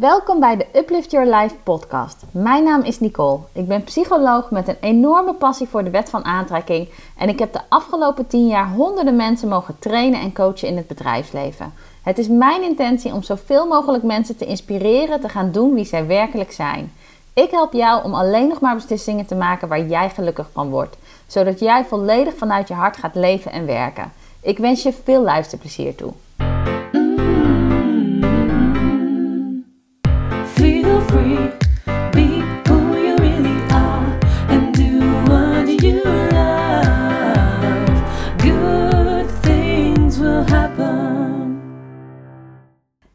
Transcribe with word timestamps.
Welkom 0.00 0.40
bij 0.40 0.56
de 0.56 0.66
Uplift 0.74 1.10
Your 1.10 1.36
Life 1.36 1.54
podcast. 1.62 2.24
Mijn 2.30 2.64
naam 2.64 2.82
is 2.82 3.00
Nicole. 3.00 3.38
Ik 3.52 3.68
ben 3.68 3.84
psycholoog 3.84 4.50
met 4.50 4.68
een 4.68 4.76
enorme 4.80 5.34
passie 5.34 5.68
voor 5.68 5.84
de 5.84 5.90
wet 5.90 6.10
van 6.10 6.24
aantrekking 6.24 6.88
en 7.16 7.28
ik 7.28 7.38
heb 7.38 7.52
de 7.52 7.60
afgelopen 7.68 8.26
10 8.26 8.46
jaar 8.46 8.68
honderden 8.68 9.16
mensen 9.16 9.48
mogen 9.48 9.78
trainen 9.78 10.20
en 10.20 10.32
coachen 10.32 10.68
in 10.68 10.76
het 10.76 10.86
bedrijfsleven. 10.86 11.72
Het 12.02 12.18
is 12.18 12.28
mijn 12.28 12.62
intentie 12.62 13.12
om 13.12 13.22
zoveel 13.22 13.66
mogelijk 13.66 14.02
mensen 14.02 14.36
te 14.36 14.46
inspireren 14.46 15.20
te 15.20 15.28
gaan 15.28 15.52
doen 15.52 15.74
wie 15.74 15.84
zij 15.84 16.06
werkelijk 16.06 16.52
zijn. 16.52 16.92
Ik 17.34 17.50
help 17.50 17.72
jou 17.72 18.04
om 18.04 18.14
alleen 18.14 18.48
nog 18.48 18.60
maar 18.60 18.74
beslissingen 18.74 19.26
te 19.26 19.34
maken 19.34 19.68
waar 19.68 19.86
jij 19.86 20.10
gelukkig 20.10 20.50
van 20.52 20.70
wordt, 20.70 20.96
zodat 21.26 21.58
jij 21.58 21.84
volledig 21.84 22.36
vanuit 22.36 22.68
je 22.68 22.74
hart 22.74 22.96
gaat 22.96 23.14
leven 23.14 23.52
en 23.52 23.66
werken. 23.66 24.12
Ik 24.40 24.58
wens 24.58 24.82
je 24.82 24.92
veel 25.04 25.22
luisterplezier 25.22 25.94
toe. 25.94 26.12
Be 31.10 32.42
who 32.68 32.96
you 32.96 33.16
really 33.16 33.60
are, 33.70 34.18
and 34.48 34.74
do 34.74 35.00
what 35.28 35.66
you 35.82 36.02
love. 36.32 37.88
Good 38.38 39.28
things 39.42 40.18
will 40.18 40.44
happen. 40.46 41.62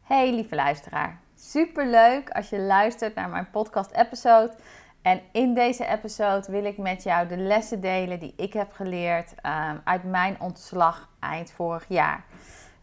Hey 0.02 0.30
lieve 0.34 0.54
luisteraar, 0.54 1.20
super 1.34 1.86
leuk 1.86 2.30
als 2.30 2.48
je 2.48 2.58
luistert 2.58 3.14
naar 3.14 3.28
mijn 3.28 3.50
podcast 3.50 3.90
episode. 3.90 4.54
En 5.02 5.20
in 5.32 5.54
deze 5.54 5.86
episode 5.86 6.50
wil 6.50 6.64
ik 6.64 6.78
met 6.78 7.02
jou 7.02 7.28
de 7.28 7.36
lessen 7.36 7.80
delen 7.80 8.18
die 8.18 8.32
ik 8.36 8.52
heb 8.52 8.72
geleerd 8.72 9.34
ehm, 9.34 9.76
uit 9.84 10.04
mijn 10.04 10.40
ontslag 10.40 11.08
eind 11.20 11.50
vorig 11.50 11.84
jaar. 11.88 12.24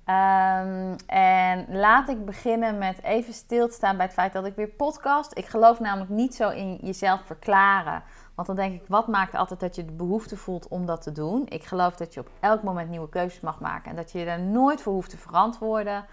Ehm, 0.06 0.96
en 1.06 1.66
laat 1.70 2.10
ik 2.10 2.26
beginnen 2.26 2.78
met 2.78 3.04
even 3.04 3.34
stil 3.34 3.68
te 3.68 3.74
staan 3.74 3.98
bij 3.98 4.06
het 4.06 4.14
feit 4.14 4.34
dat 4.34 4.46
ik 4.46 4.56
weer 4.56 4.68
podcast. 4.68 5.38
Ik 5.38 5.46
geloof 5.46 5.80
namelijk 5.80 6.10
niet 6.10 6.36
zo 6.36 6.50
in 6.50 6.78
jezelf 6.82 7.22
verklaren. 7.26 8.04
Want 8.36 8.48
dan 8.48 8.56
denk 8.56 8.82
ik, 8.82 8.88
wat 8.88 9.08
maakt 9.08 9.36
altijd 9.36 9.60
dat 9.60 9.76
je 9.76 9.86
de 9.86 9.92
behoefte 9.92 10.38
voelt 10.38 10.68
om 10.68 10.86
dat 10.86 11.02
te 11.02 11.12
doen? 11.12 11.46
Ik 11.50 11.64
geloof 11.64 11.96
dat 11.96 12.14
je 12.14 12.20
op 12.20 12.30
elk 12.40 12.64
moment 12.64 12.90
nieuwe 12.90 13.10
keuzes 13.10 13.40
mag 13.40 13.60
maken 13.60 13.90
en 13.90 13.96
dat 13.96 14.12
je 14.12 14.20
je 14.20 14.26
daar 14.26 14.40
nooit 14.40 14.82
voor 14.82 14.94
hoeft 14.94 15.10
te 15.10 15.18
verantwoorden. 15.18 16.06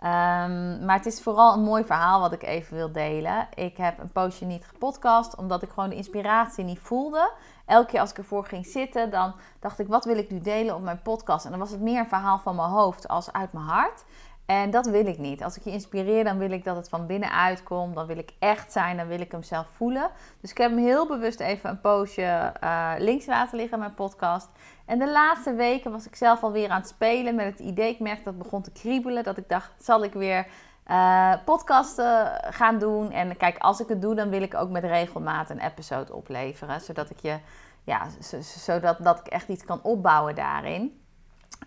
Ehm, 0.00 0.84
maar 0.84 0.96
het 0.96 1.06
is 1.06 1.22
vooral 1.22 1.54
een 1.54 1.62
mooi 1.62 1.84
verhaal 1.84 2.20
wat 2.20 2.32
ik 2.32 2.42
even 2.42 2.76
wil 2.76 2.92
delen. 2.92 3.48
Ik 3.54 3.76
heb 3.76 3.98
een 3.98 4.12
poosje 4.12 4.44
niet 4.44 4.66
gepodcast, 4.66 5.36
omdat 5.36 5.62
ik 5.62 5.68
gewoon 5.68 5.88
de 5.88 5.96
inspiratie 5.96 6.64
niet 6.64 6.78
voelde. 6.78 7.32
Elke 7.66 7.90
keer 7.90 8.00
als 8.00 8.10
ik 8.10 8.18
ervoor 8.18 8.44
ging 8.44 8.66
zitten, 8.66 9.10
dan 9.10 9.34
dacht 9.60 9.78
ik, 9.78 9.86
wat 9.86 10.04
wil 10.04 10.16
ik 10.16 10.30
nu 10.30 10.40
delen 10.40 10.74
op 10.74 10.82
mijn 10.82 11.02
podcast? 11.02 11.44
En 11.44 11.50
dan 11.50 11.60
was 11.60 11.70
het 11.70 11.80
meer 11.80 11.98
een 11.98 12.08
verhaal 12.08 12.38
van 12.38 12.56
mijn 12.56 12.68
hoofd 12.68 13.08
als 13.08 13.32
uit 13.32 13.52
mijn 13.52 13.64
hart. 13.64 14.04
En 14.46 14.70
dat 14.70 14.86
wil 14.86 15.06
ik 15.06 15.18
niet. 15.18 15.42
Als 15.42 15.56
ik 15.56 15.64
je 15.64 15.70
inspireer, 15.70 16.24
dan 16.24 16.38
wil 16.38 16.50
ik 16.50 16.64
dat 16.64 16.76
het 16.76 16.88
van 16.88 17.06
binnenuit 17.06 17.62
komt. 17.62 17.94
Dan 17.94 18.06
wil 18.06 18.18
ik 18.18 18.32
echt 18.38 18.72
zijn, 18.72 18.96
dan 18.96 19.06
wil 19.06 19.20
ik 19.20 19.32
hem 19.32 19.42
zelf 19.42 19.66
voelen. 19.76 20.10
Dus 20.40 20.50
ik 20.50 20.58
heb 20.58 20.70
hem 20.70 20.78
heel 20.78 21.06
bewust 21.06 21.40
even 21.40 21.70
een 21.70 21.80
poosje 21.80 22.52
uh, 22.64 22.92
links 22.98 23.26
laten 23.26 23.56
liggen, 23.56 23.78
mijn 23.78 23.94
podcast. 23.94 24.48
En 24.84 24.98
de 24.98 25.10
laatste 25.10 25.54
weken 25.54 25.90
was 25.90 26.06
ik 26.06 26.16
zelf 26.16 26.42
alweer 26.42 26.68
aan 26.68 26.80
het 26.80 26.88
spelen 26.88 27.34
met 27.34 27.46
het 27.46 27.58
idee. 27.58 27.90
Ik 27.90 28.00
merkte 28.00 28.24
dat 28.24 28.34
het 28.34 28.42
begon 28.42 28.62
te 28.62 28.72
kriebelen. 28.72 29.24
Dat 29.24 29.36
ik 29.36 29.48
dacht, 29.48 29.72
zal 29.78 30.04
ik 30.04 30.12
weer 30.12 30.46
uh, 30.90 31.32
podcasten 31.44 32.40
gaan 32.50 32.78
doen? 32.78 33.12
En 33.12 33.36
kijk, 33.36 33.58
als 33.58 33.80
ik 33.80 33.88
het 33.88 34.02
doe, 34.02 34.14
dan 34.14 34.28
wil 34.30 34.42
ik 34.42 34.54
ook 34.54 34.70
met 34.70 34.84
regelmaat 34.84 35.50
een 35.50 35.60
episode 35.60 36.14
opleveren. 36.14 36.80
Zodat 36.80 37.10
ik 37.10 37.18
je, 37.18 37.38
ja, 37.84 38.06
zodat 38.40 38.96
dat 38.98 39.18
ik 39.18 39.26
echt 39.26 39.48
iets 39.48 39.64
kan 39.64 39.82
opbouwen 39.82 40.34
daarin. 40.34 41.00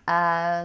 Uh, 0.08 0.60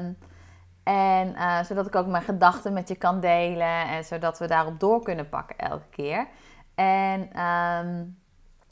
en 0.84 1.28
uh, 1.36 1.64
zodat 1.64 1.88
ik 1.88 1.96
ook 1.96 2.08
mijn 2.08 2.24
gedachten 2.24 2.74
met 2.74 2.88
je 2.88 2.96
kan 2.96 3.20
delen. 3.20 3.88
En 3.88 4.04
zodat 4.04 4.40
we 4.40 4.48
daarop 4.48 4.80
door 4.80 5.04
kunnen 5.04 5.30
pakken 5.30 5.58
elke 5.58 5.90
keer. 5.90 6.28
En 6.76 7.42
um, 7.42 8.18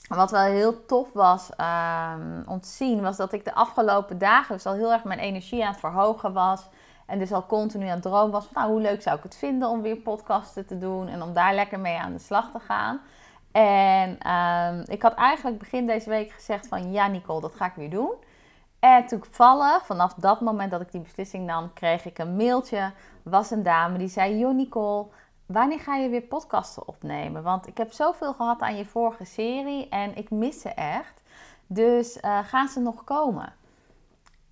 wat 0.08 0.32
wel 0.32 0.42
heel 0.42 0.86
tof 0.86 1.14
was 1.14 1.50
um, 1.50 2.44
om 2.46 2.62
te 2.62 2.68
zien, 2.68 3.02
was 3.02 3.18
dat 3.18 3.34
ik 3.34 3.46
de 3.46 3.54
afgelopen 3.54 4.18
dagen 4.18 4.56
dus 4.56 4.66
al 4.66 4.74
heel 4.74 4.92
erg 4.92 5.04
mijn 5.04 5.20
energie 5.20 5.64
aan 5.64 5.72
het 5.72 5.80
verhogen 5.80 6.34
was. 6.34 6.70
En 7.06 7.20
dus 7.20 7.32
al 7.32 7.46
continu 7.46 7.86
aan 7.86 7.92
het 7.92 8.02
dromen 8.02 8.32
was 8.32 8.46
van 8.46 8.62
nou, 8.62 8.72
hoe 8.72 8.82
leuk 8.82 9.02
zou 9.02 9.18
ik 9.18 9.24
het 9.24 9.36
vinden 9.36 9.70
om 9.70 9.82
weer 9.82 9.96
podcasten 9.96 10.66
te 10.66 10.78
doen. 10.78 11.08
En 11.08 11.22
om 11.22 11.34
daar 11.34 11.54
lekker 11.54 11.80
mee 11.80 11.98
aan 11.98 12.14
de 12.14 12.20
slag 12.20 12.52
te 12.52 12.60
gaan. 12.60 13.02
En 13.52 14.32
um, 14.32 14.84
ik 14.88 15.02
had 15.02 15.14
eigenlijk 15.14 15.58
begin 15.60 15.88
deze 15.88 16.10
week 16.10 16.32
gezegd 16.32 16.68
van 16.68 16.92
ja 16.92 17.08
Nicole, 17.08 17.42
dat 17.42 17.56
ga 17.56 17.66
ik 17.66 17.76
weer 17.76 17.90
doen. 17.90 18.14
En 18.80 19.06
toevallig, 19.06 19.86
vanaf 19.86 20.14
dat 20.14 20.42
moment 20.42 20.72
dat 20.72 20.82
ik 20.82 20.92
die 20.92 21.02
beslissing 21.02 21.46
nam, 21.46 21.74
kreeg 21.74 22.06
ik 22.06 22.18
een 22.18 22.36
mailtje. 22.36 22.92
Was 23.24 23.52
een 23.52 23.64
dame 23.64 23.98
die 23.98 24.08
zei: 24.08 24.38
Joh, 24.38 24.54
Nicole, 24.54 25.08
wanneer 25.46 25.80
ga 25.80 25.96
je 25.96 26.10
weer 26.10 26.22
podcasten 26.22 26.88
opnemen? 26.88 27.44
Want 27.44 27.68
ik 27.68 27.78
heb 27.78 27.92
zoveel 27.92 28.34
gehad 28.34 28.62
aan 28.62 28.76
je 28.76 28.86
vorige 28.86 29.26
serie 29.26 29.90
en 29.90 30.16
ik 30.18 30.30
mis 30.30 30.62
ze 30.62 30.70
echt. 30.70 31.22
Dus 31.68 32.18
uh, 32.22 32.40
gaan 32.44 32.68
ze 32.68 32.80
nog 32.80 33.04
komen? 33.04 33.54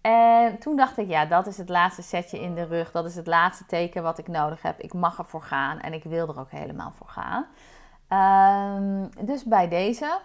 En 0.02 0.60
toen 0.60 0.76
dacht 0.76 0.98
ik, 0.98 1.08
ja, 1.08 1.26
dat 1.26 1.48
is 1.48 1.58
het 1.58 1.70
laatste 1.70 2.02
setje 2.02 2.40
in 2.40 2.56
de 2.56 2.66
rug. 2.66 2.92
Dat 2.92 3.06
is 3.06 3.16
het 3.16 3.28
laatste 3.28 3.66
teken 3.66 4.04
wat 4.04 4.18
ik 4.18 4.28
nodig 4.28 4.62
heb. 4.62 4.80
Ik 4.80 4.94
mag 4.94 5.18
ervoor 5.18 5.42
gaan 5.42 5.80
en 5.80 5.94
ik 5.94 6.04
wil 6.04 6.28
er 6.28 6.40
ook 6.40 6.52
helemaal 6.52 6.92
voor 6.96 7.10
gaan. 7.10 7.46
Um, 8.78 9.10
dus 9.26 9.44
bij 9.44 9.68
deze 9.68 10.20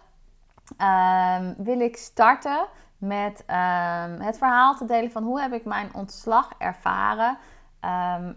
um, 0.78 1.54
wil 1.58 1.80
ik 1.80 1.96
starten 1.96 2.66
met 2.98 3.44
um, 3.46 4.20
het 4.20 4.38
verhaal 4.38 4.76
te 4.76 4.84
delen 4.84 5.10
van 5.10 5.22
hoe 5.22 5.40
heb 5.40 5.52
ik 5.52 5.64
mijn 5.64 5.94
ontslag 5.94 6.50
ervaren 6.58 7.38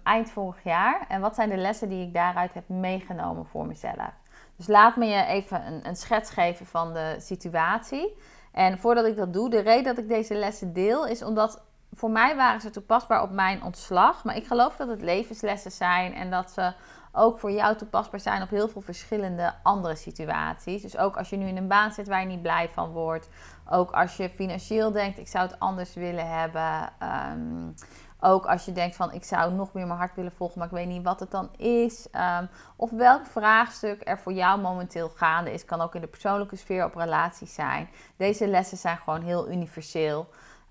eind 0.03 0.31
vorig 0.31 0.63
jaar 0.63 1.05
en 1.07 1.21
wat 1.21 1.35
zijn 1.35 1.49
de 1.49 1.57
lessen 1.57 1.89
die 1.89 2.07
ik 2.07 2.13
daaruit 2.13 2.53
heb 2.53 2.69
meegenomen 2.69 3.45
voor 3.45 3.65
mezelf. 3.65 4.13
Dus 4.55 4.67
laat 4.67 4.95
me 4.95 5.05
je 5.05 5.25
even 5.25 5.67
een, 5.67 5.87
een 5.87 5.95
schets 5.95 6.29
geven 6.29 6.65
van 6.65 6.93
de 6.93 7.15
situatie. 7.19 8.17
En 8.51 8.77
voordat 8.77 9.05
ik 9.05 9.15
dat 9.15 9.33
doe, 9.33 9.49
de 9.49 9.59
reden 9.59 9.83
dat 9.83 9.97
ik 9.97 10.07
deze 10.07 10.33
lessen 10.33 10.73
deel 10.73 11.07
is 11.07 11.23
omdat 11.23 11.61
voor 11.93 12.11
mij 12.11 12.35
waren 12.35 12.61
ze 12.61 12.69
toepasbaar 12.69 13.21
op 13.21 13.31
mijn 13.31 13.63
ontslag. 13.63 14.23
Maar 14.23 14.35
ik 14.35 14.47
geloof 14.47 14.75
dat 14.75 14.87
het 14.87 15.01
levenslessen 15.01 15.71
zijn 15.71 16.13
en 16.13 16.29
dat 16.29 16.51
ze 16.51 16.73
ook 17.11 17.39
voor 17.39 17.51
jou 17.51 17.75
toepasbaar 17.75 18.19
zijn 18.19 18.41
op 18.41 18.49
heel 18.49 18.67
veel 18.67 18.81
verschillende 18.81 19.53
andere 19.63 19.95
situaties. 19.95 20.81
Dus 20.81 20.97
ook 20.97 21.17
als 21.17 21.29
je 21.29 21.37
nu 21.37 21.47
in 21.47 21.57
een 21.57 21.67
baan 21.67 21.91
zit 21.91 22.07
waar 22.07 22.21
je 22.21 22.27
niet 22.27 22.41
blij 22.41 22.69
van 22.73 22.91
wordt. 22.91 23.29
Ook 23.69 23.91
als 23.91 24.17
je 24.17 24.29
financieel 24.29 24.91
denkt, 24.91 25.17
ik 25.17 25.27
zou 25.27 25.47
het 25.47 25.59
anders 25.59 25.93
willen 25.93 26.27
hebben. 26.27 26.93
Um, 27.33 27.73
ook 28.19 28.45
als 28.45 28.65
je 28.65 28.71
denkt 28.71 28.95
van, 28.95 29.13
ik 29.13 29.23
zou 29.23 29.53
nog 29.53 29.73
meer 29.73 29.87
mijn 29.87 29.99
hart 29.99 30.15
willen 30.15 30.31
volgen, 30.31 30.59
maar 30.59 30.67
ik 30.67 30.73
weet 30.73 30.87
niet 30.87 31.03
wat 31.03 31.19
het 31.19 31.31
dan 31.31 31.49
is. 31.57 32.07
Um, 32.39 32.49
of 32.75 32.91
welk 32.91 33.25
vraagstuk 33.25 34.01
er 34.07 34.19
voor 34.19 34.33
jou 34.33 34.59
momenteel 34.59 35.09
gaande 35.15 35.53
is. 35.53 35.65
Kan 35.65 35.81
ook 35.81 35.95
in 35.95 36.01
de 36.01 36.07
persoonlijke 36.07 36.55
sfeer 36.55 36.85
op 36.85 36.95
relaties 36.95 37.53
zijn. 37.53 37.89
Deze 38.17 38.47
lessen 38.47 38.77
zijn 38.77 38.97
gewoon 38.97 39.21
heel 39.21 39.51
universeel. 39.51 40.27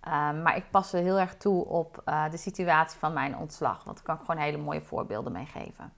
Um, 0.07 0.43
maar 0.43 0.57
ik 0.57 0.71
pas 0.71 0.91
ze 0.91 0.97
heel 0.97 1.19
erg 1.19 1.37
toe 1.37 1.65
op 1.65 2.03
uh, 2.07 2.31
de 2.31 2.37
situatie 2.37 2.99
van 2.99 3.13
mijn 3.13 3.37
ontslag. 3.37 3.85
Want 3.85 3.97
daar 3.97 4.05
kan 4.05 4.15
ik 4.15 4.21
gewoon 4.21 4.41
hele 4.41 4.59
mooie 4.59 4.83
voorbeelden 4.83 5.33
mee 5.33 5.47
geven. 5.47 5.93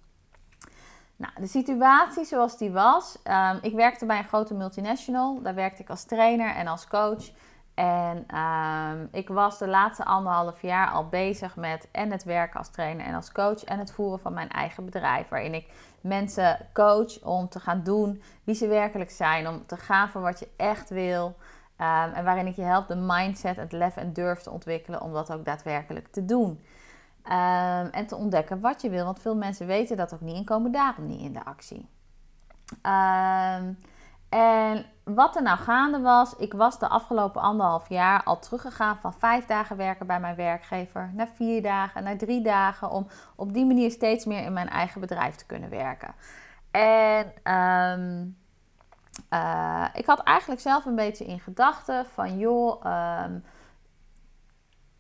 Nou, 1.17 1.33
de 1.37 1.47
situatie 1.47 2.25
zoals 2.25 2.59
die 2.59 2.71
was. 2.71 3.19
Um, 3.25 3.59
ik 3.63 3.75
werkte 3.75 4.07
bij 4.07 4.19
een 4.19 4.29
grote 4.29 4.55
multinational. 4.55 5.43
Daar 5.43 5.55
werkte 5.55 5.83
ik 5.83 5.91
als 5.91 6.05
trainer 6.05 6.55
en 6.55 6.67
als 6.67 6.89
coach. 6.89 7.31
En 7.81 8.39
um, 8.39 9.09
ik 9.13 9.29
was 9.29 9.59
de 9.59 9.69
laatste 9.69 10.05
anderhalf 10.05 10.63
jaar 10.63 10.91
al 10.91 11.09
bezig 11.09 11.57
met 11.57 11.89
en 11.93 12.11
het 12.11 12.25
werken 12.25 12.59
als 12.59 12.71
trainer 12.71 13.07
en 13.07 13.15
als 13.15 13.33
coach 13.33 13.65
en 13.65 13.79
het 13.79 13.93
voeren 13.93 14.21
van 14.21 14.33
mijn 14.33 14.49
eigen 14.49 14.85
bedrijf. 14.85 15.29
Waarin 15.29 15.55
ik 15.55 15.73
mensen 16.01 16.59
coach 16.73 17.23
om 17.23 17.49
te 17.49 17.61
gaan 17.61 17.83
doen 17.83 18.23
wie 18.45 18.55
ze 18.55 18.67
werkelijk 18.67 19.11
zijn. 19.11 19.49
Om 19.49 19.67
te 19.67 19.77
gaan 19.77 20.09
voor 20.09 20.21
wat 20.21 20.39
je 20.39 20.49
echt 20.57 20.91
wil. 20.91 21.27
Um, 21.27 22.13
en 22.13 22.25
waarin 22.25 22.47
ik 22.47 22.57
je 22.57 22.63
help 22.63 22.89
de 22.89 22.97
mindset, 22.97 23.57
het 23.57 23.73
lef 23.73 23.97
en 23.97 24.13
durf 24.13 24.41
te 24.41 24.51
ontwikkelen 24.51 25.01
om 25.01 25.13
dat 25.13 25.33
ook 25.33 25.45
daadwerkelijk 25.45 26.13
te 26.13 26.25
doen. 26.25 26.65
Um, 27.25 27.91
en 27.91 28.07
te 28.07 28.17
ontdekken 28.17 28.61
wat 28.61 28.83
je 28.83 28.91
wil. 28.91 29.05
Want 29.05 29.21
veel 29.21 29.37
mensen 29.37 29.67
weten 29.67 29.97
dat 29.97 30.15
ook 30.15 30.21
niet 30.21 30.37
en 30.37 30.45
komen 30.45 30.73
daarom 30.73 31.07
niet 31.07 31.21
in 31.21 31.33
de 31.33 31.45
actie. 31.45 31.89
En 34.29 34.85
wat 35.15 35.37
er 35.37 35.43
nou 35.43 35.59
gaande 35.59 36.01
was, 36.01 36.37
ik 36.37 36.53
was 36.53 36.79
de 36.79 36.89
afgelopen 36.89 37.43
anderhalf 37.43 37.89
jaar 37.89 38.23
al 38.23 38.39
teruggegaan 38.39 38.97
van 38.97 39.13
vijf 39.15 39.47
dagen 39.47 39.77
werken 39.77 40.07
bij 40.07 40.21
mijn 40.21 40.37
werkgever 40.37 41.11
naar 41.15 41.29
vier 41.35 41.63
dagen, 41.63 42.05
naar 42.05 42.17
drie 42.17 42.43
dagen, 42.43 42.91
om 42.91 43.07
op 43.37 43.53
die 43.53 43.67
manier 43.67 43.91
steeds 43.91 44.25
meer 44.25 44.45
in 44.45 44.53
mijn 44.53 44.69
eigen 44.69 45.01
bedrijf 45.01 45.35
te 45.35 45.47
kunnen 45.47 45.71
werken. 45.71 46.15
En 46.71 47.55
um, 47.55 48.37
uh, 49.31 49.85
ik 49.95 50.07
had 50.07 50.21
eigenlijk 50.21 50.61
zelf 50.61 50.85
een 50.85 50.95
beetje 50.95 51.25
in 51.25 51.41
gedachten 51.41 52.07
van 52.07 52.39
joh, 52.39 52.85
um, 52.85 53.45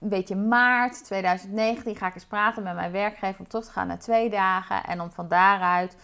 een 0.01 0.09
beetje 0.09 0.37
maart 0.37 1.05
2019 1.05 1.97
ga 1.97 2.06
ik 2.06 2.15
eens 2.15 2.27
praten 2.27 2.63
met 2.63 2.75
mijn 2.75 2.93
werkgever 2.93 3.41
om 3.41 3.49
terug 3.49 3.65
te 3.65 3.71
gaan 3.71 3.87
naar 3.87 3.99
twee 3.99 4.31
dagen 4.31 4.85
en 4.85 5.01
om 5.01 5.11
van 5.11 5.29
daaruit 5.29 5.97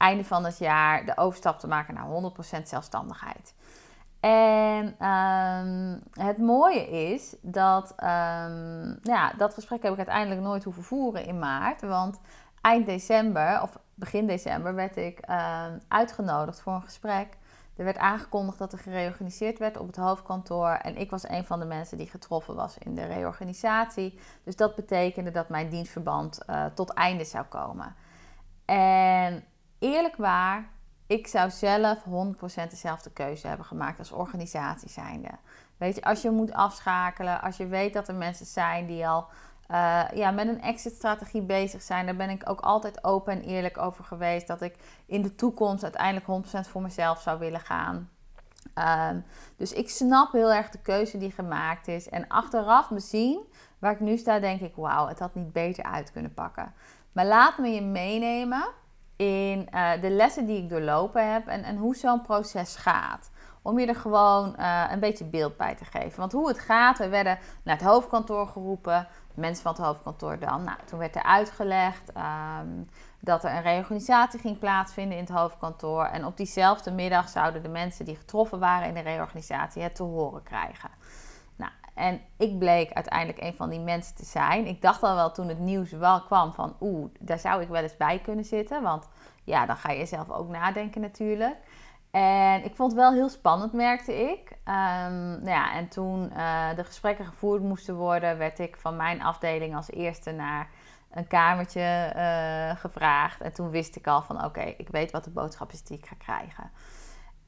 einde 0.00 0.24
van 0.24 0.44
het 0.44 0.58
jaar 0.58 1.04
de 1.04 1.16
overstap 1.16 1.58
te 1.58 1.66
maken 1.66 1.94
naar 1.94 2.32
100% 2.58 2.62
zelfstandigheid. 2.62 3.54
En 4.20 5.06
um, 5.08 6.02
het 6.12 6.38
mooie 6.38 6.90
is 6.90 7.36
dat 7.42 7.90
um, 7.90 8.98
ja, 9.02 9.32
dat 9.36 9.54
gesprek 9.54 9.82
heb 9.82 9.92
ik 9.92 9.98
uiteindelijk 9.98 10.40
nooit 10.40 10.64
hoeven 10.64 10.82
voeren 10.82 11.24
in 11.24 11.38
maart. 11.38 11.80
Want 11.80 12.20
eind 12.60 12.86
december, 12.86 13.62
of 13.62 13.78
begin 13.94 14.26
december, 14.26 14.74
werd 14.74 14.96
ik 14.96 15.18
eh, 15.18 15.64
uitgenodigd 15.88 16.60
voor 16.60 16.72
een 16.72 16.82
gesprek. 16.82 17.36
Er 17.76 17.84
werd 17.84 17.98
aangekondigd 17.98 18.58
dat 18.58 18.72
er 18.72 18.78
gereorganiseerd 18.78 19.58
werd 19.58 19.76
op 19.76 19.86
het 19.86 19.96
hoofdkantoor. 19.96 20.70
En 20.70 20.96
ik 20.96 21.10
was 21.10 21.28
een 21.28 21.44
van 21.44 21.58
de 21.60 21.66
mensen 21.66 21.98
die 21.98 22.10
getroffen 22.10 22.54
was 22.54 22.78
in 22.78 22.94
de 22.94 23.04
reorganisatie. 23.04 24.18
Dus 24.44 24.56
dat 24.56 24.74
betekende 24.74 25.30
dat 25.30 25.48
mijn 25.48 25.68
dienstverband 25.68 26.40
uh, 26.50 26.64
tot 26.74 26.90
einde 26.90 27.24
zou 27.24 27.44
komen. 27.44 27.94
En 28.64 29.44
eerlijk 29.80 30.16
waar, 30.16 30.68
ik 31.06 31.26
zou 31.26 31.50
zelf 31.50 31.98
100% 32.04 32.06
dezelfde 32.68 33.10
keuze 33.12 33.46
hebben 33.46 33.66
gemaakt 33.66 33.98
als 33.98 34.12
organisatie 34.12 34.88
zijnde. 34.88 35.30
Weet 35.76 35.94
je, 35.94 36.02
als 36.02 36.22
je 36.22 36.30
moet 36.30 36.52
afschakelen, 36.52 37.40
als 37.40 37.56
je 37.56 37.66
weet 37.66 37.92
dat 37.92 38.08
er 38.08 38.14
mensen 38.14 38.46
zijn 38.46 38.86
die 38.86 39.08
al 39.08 39.26
uh, 39.70 40.04
ja, 40.14 40.30
met 40.30 40.48
een 40.48 40.62
exit-strategie 40.62 41.42
bezig 41.42 41.82
zijn, 41.82 42.06
daar 42.06 42.16
ben 42.16 42.30
ik 42.30 42.50
ook 42.50 42.60
altijd 42.60 43.04
open 43.04 43.32
en 43.32 43.42
eerlijk 43.42 43.78
over 43.78 44.04
geweest. 44.04 44.46
Dat 44.46 44.62
ik 44.62 44.74
in 45.06 45.22
de 45.22 45.34
toekomst 45.34 45.82
uiteindelijk 45.82 46.46
100% 46.66 46.70
voor 46.70 46.82
mezelf 46.82 47.20
zou 47.20 47.38
willen 47.38 47.60
gaan. 47.60 48.10
Um, 49.10 49.24
dus 49.56 49.72
ik 49.72 49.90
snap 49.90 50.32
heel 50.32 50.52
erg 50.52 50.70
de 50.70 50.80
keuze 50.82 51.18
die 51.18 51.30
gemaakt 51.30 51.88
is. 51.88 52.08
En 52.08 52.28
achteraf 52.28 52.88
bezien, 52.88 53.40
waar 53.78 53.92
ik 53.92 54.00
nu 54.00 54.16
sta, 54.16 54.38
denk 54.38 54.60
ik: 54.60 54.74
wauw, 54.76 55.06
het 55.06 55.18
had 55.18 55.34
niet 55.34 55.52
beter 55.52 55.84
uit 55.84 56.12
kunnen 56.12 56.34
pakken. 56.34 56.74
Maar 57.12 57.26
laat 57.26 57.58
me 57.58 57.68
je 57.68 57.82
meenemen 57.82 58.68
in 59.20 59.68
uh, 59.74 59.90
de 60.00 60.10
lessen 60.10 60.46
die 60.46 60.62
ik 60.62 60.68
doorlopen 60.68 61.32
heb 61.32 61.46
en, 61.46 61.64
en 61.64 61.76
hoe 61.76 61.96
zo'n 61.96 62.22
proces 62.22 62.76
gaat. 62.76 63.30
Om 63.62 63.78
je 63.78 63.86
er 63.86 63.96
gewoon 63.96 64.56
uh, 64.58 64.84
een 64.90 65.00
beetje 65.00 65.24
beeld 65.24 65.56
bij 65.56 65.74
te 65.74 65.84
geven. 65.84 66.20
Want 66.20 66.32
hoe 66.32 66.48
het 66.48 66.58
gaat, 66.58 66.98
we 66.98 67.08
werden 67.08 67.38
naar 67.62 67.76
het 67.76 67.84
hoofdkantoor 67.84 68.46
geroepen. 68.46 69.06
Mensen 69.34 69.62
van 69.62 69.72
het 69.72 69.82
hoofdkantoor 69.82 70.38
dan. 70.38 70.64
Nou, 70.64 70.78
toen 70.84 70.98
werd 70.98 71.16
er 71.16 71.22
uitgelegd 71.22 72.12
um, 72.16 72.88
dat 73.20 73.44
er 73.44 73.50
een 73.50 73.62
reorganisatie 73.62 74.40
ging 74.40 74.58
plaatsvinden 74.58 75.18
in 75.18 75.24
het 75.24 75.32
hoofdkantoor. 75.32 76.04
En 76.04 76.24
op 76.24 76.36
diezelfde 76.36 76.90
middag 76.90 77.28
zouden 77.28 77.62
de 77.62 77.68
mensen 77.68 78.04
die 78.04 78.16
getroffen 78.16 78.58
waren 78.58 78.88
in 78.88 78.94
de 78.94 79.00
reorganisatie 79.00 79.82
het 79.82 79.94
te 79.94 80.02
horen 80.02 80.42
krijgen. 80.42 80.90
En 82.00 82.20
ik 82.36 82.58
bleek 82.58 82.92
uiteindelijk 82.92 83.42
een 83.42 83.54
van 83.54 83.70
die 83.70 83.80
mensen 83.80 84.14
te 84.14 84.24
zijn. 84.24 84.66
Ik 84.66 84.82
dacht 84.82 85.02
al 85.02 85.14
wel 85.14 85.32
toen 85.32 85.48
het 85.48 85.58
nieuws 85.58 85.90
wel 85.90 86.22
kwam 86.22 86.52
van 86.52 86.76
oeh, 86.80 87.10
daar 87.18 87.38
zou 87.38 87.62
ik 87.62 87.68
wel 87.68 87.82
eens 87.82 87.96
bij 87.96 88.18
kunnen 88.18 88.44
zitten. 88.44 88.82
Want 88.82 89.08
ja, 89.44 89.66
dan 89.66 89.76
ga 89.76 89.90
je 89.90 90.06
zelf 90.06 90.30
ook 90.30 90.48
nadenken 90.48 91.00
natuurlijk. 91.00 91.56
En 92.10 92.64
ik 92.64 92.74
vond 92.74 92.92
het 92.92 93.00
wel 93.00 93.12
heel 93.12 93.28
spannend, 93.28 93.72
merkte 93.72 94.30
ik. 94.30 94.50
Um, 94.50 95.42
nou 95.42 95.50
ja, 95.50 95.72
en 95.72 95.88
toen 95.88 96.32
uh, 96.36 96.76
de 96.76 96.84
gesprekken 96.84 97.24
gevoerd 97.24 97.62
moesten 97.62 97.94
worden, 97.96 98.38
werd 98.38 98.58
ik 98.58 98.76
van 98.76 98.96
mijn 98.96 99.22
afdeling 99.22 99.76
als 99.76 99.90
eerste 99.90 100.30
naar 100.30 100.68
een 101.10 101.26
kamertje 101.26 102.12
uh, 102.16 102.80
gevraagd. 102.80 103.40
En 103.40 103.52
toen 103.52 103.70
wist 103.70 103.96
ik 103.96 104.06
al 104.06 104.22
van 104.22 104.44
oké, 104.44 104.60
ik 104.60 104.88
weet 104.88 105.10
wat 105.10 105.24
de 105.24 105.30
boodschap 105.30 105.72
is 105.72 105.82
die 105.82 105.98
ik 105.98 106.06
ga 106.06 106.14
krijgen. 106.18 106.70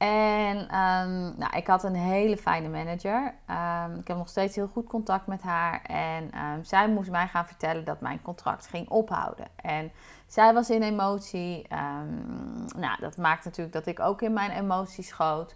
En 0.03 0.57
um, 0.57 1.33
nou, 1.37 1.55
ik 1.55 1.67
had 1.67 1.83
een 1.83 1.95
hele 1.95 2.37
fijne 2.37 2.69
manager. 2.69 3.33
Um, 3.49 3.99
ik 3.99 4.07
heb 4.07 4.17
nog 4.17 4.29
steeds 4.29 4.55
heel 4.55 4.67
goed 4.67 4.87
contact 4.87 5.27
met 5.27 5.41
haar. 5.41 5.81
En 5.81 6.29
zij 6.65 6.89
moest 6.89 7.11
mij 7.11 7.27
gaan 7.27 7.45
vertellen 7.45 7.85
dat 7.85 8.01
mijn 8.01 8.21
contract 8.21 8.67
ging 8.67 8.89
ophouden. 8.89 9.47
En 9.55 9.91
zij 10.27 10.53
was 10.53 10.69
in 10.69 10.81
emotie. 10.81 11.67
Nou, 12.77 12.99
dat 12.99 13.17
maakt 13.17 13.45
natuurlijk 13.45 13.75
dat 13.75 13.85
ik 13.85 13.99
ook 13.99 14.21
in 14.21 14.33
mijn 14.33 14.51
emoties 14.51 15.07
schoot. 15.07 15.55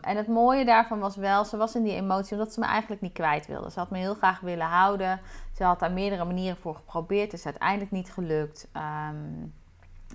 En 0.00 0.16
het 0.16 0.28
mooie 0.28 0.64
daarvan 0.64 0.98
was 0.98 1.16
wel, 1.16 1.44
ze 1.44 1.56
was 1.56 1.74
in 1.74 1.82
die 1.82 1.94
emotie 1.94 2.32
omdat 2.32 2.52
ze 2.52 2.60
me 2.60 2.66
eigenlijk 2.66 3.00
niet 3.00 3.12
kwijt 3.12 3.46
wilde. 3.46 3.70
Ze 3.70 3.78
had 3.78 3.90
me 3.90 3.98
heel 3.98 4.14
graag 4.14 4.40
willen 4.40 4.66
houden. 4.66 5.20
Ze 5.56 5.64
had 5.64 5.80
daar 5.80 5.92
meerdere 5.92 6.24
manieren 6.24 6.58
voor 6.60 6.74
geprobeerd. 6.74 7.30
Het 7.30 7.40
is 7.40 7.46
uiteindelijk 7.46 7.90
niet 7.90 8.12
gelukt. 8.12 8.68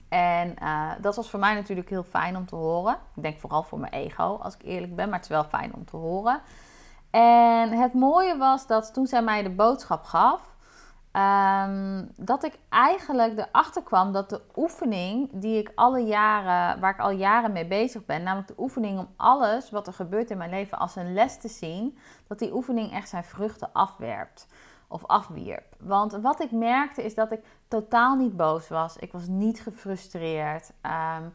En 0.10 0.56
uh, 0.62 0.92
dat 1.02 1.16
was 1.16 1.30
voor 1.30 1.40
mij 1.40 1.54
natuurlijk 1.54 1.90
heel 1.90 2.04
fijn 2.04 2.38
om 2.38 2.46
te 2.46 2.56
horen. 2.56 2.98
Ik 3.16 3.22
denk 3.24 3.40
vooral 3.40 3.64
voor 3.64 3.80
mijn 3.80 3.94
ego, 3.94 4.40
als 4.42 4.54
ik 4.54 4.64
eerlijk 4.64 4.96
ben. 4.96 5.06
Maar 5.06 5.20
het 5.20 5.30
is 5.30 5.36
wel 5.36 5.44
fijn 5.44 5.74
om 5.74 5.86
te 5.86 5.98
horen. 5.98 6.42
En 7.12 7.72
het 7.72 7.94
mooie 7.94 8.38
was 8.38 8.68
dat 8.68 8.94
toen 8.94 9.08
zij 9.08 9.22
mij 9.22 9.44
de 9.44 9.50
boodschap 9.50 10.04
gaf, 10.04 10.56
Um, 11.18 12.12
dat 12.16 12.44
ik 12.44 12.60
eigenlijk 12.70 13.38
erachter 13.38 13.84
kwam 13.84 14.12
dat 14.12 14.30
de 14.30 14.42
oefening 14.56 15.30
die 15.34 15.60
ik 15.60 15.72
alle 15.76 16.00
jaren, 16.00 16.80
waar 16.80 16.94
ik 16.94 17.00
al 17.00 17.12
jaren 17.12 17.52
mee 17.52 17.68
bezig 17.68 18.06
ben, 18.06 18.24
namelijk 18.24 18.48
de 18.48 18.62
oefening 18.62 19.00
om 19.00 19.08
alles 19.16 19.70
wat 19.70 19.88
er 19.88 19.94
gebeurt 19.94 20.30
in 20.30 20.38
mijn 20.38 20.50
leven 20.50 20.78
als 20.78 20.96
een 20.96 21.14
les 21.14 21.40
te 21.40 21.48
zien, 21.48 21.98
dat 22.28 22.40
die 22.40 22.54
oefening 22.54 22.94
echt 22.94 23.10
zijn 23.10 23.24
vruchten 23.24 23.70
afwerpt 23.74 24.48
of 24.88 25.06
afwierp. 25.06 25.76
Want 25.80 26.12
wat 26.12 26.42
ik 26.42 26.52
merkte 26.52 27.04
is 27.04 27.16
dat 27.16 27.32
ik 27.32 27.40
totaal 27.68 28.16
niet 28.16 28.38
boos 28.38 28.68
was. 28.68 28.98
Ik 28.98 29.12
was 29.12 29.28
niet 29.28 29.62
gefrustreerd. 29.62 30.72
Um, 30.82 31.34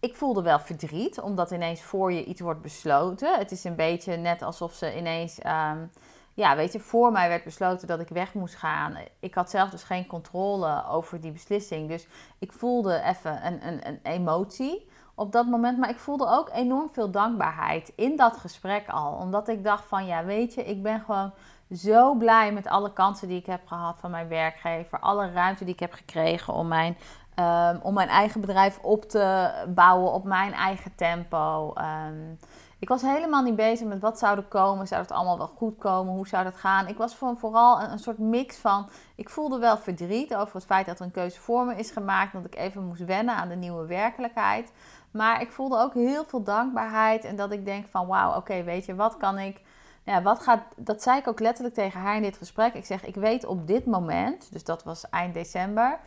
ik 0.00 0.16
voelde 0.16 0.42
wel 0.42 0.58
verdriet, 0.58 1.20
omdat 1.20 1.50
ineens 1.50 1.82
voor 1.82 2.12
je 2.12 2.24
iets 2.24 2.40
wordt 2.40 2.62
besloten. 2.62 3.38
Het 3.38 3.50
is 3.50 3.64
een 3.64 3.76
beetje 3.76 4.16
net 4.16 4.42
alsof 4.42 4.72
ze 4.72 4.96
ineens. 4.96 5.38
Um, 5.44 5.90
ja, 6.34 6.56
weet 6.56 6.72
je, 6.72 6.80
voor 6.80 7.12
mij 7.12 7.28
werd 7.28 7.44
besloten 7.44 7.86
dat 7.86 8.00
ik 8.00 8.08
weg 8.08 8.34
moest 8.34 8.54
gaan. 8.54 8.96
Ik 9.20 9.34
had 9.34 9.50
zelf 9.50 9.70
dus 9.70 9.82
geen 9.82 10.06
controle 10.06 10.84
over 10.86 11.20
die 11.20 11.32
beslissing. 11.32 11.88
Dus 11.88 12.06
ik 12.38 12.52
voelde 12.52 13.02
even 13.02 13.46
een, 13.46 13.66
een, 13.66 13.86
een 13.86 14.00
emotie 14.02 14.89
op 15.20 15.32
dat 15.32 15.46
moment. 15.46 15.78
Maar 15.78 15.90
ik 15.90 15.98
voelde 15.98 16.28
ook 16.28 16.50
enorm 16.52 16.88
veel 16.92 17.10
dankbaarheid 17.10 17.92
in 17.96 18.16
dat 18.16 18.36
gesprek 18.36 18.88
al. 18.88 19.12
Omdat 19.12 19.48
ik 19.48 19.64
dacht 19.64 19.84
van, 19.84 20.06
ja, 20.06 20.24
weet 20.24 20.54
je, 20.54 20.64
ik 20.64 20.82
ben 20.82 21.00
gewoon 21.00 21.32
zo 21.72 22.14
blij 22.14 22.52
met 22.52 22.66
alle 22.66 22.92
kansen 22.92 23.28
die 23.28 23.38
ik 23.38 23.46
heb 23.46 23.66
gehad 23.66 23.96
van 24.00 24.10
mijn 24.10 24.28
werkgever. 24.28 24.98
Alle 25.00 25.32
ruimte 25.32 25.64
die 25.64 25.74
ik 25.74 25.80
heb 25.80 25.92
gekregen 25.92 26.54
om 26.54 26.68
mijn, 26.68 26.96
um, 27.36 27.80
om 27.82 27.94
mijn 27.94 28.08
eigen 28.08 28.40
bedrijf 28.40 28.78
op 28.82 29.04
te 29.04 29.50
bouwen 29.74 30.12
op 30.12 30.24
mijn 30.24 30.52
eigen 30.52 30.94
tempo. 30.94 31.74
Um, 31.76 32.38
ik 32.80 32.88
was 32.88 33.02
helemaal 33.02 33.42
niet 33.42 33.56
bezig 33.56 33.86
met 33.86 34.00
wat 34.00 34.18
zou 34.18 34.36
er 34.36 34.42
komen. 34.42 34.86
Zou 34.86 35.02
het 35.02 35.10
allemaal 35.10 35.38
wel 35.38 35.52
goed 35.56 35.78
komen? 35.78 36.14
Hoe 36.14 36.28
zou 36.28 36.44
dat 36.44 36.56
gaan? 36.56 36.88
Ik 36.88 36.96
was 36.96 37.14
vooral 37.14 37.80
een, 37.82 37.98
soort 37.98 38.18
mix 38.18 38.56
van. 38.56 38.88
Ik 39.14 39.28
voelde 39.28 39.58
wel 39.58 39.76
verdriet 39.76 40.34
over 40.34 40.54
het 40.54 40.64
feit 40.64 40.86
dat 40.86 40.98
er 40.98 41.04
een 41.04 41.10
keuze 41.10 41.40
voor 41.40 41.66
me 41.66 41.74
is 41.74 41.90
gemaakt. 41.90 42.32
Dat 42.32 42.44
ik 42.44 42.56
even 42.56 42.86
moest 42.86 43.04
wennen 43.04 43.34
aan 43.34 43.48
de 43.48 43.54
nieuwe 43.54 43.86
werkelijkheid. 43.86 44.72
Maar 45.10 45.40
ik 45.40 45.52
voelde 45.52 45.78
ook 45.78 45.94
heel 45.94 46.24
veel 46.24 46.42
dankbaarheid. 46.42 47.24
En 47.24 47.36
dat 47.36 47.52
ik 47.52 47.64
denk 47.64 47.86
van 47.90 48.06
wauw, 48.06 48.36
oké, 48.36 48.62
weet 48.62 48.84
je, 48.84 48.94
wat 48.94 49.16
kan 49.16 49.38
ik. 49.38 49.60
Ja, 50.04 50.22
wat 50.22 50.40
gaat, 50.40 50.62
dat 50.76 51.02
zei 51.02 51.18
ik 51.18 51.28
ook 51.28 51.40
letterlijk 51.40 51.74
tegen 51.74 52.00
haar 52.00 52.16
in 52.16 52.22
dit 52.22 52.36
gesprek. 52.36 52.74
Ik 52.74 52.84
zeg, 52.84 53.04
ik 53.04 53.14
weet 53.14 53.46
op 53.46 53.66
dit 53.66 53.86
moment, 53.86 54.52
dus 54.52 54.64
dat 54.64 54.82
was 54.82 55.08
eind 55.10 55.34
december. 55.34 55.98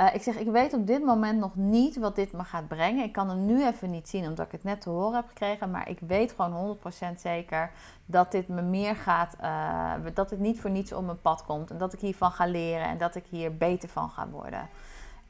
Uh, 0.00 0.14
ik 0.14 0.22
zeg, 0.22 0.36
ik 0.36 0.50
weet 0.50 0.72
op 0.72 0.86
dit 0.86 1.04
moment 1.04 1.38
nog 1.38 1.56
niet 1.56 1.96
wat 1.96 2.16
dit 2.16 2.32
me 2.32 2.44
gaat 2.44 2.68
brengen. 2.68 3.04
Ik 3.04 3.12
kan 3.12 3.28
hem 3.28 3.46
nu 3.46 3.66
even 3.66 3.90
niet 3.90 4.08
zien, 4.08 4.26
omdat 4.26 4.46
ik 4.46 4.52
het 4.52 4.64
net 4.64 4.80
te 4.80 4.90
horen 4.90 5.14
heb 5.14 5.28
gekregen. 5.28 5.70
Maar 5.70 5.88
ik 5.88 5.98
weet 6.06 6.32
gewoon 6.36 6.78
100% 7.16 7.20
zeker 7.20 7.70
dat 8.06 8.32
dit 8.32 8.48
me 8.48 8.62
meer 8.62 8.96
gaat. 8.96 9.36
Uh, 9.42 9.92
dat 10.14 10.30
het 10.30 10.38
niet 10.38 10.60
voor 10.60 10.70
niets 10.70 10.92
op 10.92 11.04
mijn 11.04 11.20
pad 11.20 11.44
komt. 11.44 11.70
En 11.70 11.78
dat 11.78 11.92
ik 11.92 12.00
hiervan 12.00 12.30
ga 12.30 12.46
leren 12.46 12.86
en 12.86 12.98
dat 12.98 13.14
ik 13.14 13.24
hier 13.30 13.56
beter 13.56 13.88
van 13.88 14.10
ga 14.10 14.28
worden. 14.28 14.68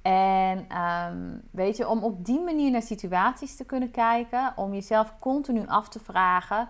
En 0.03 0.67
um, 0.79 1.43
weet 1.51 1.77
je, 1.77 1.89
om 1.89 2.05
op 2.05 2.25
die 2.25 2.41
manier 2.41 2.71
naar 2.71 2.83
situaties 2.83 3.57
te 3.57 3.65
kunnen 3.65 3.91
kijken, 3.91 4.53
om 4.57 4.73
jezelf 4.73 5.15
continu 5.19 5.67
af 5.67 5.89
te 5.89 5.99
vragen. 5.99 6.69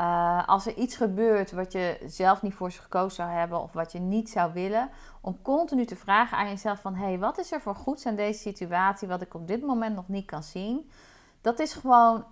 Uh, 0.00 0.48
als 0.48 0.66
er 0.66 0.74
iets 0.74 0.96
gebeurt 0.96 1.52
wat 1.52 1.72
je 1.72 2.00
zelf 2.06 2.42
niet 2.42 2.54
voor 2.54 2.70
gekozen 2.70 3.16
zou 3.16 3.30
hebben 3.30 3.62
of 3.62 3.72
wat 3.72 3.92
je 3.92 3.98
niet 3.98 4.30
zou 4.30 4.52
willen, 4.52 4.90
om 5.20 5.42
continu 5.42 5.84
te 5.84 5.96
vragen 5.96 6.38
aan 6.38 6.48
jezelf 6.48 6.80
van 6.80 6.94
hé, 6.94 7.04
hey, 7.04 7.18
wat 7.18 7.38
is 7.38 7.52
er 7.52 7.60
voor 7.60 7.74
goeds 7.74 8.06
aan 8.06 8.16
deze 8.16 8.40
situatie 8.40 9.08
wat 9.08 9.22
ik 9.22 9.34
op 9.34 9.46
dit 9.46 9.62
moment 9.62 9.94
nog 9.94 10.08
niet 10.08 10.26
kan 10.26 10.42
zien? 10.42 10.90
Dat 11.40 11.58
is 11.58 11.72
gewoon 11.74 12.24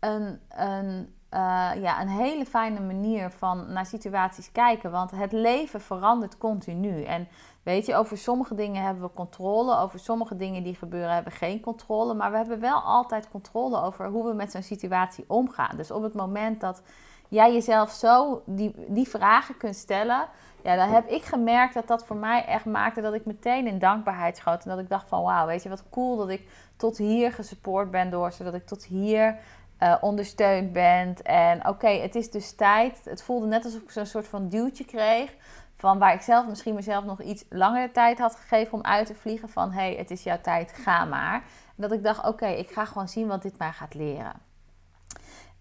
een, 0.00 0.40
een, 0.48 1.13
uh, 1.34 1.70
ja, 1.82 2.00
een 2.00 2.08
hele 2.08 2.46
fijne 2.46 2.80
manier 2.80 3.30
van 3.30 3.72
naar 3.72 3.86
situaties 3.86 4.52
kijken, 4.52 4.90
want 4.90 5.10
het 5.10 5.32
leven 5.32 5.80
verandert 5.80 6.38
continu. 6.38 7.02
En 7.02 7.28
weet 7.62 7.86
je, 7.86 7.94
over 7.94 8.18
sommige 8.18 8.54
dingen 8.54 8.82
hebben 8.82 9.02
we 9.02 9.10
controle, 9.14 9.78
over 9.78 9.98
sommige 9.98 10.36
dingen 10.36 10.62
die 10.62 10.74
gebeuren 10.74 11.14
hebben 11.14 11.32
we 11.32 11.38
geen 11.38 11.60
controle, 11.60 12.14
maar 12.14 12.30
we 12.30 12.36
hebben 12.36 12.60
wel 12.60 12.80
altijd 12.80 13.30
controle 13.30 13.82
over 13.82 14.08
hoe 14.08 14.26
we 14.26 14.34
met 14.34 14.50
zo'n 14.50 14.62
situatie 14.62 15.24
omgaan. 15.28 15.76
Dus 15.76 15.90
op 15.90 16.02
het 16.02 16.14
moment 16.14 16.60
dat 16.60 16.82
jij 17.28 17.52
jezelf 17.52 17.90
zo 17.90 18.42
die, 18.46 18.74
die 18.88 19.08
vragen 19.08 19.56
kunt 19.56 19.76
stellen, 19.76 20.28
ja, 20.62 20.76
dan 20.76 20.88
heb 20.88 21.08
ik 21.08 21.22
gemerkt 21.22 21.74
dat 21.74 21.86
dat 21.86 22.04
voor 22.04 22.16
mij 22.16 22.44
echt 22.44 22.64
maakte 22.64 23.00
dat 23.00 23.14
ik 23.14 23.24
meteen 23.24 23.66
in 23.66 23.78
dankbaarheid 23.78 24.36
schoot. 24.36 24.64
En 24.64 24.70
dat 24.70 24.78
ik 24.78 24.88
dacht 24.88 25.08
van 25.08 25.22
wauw, 25.22 25.46
weet 25.46 25.62
je 25.62 25.68
wat 25.68 25.84
cool 25.90 26.16
dat 26.16 26.28
ik 26.28 26.48
tot 26.76 26.96
hier 26.96 27.32
gesupport 27.32 27.90
ben 27.90 28.10
door, 28.10 28.32
zodat 28.32 28.54
ik 28.54 28.66
tot 28.66 28.84
hier 28.84 29.38
uh, 29.84 29.94
ondersteund 30.00 30.72
ben. 30.72 31.22
En 31.22 31.68
oké, 31.68 31.88
het 31.88 32.14
is 32.14 32.30
dus 32.30 32.54
tijd. 32.54 33.00
Het 33.04 33.22
voelde 33.22 33.46
net 33.46 33.64
alsof 33.64 33.80
ik 33.80 33.90
zo'n 33.90 34.06
soort 34.06 34.28
van 34.28 34.48
duwtje 34.48 34.84
kreeg. 34.84 35.34
Van 35.76 35.98
waar 35.98 36.14
ik 36.14 36.20
zelf 36.20 36.46
misschien 36.46 36.74
mezelf 36.74 37.04
nog 37.04 37.22
iets 37.22 37.44
langer 37.48 37.92
tijd 37.92 38.18
had 38.18 38.36
gegeven 38.36 38.72
om 38.72 38.82
uit 38.82 39.06
te 39.06 39.14
vliegen. 39.14 39.48
Van 39.48 39.72
hé, 39.72 39.80
hey, 39.80 39.94
het 39.94 40.10
is 40.10 40.22
jouw 40.22 40.40
tijd, 40.40 40.72
ga 40.72 41.04
maar. 41.04 41.42
Dat 41.76 41.92
ik 41.92 42.02
dacht, 42.02 42.26
oké, 42.26 42.46
ik 42.46 42.70
ga 42.70 42.84
gewoon 42.84 43.08
zien 43.08 43.26
wat 43.26 43.42
dit 43.42 43.58
mij 43.58 43.72
gaat 43.72 43.94
leren. 43.94 44.32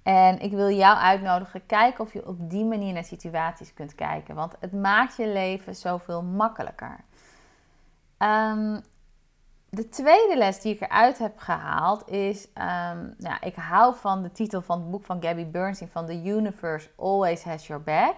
En 0.04 0.40
ik 0.40 0.52
wil 0.52 0.70
jou 0.70 0.98
uitnodigen, 0.98 1.66
kijk 1.66 2.00
of 2.00 2.14
je 2.14 2.28
op 2.28 2.50
die 2.50 2.66
manier 2.66 2.94
naar 2.94 3.04
situaties 3.04 3.74
kunt 3.74 3.96
kijken. 3.96 4.36
Want 4.36 4.54
het 4.60 4.74
maakt 4.74 5.16
je 5.16 5.28
leven 5.28 5.76
zoveel 5.76 6.24
makkelijker. 6.24 7.00
Um, 8.18 8.82
de 9.76 9.90
tweede 9.90 10.38
les 10.38 10.62
die 10.62 10.74
ik 10.74 10.82
eruit 10.82 11.18
heb 11.18 11.38
gehaald 11.38 12.10
is, 12.10 12.48
ehm, 12.54 12.98
nou, 13.18 13.38
ik 13.42 13.56
hou 13.56 13.96
van 13.96 14.24
de 14.24 14.32
titel 14.32 14.62
van 14.62 14.80
het 14.80 14.92
boek 14.92 15.06
van 15.06 15.24
Gabby 15.24 15.46
Bernstein 15.46 15.90
van 15.92 16.06
The 16.06 16.24
Universe 16.24 16.90
Always 16.98 17.44
Has 17.44 17.68
Your 17.68 17.84
Back. 17.84 18.16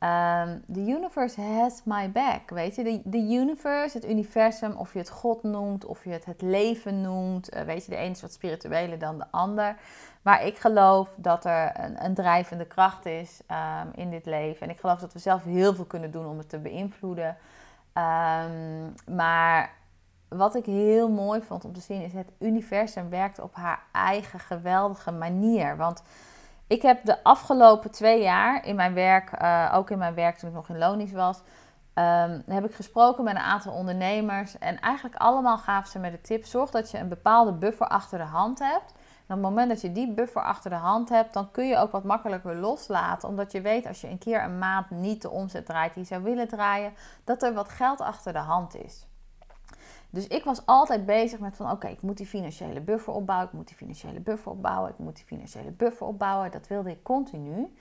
Um, 0.00 0.64
the 0.72 0.80
universe 0.80 1.40
has 1.40 1.82
my 1.84 2.10
back, 2.10 2.50
weet 2.50 2.74
je. 2.74 3.02
De, 3.04 3.18
universe, 3.18 3.96
het 3.96 4.08
universum, 4.08 4.72
of 4.76 4.92
je 4.92 4.98
het 4.98 5.10
God 5.10 5.42
noemt, 5.42 5.84
of 5.84 6.04
je 6.04 6.10
het 6.10 6.24
het 6.24 6.42
leven 6.42 7.00
noemt. 7.00 7.54
Uh, 7.54 7.62
weet 7.62 7.84
je, 7.84 7.90
de 7.90 7.98
een 7.98 8.10
is 8.10 8.20
wat 8.20 8.32
spiritueler 8.32 8.98
dan 8.98 9.18
de 9.18 9.26
ander. 9.30 9.76
Maar 10.22 10.46
ik 10.46 10.56
geloof 10.56 11.14
dat 11.16 11.44
er 11.44 11.80
een, 11.80 12.04
een 12.04 12.14
drijvende 12.14 12.66
kracht 12.66 13.06
is 13.06 13.40
um, 13.50 13.90
in 13.94 14.10
dit 14.10 14.26
leven. 14.26 14.60
En 14.60 14.70
ik 14.70 14.80
geloof 14.80 14.98
dat 14.98 15.12
we 15.12 15.18
zelf 15.18 15.44
heel 15.44 15.74
veel 15.74 15.84
kunnen 15.84 16.10
doen 16.10 16.26
om 16.26 16.38
het 16.38 16.48
te 16.48 16.58
beïnvloeden. 16.58 17.36
Um, 17.94 18.94
maar 19.16 19.70
wat 20.36 20.54
ik 20.54 20.64
heel 20.64 21.10
mooi 21.10 21.42
vond 21.42 21.64
om 21.64 21.72
te 21.72 21.80
zien 21.80 22.02
is 22.02 22.12
het 22.12 22.32
universum 22.38 23.10
werkt 23.10 23.38
op 23.38 23.54
haar 23.54 23.82
eigen 23.92 24.40
geweldige 24.40 25.10
manier. 25.10 25.76
Want 25.76 26.02
ik 26.66 26.82
heb 26.82 27.04
de 27.04 27.24
afgelopen 27.24 27.90
twee 27.90 28.22
jaar 28.22 28.66
in 28.66 28.76
mijn 28.76 28.94
werk, 28.94 29.42
uh, 29.42 29.72
ook 29.74 29.90
in 29.90 29.98
mijn 29.98 30.14
werk 30.14 30.36
toen 30.36 30.48
ik 30.48 30.54
nog 30.54 30.68
in 30.68 30.78
Lonisch 30.78 31.12
was, 31.12 31.42
um, 31.94 32.42
heb 32.46 32.64
ik 32.64 32.74
gesproken 32.74 33.24
met 33.24 33.34
een 33.34 33.40
aantal 33.40 33.72
ondernemers. 33.72 34.58
En 34.58 34.80
eigenlijk 34.80 35.16
allemaal 35.16 35.58
gaven 35.58 35.90
ze 35.90 35.98
me 35.98 36.10
de 36.10 36.20
tip: 36.20 36.44
zorg 36.44 36.70
dat 36.70 36.90
je 36.90 36.98
een 36.98 37.08
bepaalde 37.08 37.52
buffer 37.52 37.86
achter 37.86 38.18
de 38.18 38.24
hand 38.24 38.58
hebt. 38.58 38.92
En 39.26 39.36
op 39.36 39.42
het 39.42 39.50
moment 39.50 39.68
dat 39.68 39.80
je 39.80 39.92
die 39.92 40.12
buffer 40.12 40.42
achter 40.42 40.70
de 40.70 40.76
hand 40.76 41.08
hebt, 41.08 41.32
dan 41.32 41.50
kun 41.50 41.66
je 41.66 41.76
ook 41.76 41.92
wat 41.92 42.04
makkelijker 42.04 42.56
loslaten. 42.56 43.28
Omdat 43.28 43.52
je 43.52 43.60
weet 43.60 43.86
als 43.86 44.00
je 44.00 44.08
een 44.08 44.18
keer 44.18 44.42
een 44.42 44.58
maand 44.58 44.90
niet 44.90 45.22
de 45.22 45.30
omzet 45.30 45.66
draait 45.66 45.94
die 45.94 46.02
je 46.02 46.08
zou 46.08 46.22
willen 46.22 46.48
draaien, 46.48 46.92
dat 47.24 47.42
er 47.42 47.54
wat 47.54 47.68
geld 47.68 48.00
achter 48.00 48.32
de 48.32 48.38
hand 48.38 48.76
is. 48.76 49.06
Dus 50.14 50.26
ik 50.26 50.44
was 50.44 50.66
altijd 50.66 51.06
bezig 51.06 51.38
met 51.38 51.56
van 51.56 51.70
oké, 51.70 51.88
ik 51.88 52.02
moet 52.02 52.16
die 52.16 52.26
financiële 52.26 52.80
buffer 52.80 53.12
opbouwen, 53.12 53.48
ik 53.48 53.52
moet 53.52 53.66
die 53.66 53.76
financiële 53.76 54.20
buffer 54.20 54.52
opbouwen, 54.52 54.90
ik 54.90 54.98
moet 54.98 55.16
die 55.16 55.24
financiële 55.24 55.70
buffer 55.70 56.06
opbouwen. 56.06 56.50
Dat 56.50 56.66
wilde 56.66 56.90
ik 56.90 57.02
continu. 57.02 57.74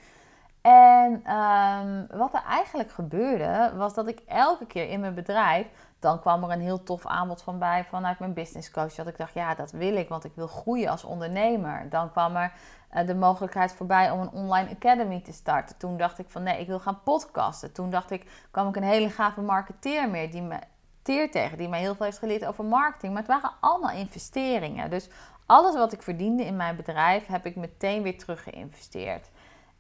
En 0.62 1.22
ehm, 1.26 2.06
wat 2.18 2.34
er 2.34 2.44
eigenlijk 2.48 2.92
gebeurde, 2.92 3.72
was 3.76 3.94
dat 3.94 4.08
ik 4.08 4.20
elke 4.28 4.66
keer 4.66 4.90
in 4.90 5.00
mijn 5.00 5.14
bedrijf, 5.14 5.68
dan 6.00 6.20
kwam 6.20 6.44
er 6.44 6.52
een 6.52 6.62
heel 6.62 6.84
tof 6.84 7.06
aanbod 7.06 7.42
van 7.42 7.60
bij 7.60 7.86
vanuit 7.86 8.20
mijn 8.20 8.34
business 8.34 8.72
coach. 8.72 8.94
Dat 8.94 9.08
ik 9.08 9.18
dacht, 9.18 9.34
ja, 9.34 9.56
dat 9.56 9.72
wil 9.72 9.96
ik, 9.96 10.10
want 10.10 10.24
ik 10.24 10.32
wil 10.36 10.48
groeien 10.48 10.90
als 10.90 11.04
ondernemer. 11.04 11.90
Dan 11.90 12.12
kwam 12.12 12.36
er 12.36 12.54
uh, 12.94 13.08
de 13.08 13.16
mogelijkheid 13.16 13.74
voorbij 13.74 14.12
om 14.12 14.20
een 14.20 14.32
online 14.32 14.70
academy 14.70 15.22
te 15.22 15.34
starten. 15.34 15.78
Toen 15.78 15.98
dacht 15.98 16.20
ik 16.20 16.30
van 16.30 16.44
nee, 16.44 16.60
ik 16.60 16.68
wil 16.68 16.80
gaan 16.80 17.04
podcasten. 17.04 17.74
Toen 17.74 17.90
dacht 17.90 18.12
ik, 18.12 18.48
kwam 18.52 18.68
ik 18.68 18.76
een 18.76 18.84
hele 18.84 19.10
gave 19.10 19.42
marketeer 19.42 20.10
meer 20.10 20.32
die 20.32 20.42
me 20.42 20.60
tegen, 21.04 21.58
die 21.58 21.68
mij 21.70 21.80
heel 21.80 21.96
veel 21.96 22.06
heeft 22.06 22.18
geleerd 22.18 22.46
over 22.46 22.66
marketing. 22.66 23.14
Maar 23.14 23.22
het 23.22 23.32
waren 23.32 23.52
allemaal 23.60 23.96
investeringen. 23.96 24.90
Dus 24.90 25.10
alles 25.46 25.76
wat 25.76 25.94
ik 25.94 26.02
verdiende 26.02 26.46
in 26.46 26.56
mijn 26.56 26.76
bedrijf 26.76 27.26
heb 27.26 27.46
ik 27.46 27.56
meteen 27.56 28.04
weer 28.04 28.18
terug 28.18 28.44
geïnvesteerd. 28.44 29.30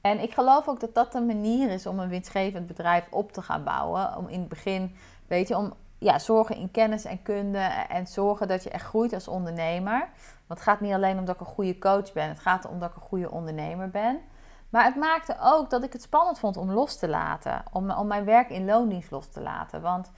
En 0.01 0.19
ik 0.19 0.33
geloof 0.33 0.67
ook 0.67 0.79
dat 0.79 0.93
dat 0.93 1.11
de 1.11 1.21
manier 1.21 1.69
is 1.69 1.85
om 1.85 1.99
een 1.99 2.09
winstgevend 2.09 2.67
bedrijf 2.67 3.07
op 3.09 3.31
te 3.31 3.41
gaan 3.41 3.63
bouwen. 3.63 4.17
Om 4.17 4.27
in 4.27 4.39
het 4.39 4.49
begin, 4.49 4.95
weet 5.27 5.47
je, 5.47 5.57
om 5.57 5.73
ja, 5.97 6.19
zorgen 6.19 6.55
in 6.55 6.71
kennis 6.71 7.05
en 7.05 7.21
kunde 7.21 7.85
en 7.89 8.07
zorgen 8.07 8.47
dat 8.47 8.63
je 8.63 8.69
echt 8.69 8.85
groeit 8.85 9.13
als 9.13 9.27
ondernemer. 9.27 9.99
Want 10.47 10.59
het 10.59 10.69
gaat 10.69 10.81
niet 10.81 10.93
alleen 10.93 11.19
om 11.19 11.25
dat 11.25 11.35
ik 11.35 11.41
een 11.41 11.47
goede 11.47 11.77
coach 11.77 12.13
ben, 12.13 12.27
het 12.27 12.39
gaat 12.39 12.67
om 12.67 12.79
dat 12.79 12.89
ik 12.89 12.95
een 12.95 13.01
goede 13.01 13.31
ondernemer 13.31 13.89
ben. 13.89 14.19
Maar 14.69 14.83
het 14.83 14.95
maakte 14.95 15.35
ook 15.41 15.69
dat 15.69 15.83
ik 15.83 15.93
het 15.93 16.01
spannend 16.01 16.39
vond 16.39 16.57
om 16.57 16.71
los 16.71 16.97
te 16.97 17.07
laten, 17.07 17.63
om, 17.71 17.91
om 17.91 18.07
mijn 18.07 18.25
werk 18.25 18.49
in 18.49 18.65
loondienst 18.65 19.11
los 19.11 19.27
te 19.27 19.41
laten. 19.41 19.81
Want 19.81 20.11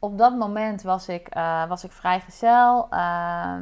op 0.00 0.18
dat 0.18 0.36
moment 0.36 0.82
was 0.82 1.08
ik, 1.08 1.36
uh, 1.36 1.68
was 1.68 1.84
ik 1.84 1.92
vrijgezel. 1.92 2.88
Uh, 2.90 3.56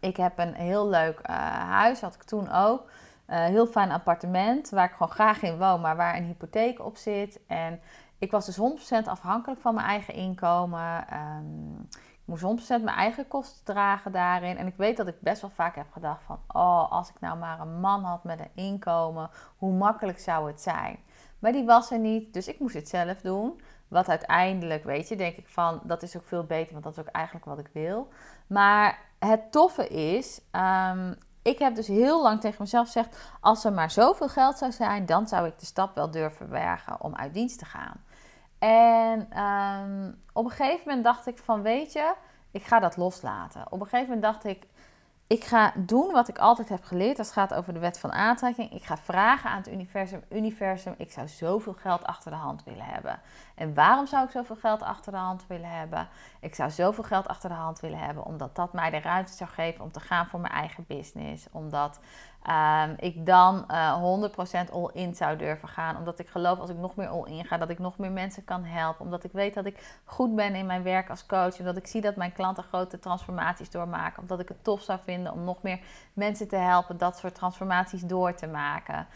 ik 0.00 0.16
heb 0.16 0.38
een 0.38 0.54
heel 0.54 0.88
leuk 0.88 1.20
uh, 1.30 1.36
huis, 1.70 2.00
had 2.00 2.14
ik 2.14 2.22
toen 2.22 2.50
ook. 2.50 2.90
Uh, 3.28 3.44
heel 3.44 3.66
fijn 3.66 3.90
appartement 3.90 4.70
waar 4.70 4.84
ik 4.84 4.92
gewoon 4.92 5.12
graag 5.12 5.42
in 5.42 5.58
woon, 5.58 5.80
maar 5.80 5.96
waar 5.96 6.16
een 6.16 6.24
hypotheek 6.24 6.84
op 6.84 6.96
zit. 6.96 7.40
En 7.46 7.80
ik 8.18 8.30
was 8.30 8.46
dus 8.46 8.58
100% 9.02 9.04
afhankelijk 9.04 9.60
van 9.60 9.74
mijn 9.74 9.86
eigen 9.86 10.14
inkomen. 10.14 11.04
Um, 11.14 11.88
ik 12.26 12.40
moest 12.40 12.42
100% 12.42 12.66
mijn 12.68 12.96
eigen 12.96 13.28
kosten 13.28 13.64
dragen 13.64 14.12
daarin. 14.12 14.56
En 14.56 14.66
ik 14.66 14.76
weet 14.76 14.96
dat 14.96 15.06
ik 15.06 15.20
best 15.20 15.40
wel 15.40 15.50
vaak 15.50 15.74
heb 15.74 15.86
gedacht 15.92 16.22
van... 16.22 16.38
oh, 16.48 16.92
als 16.92 17.08
ik 17.08 17.20
nou 17.20 17.38
maar 17.38 17.60
een 17.60 17.80
man 17.80 18.04
had 18.04 18.24
met 18.24 18.40
een 18.40 18.64
inkomen, 18.64 19.30
hoe 19.56 19.72
makkelijk 19.72 20.18
zou 20.18 20.46
het 20.46 20.60
zijn? 20.60 20.98
Maar 21.38 21.52
die 21.52 21.64
was 21.64 21.90
er 21.90 21.98
niet, 21.98 22.32
dus 22.32 22.48
ik 22.48 22.58
moest 22.58 22.74
het 22.74 22.88
zelf 22.88 23.20
doen. 23.20 23.60
Wat 23.88 24.08
uiteindelijk, 24.08 24.84
weet 24.84 25.08
je, 25.08 25.16
denk 25.16 25.36
ik 25.36 25.48
van 25.48 25.80
dat 25.82 26.02
is 26.02 26.16
ook 26.16 26.26
veel 26.26 26.44
beter, 26.44 26.72
want 26.72 26.84
dat 26.84 26.92
is 26.92 26.98
ook 26.98 27.14
eigenlijk 27.14 27.46
wat 27.46 27.58
ik 27.58 27.68
wil. 27.72 28.08
Maar 28.46 28.98
het 29.18 29.52
toffe 29.52 29.88
is, 29.88 30.40
um, 30.52 31.14
ik 31.42 31.58
heb 31.58 31.74
dus 31.74 31.86
heel 31.86 32.22
lang 32.22 32.40
tegen 32.40 32.62
mezelf 32.62 32.86
gezegd: 32.86 33.30
als 33.40 33.64
er 33.64 33.72
maar 33.72 33.90
zoveel 33.90 34.28
geld 34.28 34.58
zou 34.58 34.72
zijn, 34.72 35.06
dan 35.06 35.28
zou 35.28 35.46
ik 35.46 35.58
de 35.58 35.66
stap 35.66 35.94
wel 35.94 36.10
durven 36.10 36.48
bergen 36.48 37.00
om 37.00 37.14
uit 37.14 37.34
dienst 37.34 37.58
te 37.58 37.64
gaan. 37.64 38.04
En 38.58 39.42
um, 39.42 40.22
op 40.32 40.44
een 40.44 40.50
gegeven 40.50 40.82
moment 40.84 41.04
dacht 41.04 41.26
ik 41.26 41.38
van, 41.38 41.62
weet 41.62 41.92
je, 41.92 42.14
ik 42.50 42.64
ga 42.64 42.80
dat 42.80 42.96
loslaten. 42.96 43.64
Op 43.70 43.80
een 43.80 43.86
gegeven 43.86 44.14
moment 44.14 44.22
dacht 44.22 44.44
ik, 44.44 44.66
ik 45.28 45.44
ga 45.44 45.72
doen 45.76 46.12
wat 46.12 46.28
ik 46.28 46.38
altijd 46.38 46.68
heb 46.68 46.84
geleerd. 46.84 47.16
Dat 47.16 47.32
gaat 47.32 47.54
over 47.54 47.72
de 47.72 47.78
wet 47.78 47.98
van 47.98 48.12
aantrekking. 48.12 48.72
Ik 48.72 48.84
ga 48.84 48.96
vragen 48.96 49.50
aan 49.50 49.56
het 49.56 49.68
universum. 49.68 50.22
Universum, 50.30 50.94
ik 50.98 51.12
zou 51.12 51.28
zoveel 51.28 51.72
geld 51.72 52.04
achter 52.04 52.30
de 52.30 52.36
hand 52.36 52.64
willen 52.64 52.84
hebben. 52.84 53.20
En 53.54 53.74
waarom 53.74 54.06
zou 54.06 54.24
ik 54.24 54.30
zoveel 54.30 54.56
geld 54.56 54.82
achter 54.82 55.12
de 55.12 55.18
hand 55.18 55.46
willen 55.46 55.70
hebben? 55.70 56.08
Ik 56.40 56.54
zou 56.54 56.70
zoveel 56.70 57.04
geld 57.04 57.28
achter 57.28 57.48
de 57.48 57.54
hand 57.54 57.80
willen 57.80 57.98
hebben 57.98 58.24
omdat 58.24 58.56
dat 58.56 58.72
mij 58.72 58.90
de 58.90 59.00
ruimte 59.00 59.32
zou 59.32 59.50
geven 59.50 59.84
om 59.84 59.92
te 59.92 60.00
gaan 60.00 60.26
voor 60.26 60.40
mijn 60.40 60.52
eigen 60.52 60.84
business. 60.86 61.46
Omdat 61.52 62.00
um, 62.48 62.94
ik 62.98 63.26
dan 63.26 63.64
uh, 63.70 63.88
eh, 63.88 64.68
100% 64.68 64.72
all-in 64.72 65.14
zou 65.14 65.36
durven 65.36 65.68
gaan. 65.68 65.96
Omdat 65.96 66.18
ik 66.18 66.28
geloof 66.28 66.58
als 66.58 66.70
ik 66.70 66.76
nog 66.76 66.96
meer 66.96 67.08
all-in 67.08 67.44
ga, 67.44 67.58
dat 67.58 67.70
ik 67.70 67.78
nog 67.78 67.98
meer 67.98 68.12
mensen 68.12 68.44
kan 68.44 68.64
helpen. 68.64 69.04
Omdat 69.04 69.24
ik 69.24 69.32
weet 69.32 69.54
dat 69.54 69.66
ik 69.66 70.00
goed 70.04 70.34
ben 70.34 70.54
in 70.54 70.66
mijn 70.66 70.82
werk 70.82 71.10
als 71.10 71.26
coach. 71.26 71.58
Omdat 71.58 71.76
ik 71.76 71.86
zie 71.86 72.00
dat 72.00 72.16
mijn 72.16 72.32
klanten 72.32 72.64
grote 72.64 72.98
transformaties 72.98 73.70
doormaken. 73.70 74.22
Omdat 74.22 74.40
ik 74.40 74.48
het 74.48 74.64
tof 74.64 74.82
zou 74.82 74.98
vinden 75.02 75.32
om 75.32 75.44
nog 75.44 75.62
meer 75.62 75.80
mensen 76.12 76.48
te 76.48 76.56
helpen 76.56 76.98
dat 76.98 77.18
soort 77.18 77.34
transformaties 77.34 78.02
door 78.02 78.34
te 78.34 78.46
maken. 78.46 79.06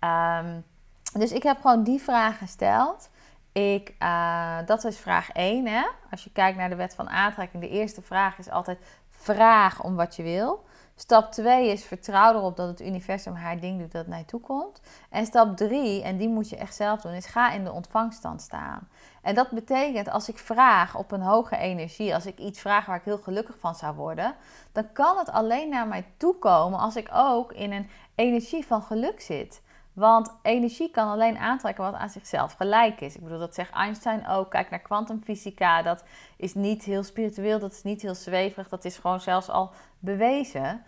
Um, 0.00 0.64
dus 1.12 1.32
ik 1.32 1.42
heb 1.42 1.60
gewoon 1.60 1.82
die 1.82 2.00
vraag 2.00 2.38
gesteld. 2.38 3.10
Ik, 3.52 3.94
uh, 4.02 4.56
dat 4.66 4.84
is 4.84 4.98
vraag 4.98 5.30
1. 5.30 5.66
Hè? 5.66 5.86
Als 6.10 6.24
je 6.24 6.32
kijkt 6.32 6.58
naar 6.58 6.68
de 6.68 6.76
wet 6.76 6.94
van 6.94 7.08
aantrekking, 7.08 7.62
de 7.62 7.68
eerste 7.68 8.02
vraag 8.02 8.38
is 8.38 8.50
altijd 8.50 8.78
vraag 9.10 9.82
om 9.82 9.96
wat 9.96 10.16
je 10.16 10.22
wil. 10.22 10.64
Stap 10.98 11.32
2 11.32 11.68
is 11.68 11.84
vertrouw 11.84 12.34
erop 12.34 12.56
dat 12.56 12.68
het 12.68 12.80
universum 12.80 13.34
haar 13.34 13.60
ding 13.60 13.80
doet 13.80 13.92
dat 13.92 14.00
het 14.00 14.10
naar 14.10 14.18
je 14.18 14.24
toe 14.24 14.40
komt. 14.40 14.80
En 15.10 15.26
stap 15.26 15.56
3, 15.56 16.02
en 16.02 16.16
die 16.16 16.28
moet 16.28 16.48
je 16.48 16.56
echt 16.56 16.74
zelf 16.74 17.00
doen, 17.00 17.12
is 17.12 17.26
ga 17.26 17.52
in 17.52 17.64
de 17.64 17.72
ontvangststand 17.72 18.40
staan. 18.42 18.88
En 19.22 19.34
dat 19.34 19.50
betekent 19.50 20.10
als 20.10 20.28
ik 20.28 20.38
vraag 20.38 20.96
op 20.96 21.12
een 21.12 21.22
hoge 21.22 21.56
energie, 21.56 22.14
als 22.14 22.26
ik 22.26 22.38
iets 22.38 22.60
vraag 22.60 22.86
waar 22.86 22.96
ik 22.96 23.04
heel 23.04 23.18
gelukkig 23.18 23.58
van 23.58 23.74
zou 23.74 23.94
worden, 23.94 24.34
dan 24.72 24.92
kan 24.92 25.18
het 25.18 25.30
alleen 25.30 25.68
naar 25.68 25.86
mij 25.86 26.04
toe 26.16 26.34
komen 26.38 26.78
als 26.78 26.96
ik 26.96 27.08
ook 27.12 27.52
in 27.52 27.72
een 27.72 27.90
energie 28.14 28.66
van 28.66 28.82
geluk 28.82 29.20
zit. 29.20 29.62
Want 29.96 30.36
energie 30.42 30.90
kan 30.90 31.08
alleen 31.08 31.38
aantrekken 31.38 31.84
wat 31.84 31.94
aan 31.94 32.10
zichzelf 32.10 32.52
gelijk 32.52 33.00
is. 33.00 33.14
Ik 33.16 33.22
bedoel, 33.22 33.38
dat 33.38 33.54
zegt 33.54 33.72
Einstein 33.72 34.26
ook. 34.28 34.50
Kijk 34.50 34.70
naar 34.70 34.80
kwantumfysica. 34.80 35.82
Dat 35.82 36.04
is 36.36 36.54
niet 36.54 36.82
heel 36.82 37.02
spiritueel, 37.02 37.58
dat 37.58 37.72
is 37.72 37.82
niet 37.82 38.02
heel 38.02 38.14
zweverig. 38.14 38.68
Dat 38.68 38.84
is 38.84 38.98
gewoon 38.98 39.20
zelfs 39.20 39.48
al 39.48 39.70
bewezen. 39.98 40.82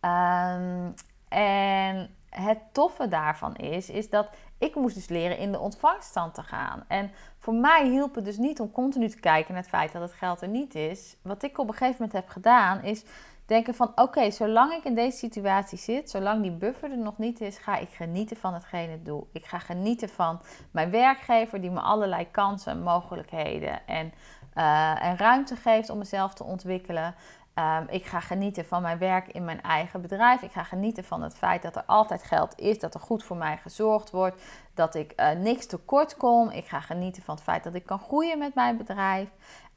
Um, 0.00 0.94
en 1.28 2.14
het 2.30 2.58
toffe 2.72 3.08
daarvan 3.08 3.56
is, 3.56 3.90
is 3.90 4.10
dat 4.10 4.28
ik 4.58 4.74
moest 4.74 4.94
dus 4.94 5.08
leren 5.08 5.38
in 5.38 5.52
de 5.52 5.58
ontvangststand 5.58 6.34
te 6.34 6.42
gaan. 6.42 6.84
En 6.88 7.10
voor 7.38 7.54
mij 7.54 7.88
hielp 7.88 8.14
het 8.14 8.24
dus 8.24 8.36
niet 8.36 8.60
om 8.60 8.72
continu 8.72 9.08
te 9.08 9.20
kijken 9.20 9.52
naar 9.52 9.62
het 9.62 9.70
feit 9.70 9.92
dat 9.92 10.02
het 10.02 10.12
geld 10.12 10.40
er 10.40 10.48
niet 10.48 10.74
is. 10.74 11.16
Wat 11.22 11.42
ik 11.42 11.58
op 11.58 11.68
een 11.68 11.74
gegeven 11.74 11.96
moment 11.98 12.12
heb 12.12 12.28
gedaan, 12.28 12.82
is 12.82 13.04
denken 13.48 13.74
van 13.74 13.92
oké, 13.94 14.30
zolang 14.30 14.72
ik 14.72 14.84
in 14.84 14.94
deze 14.94 15.18
situatie 15.18 15.78
zit, 15.78 16.10
zolang 16.10 16.42
die 16.42 16.50
buffer 16.50 16.90
er 16.90 16.98
nog 16.98 17.18
niet 17.18 17.40
is, 17.40 17.58
ga 17.58 17.76
ik 17.76 17.88
genieten 17.88 18.36
van 18.36 18.54
hetgene 18.54 19.02
doe. 19.02 19.24
Ik 19.32 19.46
ga 19.46 19.58
genieten 19.58 20.08
van 20.08 20.40
mijn 20.70 20.90
werkgever 20.90 21.60
die 21.60 21.70
me 21.70 21.80
allerlei 21.80 22.30
kansen, 22.30 22.82
mogelijkheden 22.82 23.86
en, 23.86 24.12
uh, 24.54 25.04
en 25.04 25.16
ruimte 25.16 25.56
geeft 25.56 25.90
om 25.90 25.98
mezelf 25.98 26.34
te 26.34 26.44
ontwikkelen. 26.44 27.14
Um, 27.54 27.86
ik 27.88 28.04
ga 28.04 28.20
genieten 28.20 28.66
van 28.66 28.82
mijn 28.82 28.98
werk 28.98 29.28
in 29.28 29.44
mijn 29.44 29.62
eigen 29.62 30.00
bedrijf. 30.00 30.42
Ik 30.42 30.50
ga 30.50 30.62
genieten 30.62 31.04
van 31.04 31.22
het 31.22 31.34
feit 31.34 31.62
dat 31.62 31.76
er 31.76 31.84
altijd 31.86 32.22
geld 32.22 32.58
is, 32.58 32.78
dat 32.78 32.94
er 32.94 33.00
goed 33.00 33.24
voor 33.24 33.36
mij 33.36 33.56
gezorgd 33.56 34.10
wordt, 34.10 34.42
dat 34.74 34.94
ik 34.94 35.12
uh, 35.16 35.30
niks 35.30 35.66
tekort 35.66 36.16
kom. 36.16 36.50
Ik 36.50 36.66
ga 36.66 36.80
genieten 36.80 37.22
van 37.22 37.34
het 37.34 37.44
feit 37.44 37.64
dat 37.64 37.74
ik 37.74 37.86
kan 37.86 37.98
groeien 37.98 38.38
met 38.38 38.54
mijn 38.54 38.76
bedrijf. 38.76 39.28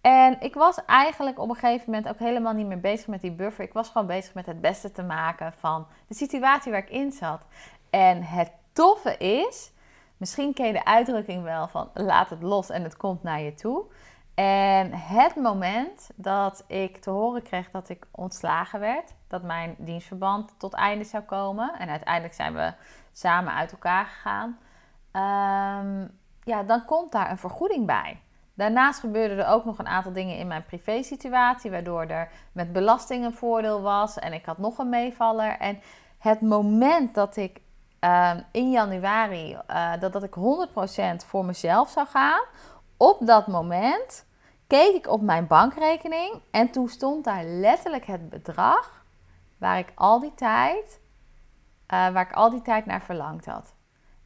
En 0.01 0.41
ik 0.41 0.53
was 0.53 0.86
eigenlijk 0.86 1.39
op 1.39 1.50
een 1.50 1.55
gegeven 1.55 1.91
moment 1.91 2.10
ook 2.10 2.20
helemaal 2.20 2.53
niet 2.53 2.67
meer 2.67 2.79
bezig 2.79 3.08
met 3.08 3.22
die 3.22 3.31
buffer. 3.31 3.63
Ik 3.63 3.74
was 3.74 3.89
gewoon 3.89 4.08
bezig 4.08 4.34
met 4.34 4.46
het 4.46 4.62
beste 4.62 4.91
te 4.91 5.03
maken 5.03 5.53
van 5.58 5.88
de 6.08 6.15
situatie 6.15 6.72
waar 6.72 6.81
ik 6.81 6.89
in 6.89 7.12
zat. 7.12 7.41
En 7.89 8.24
het 8.24 8.51
toffe 8.74 9.17
is, 9.17 9.72
misschien 10.17 10.53
ken 10.53 10.67
je 10.67 10.74
de 10.74 10.86
uitdrukking 10.86 11.43
wel 11.43 11.67
van 11.67 11.89
laat 11.93 12.29
het 12.29 12.41
los 12.41 12.70
en 12.70 12.84
het 12.84 12.98
komt 12.98 13.24
naar 13.24 13.41
je 13.41 13.53
toe. 13.53 13.86
En 14.34 14.93
het 14.93 15.36
moment 15.36 16.10
dat 16.15 16.63
ik 16.67 16.98
te 16.98 17.10
horen 17.10 17.41
kreeg 17.41 17.72
dat 17.72 17.89
ik 17.89 18.08
ontslagen 18.12 18.79
werd, 18.79 19.13
dat 19.27 19.43
mijn 19.43 19.75
dienstverband 19.77 20.55
tot 20.58 20.74
einde 20.74 21.03
zou 21.03 21.24
komen, 21.24 21.79
en 21.79 21.89
uiteindelijk 21.89 22.34
zijn 22.34 22.53
we 22.53 22.74
samen 23.12 23.53
uit 23.53 23.72
elkaar 23.72 24.05
gegaan, 24.05 24.60
ehm, 25.12 26.08
ja, 26.43 26.63
dan 26.63 26.86
komt 26.86 27.12
daar 27.12 27.29
een 27.29 27.38
vergoeding 27.38 27.86
bij. 27.86 28.22
Daarnaast 28.61 28.99
gebeurden 28.99 29.37
er 29.37 29.47
ook 29.47 29.65
nog 29.65 29.77
een 29.77 29.87
aantal 29.87 30.11
dingen 30.11 30.37
in 30.37 30.47
mijn 30.47 30.65
privésituatie, 30.65 31.71
waardoor 31.71 32.05
er 32.05 32.31
met 32.51 32.73
belasting 32.73 33.25
een 33.25 33.33
voordeel 33.33 33.81
was 33.81 34.19
en 34.19 34.33
ik 34.33 34.45
had 34.45 34.57
nog 34.57 34.77
een 34.77 34.89
meevaller. 34.89 35.57
En 35.57 35.79
het 36.17 36.41
moment 36.41 37.15
dat 37.15 37.35
ik 37.35 37.61
ehm, 37.99 38.41
in 38.51 38.71
januari, 38.71 39.57
uh, 39.69 39.91
dat, 39.99 40.13
dat 40.13 40.23
ik 40.23 40.35
100% 40.35 41.25
voor 41.25 41.45
mezelf 41.45 41.89
zou 41.89 42.07
gaan, 42.07 42.41
op 42.97 43.17
dat 43.25 43.47
moment 43.47 44.25
keek 44.67 44.95
ik 44.95 45.07
op 45.07 45.21
mijn 45.21 45.47
bankrekening 45.47 46.41
en 46.51 46.71
toen 46.71 46.89
stond 46.89 47.23
daar 47.23 47.43
letterlijk 47.43 48.05
het 48.05 48.29
bedrag 48.29 49.05
waar 49.57 49.77
ik 49.77 49.91
al 49.95 50.19
die 50.19 50.33
tijd, 50.33 50.99
uh, 51.93 52.09
waar 52.09 52.29
ik 52.29 52.33
al 52.33 52.49
die 52.49 52.61
tijd 52.61 52.85
naar 52.85 53.01
verlangd 53.01 53.45
had. 53.45 53.73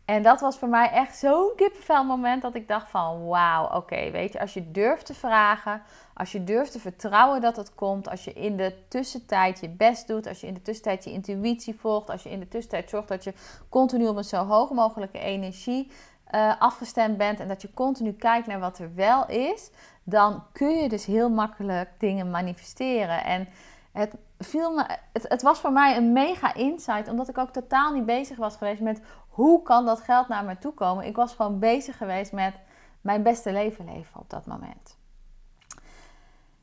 En 0.06 0.24
dat 0.24 0.42
was 0.42 0.58
voor 0.58 0.68
mij 0.68 0.90
echt 0.90 1.18
zo'n 1.18 1.52
kippenvel 1.56 2.04
moment 2.04 2.42
dat 2.42 2.56
ik 2.56 2.68
dacht 2.68 2.90
van 2.90 3.26
wauw, 3.26 3.76
oké, 3.76 4.12
weet 4.12 4.34
je, 4.34 4.40
als 4.40 4.54
je 4.54 4.72
durft 4.72 5.06
te 5.06 5.14
vragen, 5.14 5.82
als 6.14 6.32
je 6.32 6.44
durft 6.44 6.72
te 6.72 6.80
vertrouwen 6.80 7.42
dat 7.42 7.56
het 7.56 7.76
komt, 7.76 8.10
als 8.10 8.24
je 8.24 8.34
in 8.34 8.58
de 8.58 8.76
tussentijd 8.88 9.60
je 9.60 9.70
best 9.70 10.08
doet, 10.08 10.28
als 10.28 10.42
je 10.42 10.48
in 10.48 10.54
de 10.54 10.62
tussentijd 10.62 11.04
je 11.04 11.12
intuïtie 11.12 11.80
volgt, 11.80 12.10
als 12.10 12.24
je 12.24 12.30
in 12.30 12.40
de 12.40 12.48
tussentijd 12.48 12.90
zorgt 12.90 13.08
dat 13.08 13.24
je 13.24 13.34
continu 13.70 14.08
op 14.08 14.16
een 14.16 14.24
zo 14.24 14.46
hoog 14.46 14.70
mogelijke 14.72 15.20
energie 15.20 15.92
uh, 16.32 16.54
afgestemd 16.60 17.18
bent 17.18 17.40
en 17.40 17.48
dat 17.48 17.62
je 17.62 17.74
continu 17.74 18.14
kijkt 18.14 18.48
naar 18.48 18.60
wat 18.60 18.80
er 18.80 18.96
wel 18.96 19.28
is, 19.28 19.72
dan 20.04 20.44
kun 20.52 20.70
je 20.70 20.90
dus 20.90 21.06
heel 21.06 21.30
makkelijk 21.30 21.90
dingen 21.98 22.32
manifesteren. 22.32 23.24
En 23.24 23.48
het, 23.92 24.16
viel 24.40 24.72
me, 24.72 24.86
het, 25.14 25.26
het 25.28 25.42
was 25.42 25.60
voor 25.60 25.72
mij 25.72 25.98
een 25.98 26.14
mega 26.14 26.54
insight, 26.54 27.10
omdat 27.10 27.30
ik 27.30 27.38
ook 27.38 27.50
totaal 27.50 27.94
niet 27.94 28.06
bezig 28.06 28.38
was 28.38 28.56
geweest 28.56 28.82
met 28.82 29.02
hoe 29.36 29.62
kan 29.62 29.86
dat 29.86 30.02
geld 30.02 30.28
naar 30.28 30.44
me 30.44 30.58
toe 30.58 30.74
komen. 30.74 31.06
Ik 31.06 31.16
was 31.16 31.34
gewoon 31.34 31.60
bezig 31.60 31.98
geweest 31.98 32.32
met 32.32 32.54
mijn 33.02 33.24
beste 33.24 33.52
leven 33.52 33.86
leven 33.86 34.20
op 34.20 34.30
dat 34.30 34.46
moment. 34.46 34.98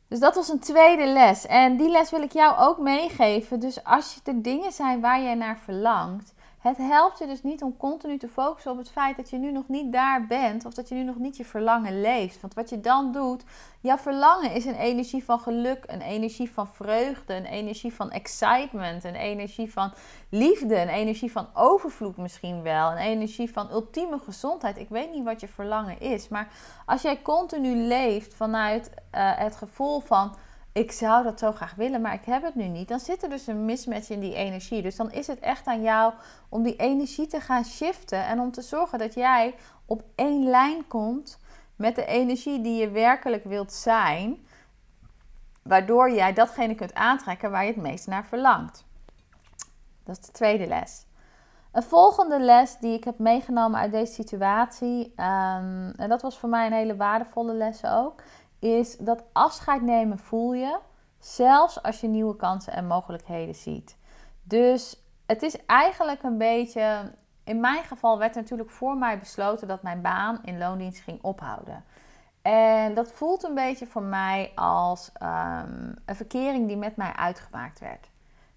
Dus 0.09 0.19
dat 0.19 0.35
was 0.35 0.49
een 0.49 0.59
tweede 0.59 1.07
les. 1.07 1.47
En 1.47 1.77
die 1.77 1.89
les 1.89 2.11
wil 2.11 2.23
ik 2.23 2.33
jou 2.33 2.59
ook 2.59 2.79
meegeven. 2.79 3.61
Dus 3.61 3.85
als 3.85 4.21
er 4.25 4.43
dingen 4.43 4.73
zijn 4.73 5.01
waar 5.01 5.23
jij 5.23 5.35
naar 5.35 5.59
verlangt, 5.59 6.35
het 6.63 6.77
helpt 6.77 7.19
je 7.19 7.27
dus 7.27 7.43
niet 7.43 7.63
om 7.63 7.77
continu 7.77 8.19
te 8.19 8.29
focussen 8.29 8.71
op 8.71 8.79
het 8.79 8.91
feit 8.91 9.17
dat 9.17 9.31
je 9.31 9.37
nu 9.37 9.53
nog 9.53 9.69
niet 9.69 9.93
daar 9.93 10.27
bent 10.27 10.65
of 10.65 10.75
dat 10.75 10.89
je 10.89 10.95
nu 10.95 11.03
nog 11.03 11.17
niet 11.17 11.37
je 11.37 11.45
verlangen 11.45 12.01
leeft. 12.01 12.41
Want 12.41 12.55
wat 12.55 12.71
je 12.71 12.81
dan 12.81 13.13
doet, 13.13 13.45
jouw 13.81 13.97
verlangen 13.97 14.53
is 14.53 14.65
een 14.65 14.75
energie 14.75 15.25
van 15.25 15.41
geluk, 15.41 15.85
een 15.87 16.01
energie 16.01 16.51
van 16.51 16.69
vreugde, 16.69 17.35
een 17.35 17.45
energie 17.45 17.95
van 17.95 18.11
excitement, 18.11 19.05
een 19.05 19.15
energie 19.15 19.73
van 19.73 19.93
liefde, 20.29 20.81
een 20.81 20.89
energie 20.89 21.33
van 21.33 21.47
overvloed 21.55 22.17
misschien 22.17 22.63
wel, 22.63 22.91
een 22.91 22.97
energie 22.97 23.53
van 23.53 23.71
ultieme 23.71 24.19
gezondheid. 24.19 24.79
Ik 24.79 24.89
weet 24.89 25.13
niet 25.13 25.25
wat 25.25 25.41
je 25.41 25.49
verlangen 25.49 26.01
is, 26.01 26.29
maar 26.29 26.49
als 26.87 27.03
jij 27.03 27.23
continu 27.23 27.77
leeft 27.77 28.35
vanuit 28.35 28.91
uh, 28.91 29.31
het 29.37 29.57
gevoel 29.57 30.01
van 30.01 30.35
ik 30.73 30.93
zou 30.93 31.23
dat 31.23 31.39
zo 31.39 31.53
graag 31.53 31.75
willen, 31.75 32.01
maar 32.01 32.15
ik 32.15 32.25
heb 32.25 32.43
het 32.43 32.55
nu 32.55 32.65
niet. 32.65 32.89
Dan 32.89 33.01
zit 33.01 33.23
er 33.23 33.29
dus 33.29 33.47
een 33.47 33.65
mismatch 33.65 34.11
in 34.11 34.21
die 34.21 34.35
energie. 34.35 34.83
Dus 34.83 34.97
dan 34.97 35.11
is 35.11 35.27
het 35.27 35.41
echt 35.41 35.67
aan 35.67 35.83
jou 35.83 36.13
om 36.49 36.63
die 36.63 36.77
energie 36.77 37.27
te 37.27 37.41
gaan 37.41 37.65
shiften 37.65 38.25
en 38.25 38.41
om 38.41 38.53
te 38.53 38.63
zorgen 38.63 38.99
dat 38.99 39.15
jij 39.15 39.55
op 39.87 40.03
één 40.15 40.45
lijn 40.45 40.87
komt 40.87 41.39
met 41.77 41.95
de 41.95 42.05
energie 42.05 42.61
die 42.61 42.81
je 42.81 42.91
werkelijk 42.91 43.45
wilt 43.45 43.73
zijn, 43.73 44.47
waardoor 45.63 46.11
jij 46.11 46.33
datgene 46.33 46.75
kunt 46.75 46.95
aantrekken 46.95 47.51
waar 47.51 47.65
je 47.65 47.73
het 47.73 47.83
meest 47.83 48.07
naar 48.07 48.25
verlangt. 48.25 48.85
Dat 50.05 50.19
is 50.19 50.27
de 50.27 50.33
tweede 50.33 50.67
les. 50.67 51.07
Een 51.73 51.83
volgende 51.83 52.41
les 52.41 52.79
die 52.79 52.95
ik 52.95 53.05
heb 53.05 53.19
meegenomen 53.19 53.81
uit 53.81 53.93
deze 53.93 54.13
situatie, 54.13 55.07
um, 55.07 55.91
en 55.97 56.09
dat 56.09 56.23
was 56.23 56.39
voor 56.39 56.49
mij 56.49 56.67
een 56.67 56.73
hele 56.73 56.97
waardevolle 56.97 57.55
les 57.55 57.85
ook, 57.85 58.23
is 58.63 58.97
dat 58.97 59.25
afscheid 59.33 59.83
nemen 59.83 60.19
voel 60.19 60.53
je, 60.55 60.79
zelfs 61.19 61.83
als 61.83 62.01
je 62.01 62.09
nieuwe 62.09 62.37
kansen 62.37 62.73
en 62.73 62.87
mogelijkheden 62.87 63.55
ziet. 63.55 63.97
Dus 64.43 65.03
het 65.27 65.43
is 65.43 65.67
eigenlijk 65.67 66.23
een 66.23 66.39
beetje, 66.39 67.13
in 67.45 67.61
mijn 67.61 67.85
geval 67.85 68.19
werd 68.19 68.35
natuurlijk 68.35 68.71
voor 68.71 68.97
mij 68.97 69.19
besloten 69.19 69.69
dat 69.69 69.83
mijn 69.83 70.01
baan 70.01 70.41
in 70.45 70.59
loondienst 70.59 71.01
ging 71.01 71.23
ophouden. 71.23 71.85
En 72.43 72.95
dat 72.95 73.13
voelt 73.13 73.43
een 73.43 73.55
beetje 73.55 73.87
voor 73.87 74.03
mij 74.03 74.53
als 74.55 75.11
um, 75.23 75.95
een 76.05 76.17
verkering 76.17 76.67
die 76.67 76.77
met 76.77 76.97
mij 76.97 77.13
uitgemaakt 77.13 77.81
werd. 77.81 78.11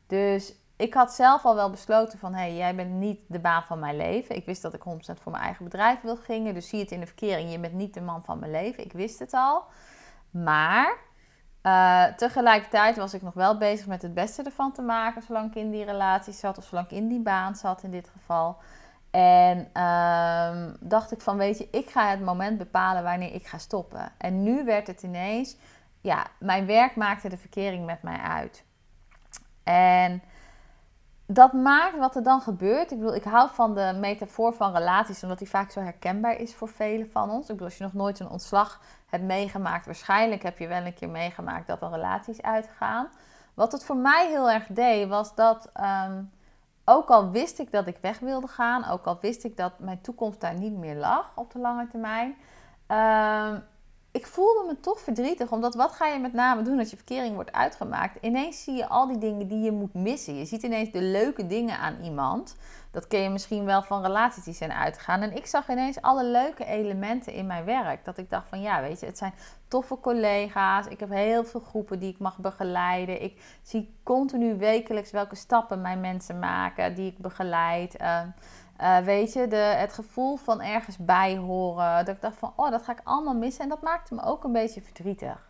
Dus 0.08 0.56
ik 0.76 0.94
had 0.94 1.14
zelf 1.14 1.46
al 1.46 1.56
wel 1.56 1.70
besloten 1.70 2.20
van, 2.20 2.34
hé, 2.34 2.40
hey, 2.40 2.56
jij 2.56 2.76
bent 2.76 2.92
niet 2.92 3.22
de 3.28 3.40
baan 3.40 3.64
van 3.64 3.80
mijn 3.80 3.98
leven. 3.98 4.36
Ik 4.36 4.46
wist 4.46 4.62
dat 4.62 4.74
ik 4.74 4.84
100% 4.84 4.84
voor 5.22 5.32
mijn 5.32 5.44
eigen 5.44 5.64
bedrijf 5.64 6.02
wil 6.02 6.16
gingen. 6.16 6.54
Dus 6.54 6.70
zie 6.70 6.80
het 6.80 6.92
in 6.92 7.00
de 7.00 7.06
verkering, 7.06 7.52
je 7.52 7.60
bent 7.60 7.74
niet 7.74 7.94
de 7.94 8.02
man 8.02 8.24
van 8.24 8.40
mijn 8.40 8.52
leven. 8.52 8.84
Ik 8.84 8.94
wist 8.94 9.20
het 9.20 9.34
al. 9.34 9.64
Maar 10.44 10.96
uh, 11.64 12.04
tegelijkertijd 12.04 12.98
was 12.98 13.14
ik 13.14 13.22
nog 13.22 13.34
wel 13.34 13.58
bezig 13.58 13.88
met 13.88 14.02
het 14.02 14.14
beste 14.14 14.44
ervan 14.44 14.72
te 14.72 14.82
maken, 14.82 15.22
zolang 15.22 15.50
ik 15.50 15.56
in 15.56 15.72
die 15.72 15.86
relatie 15.86 16.34
zat 16.34 16.58
of 16.58 16.64
zolang 16.64 16.90
ik 16.90 16.98
in 16.98 17.08
die 17.08 17.22
baan 17.22 17.56
zat 17.56 17.84
in 17.84 17.92
dit 17.92 18.10
geval. 18.10 18.58
En 19.12 19.70
uh, 19.74 20.74
dacht 20.80 21.12
ik 21.12 21.22
van, 21.22 21.38
weet 21.38 21.58
je, 21.58 21.68
ik 21.72 21.90
ga 21.90 22.10
het 22.10 22.22
moment 22.22 22.58
bepalen 22.58 23.04
wanneer 23.04 23.34
ik 23.34 23.48
ga 23.48 23.58
stoppen. 23.58 24.12
En 24.18 24.44
nu 24.44 24.64
werd 24.66 24.88
het 24.88 25.04
ineens, 25.04 25.58
ja, 26.02 26.26
mijn 26.40 26.66
werk 26.66 26.96
maakte 26.96 27.30
de 27.30 27.38
verkering 27.38 27.86
met 27.86 28.02
mij 28.02 28.18
uit. 28.18 28.66
En 29.64 30.22
dat 31.28 31.54
maakt 31.54 31.98
wat 31.98 32.16
er 32.16 32.24
dan 32.24 32.42
gebeurt. 32.42 32.92
Ik 32.92 32.98
bedoel, 32.98 33.16
ik 33.16 33.24
hou 33.24 33.50
van 33.54 33.76
de 33.76 33.98
metafoor 34.00 34.54
van 34.54 34.74
relaties, 34.74 35.24
omdat 35.24 35.38
die 35.40 35.50
vaak 35.50 35.72
zo 35.72 35.80
herkenbaar 35.80 36.40
is 36.40 36.56
voor 36.56 36.70
velen 36.70 37.12
van 37.12 37.30
ons. 37.30 37.42
Ik 37.42 37.48
bedoel, 37.48 37.68
als 37.68 37.78
je 37.78 37.84
nog 37.84 37.94
nooit 37.94 38.20
een 38.20 38.30
ontslag 38.30 38.82
meegemaakt, 39.22 39.86
waarschijnlijk 39.86 40.44
heb 40.44 40.58
je 40.58 40.68
wel 40.68 40.86
een 40.86 40.94
keer 40.94 41.10
meegemaakt 41.10 41.68
dat 41.68 41.82
er 41.82 41.90
relaties 41.90 42.42
uitgaan. 42.42 43.08
Wat 43.54 43.72
het 43.72 43.86
voor 43.86 43.98
mij 43.98 44.28
heel 44.28 44.52
erg 44.52 44.66
deed, 44.68 45.08
was 45.08 45.36
dat 45.36 45.72
um, 45.82 46.32
ook 46.86 47.10
al 47.10 47.32
wist 47.32 47.60
ik 47.60 47.72
dat 47.72 47.88
ik 47.88 47.98
weg 48.02 48.20
wilde 48.20 48.48
gaan, 48.48 48.90
ook 48.90 49.06
al 49.06 49.18
wist 49.22 49.44
ik 49.44 49.58
dat 49.58 49.80
mijn 49.80 50.02
toekomst 50.02 50.42
daar 50.42 50.60
niet 50.60 50.78
meer 50.78 50.96
lag 50.96 51.32
op 51.36 51.52
de 51.52 51.60
lange 51.60 51.88
termijn, 51.88 52.36
um, 52.88 53.64
ik 54.16 54.26
voelde 54.26 54.64
me 54.68 54.80
toch 54.80 55.00
verdrietig. 55.00 55.52
Omdat 55.52 55.76
wat 55.76 55.92
ga 55.92 56.08
je 56.08 56.20
met 56.20 56.34
name 56.34 56.62
doen 56.62 56.80
als 56.80 56.90
je 56.90 56.96
verkering 56.96 57.36
wordt 57.36 57.52
uitgemaakt? 57.52 58.18
Ineens 58.22 58.64
zie 58.64 58.74
je 58.74 58.88
al 58.88 59.08
die 59.08 59.18
dingen 59.18 59.48
die 59.48 59.60
je 59.60 59.72
moet 59.72 59.94
missen. 59.94 60.38
Je 60.38 60.46
ziet 60.46 60.64
ineens 60.64 60.92
de 60.92 61.02
leuke 61.02 61.48
dingen 61.48 61.80
aan 61.80 61.96
iemand. 62.04 62.56
Dat 62.96 63.08
ken 63.08 63.22
je 63.22 63.30
misschien 63.30 63.66
wel 63.66 63.82
van 63.82 64.02
relaties 64.02 64.44
die 64.44 64.54
zijn 64.54 64.74
uitgegaan. 64.74 65.22
En 65.22 65.36
ik 65.36 65.46
zag 65.46 65.70
ineens 65.70 66.02
alle 66.02 66.26
leuke 66.26 66.66
elementen 66.66 67.34
in 67.34 67.48
mijn 67.48 67.66
werk. 67.66 68.06
Dat 68.06 68.18
ik 68.18 68.30
dacht 68.30 68.48
van 68.50 68.62
ja, 68.62 68.82
weet 68.82 69.00
je, 69.00 69.06
het 69.06 69.18
zijn 69.18 69.34
toffe 69.68 70.00
collega's. 70.00 70.88
Ik 70.88 71.00
heb 71.00 71.10
heel 71.10 71.44
veel 71.44 71.60
groepen 71.60 72.00
die 72.00 72.12
ik 72.12 72.20
mag 72.20 72.38
begeleiden. 72.38 73.22
Ik 73.24 73.60
zie 73.62 73.96
continu 74.04 74.58
wekelijks 74.58 75.12
welke 75.12 75.36
stappen 75.36 75.82
mijn 75.82 76.00
mensen 76.00 76.40
maken 76.40 76.96
die 76.96 77.12
ik 77.12 77.18
begeleid. 77.18 78.02
Uh, 78.02 78.22
uh, 78.82 78.98
weet 78.98 79.34
je, 79.34 79.48
de, 79.48 79.56
het 79.56 79.94
gevoel 79.94 80.36
van 80.36 80.62
ergens 80.62 80.98
bij 80.98 81.38
horen. 81.38 82.06
Dat 82.06 82.16
ik 82.16 82.22
dacht 82.22 82.38
van, 82.38 82.54
oh, 82.56 82.72
dat 82.72 82.82
ga 82.82 82.92
ik 82.92 83.02
allemaal 83.04 83.36
missen. 83.36 83.64
En 83.64 83.70
dat 83.70 83.82
maakte 83.82 84.16
me 84.16 84.24
ook 84.24 84.44
een 84.44 84.52
beetje 84.52 84.82
verdrietig. 84.82 85.50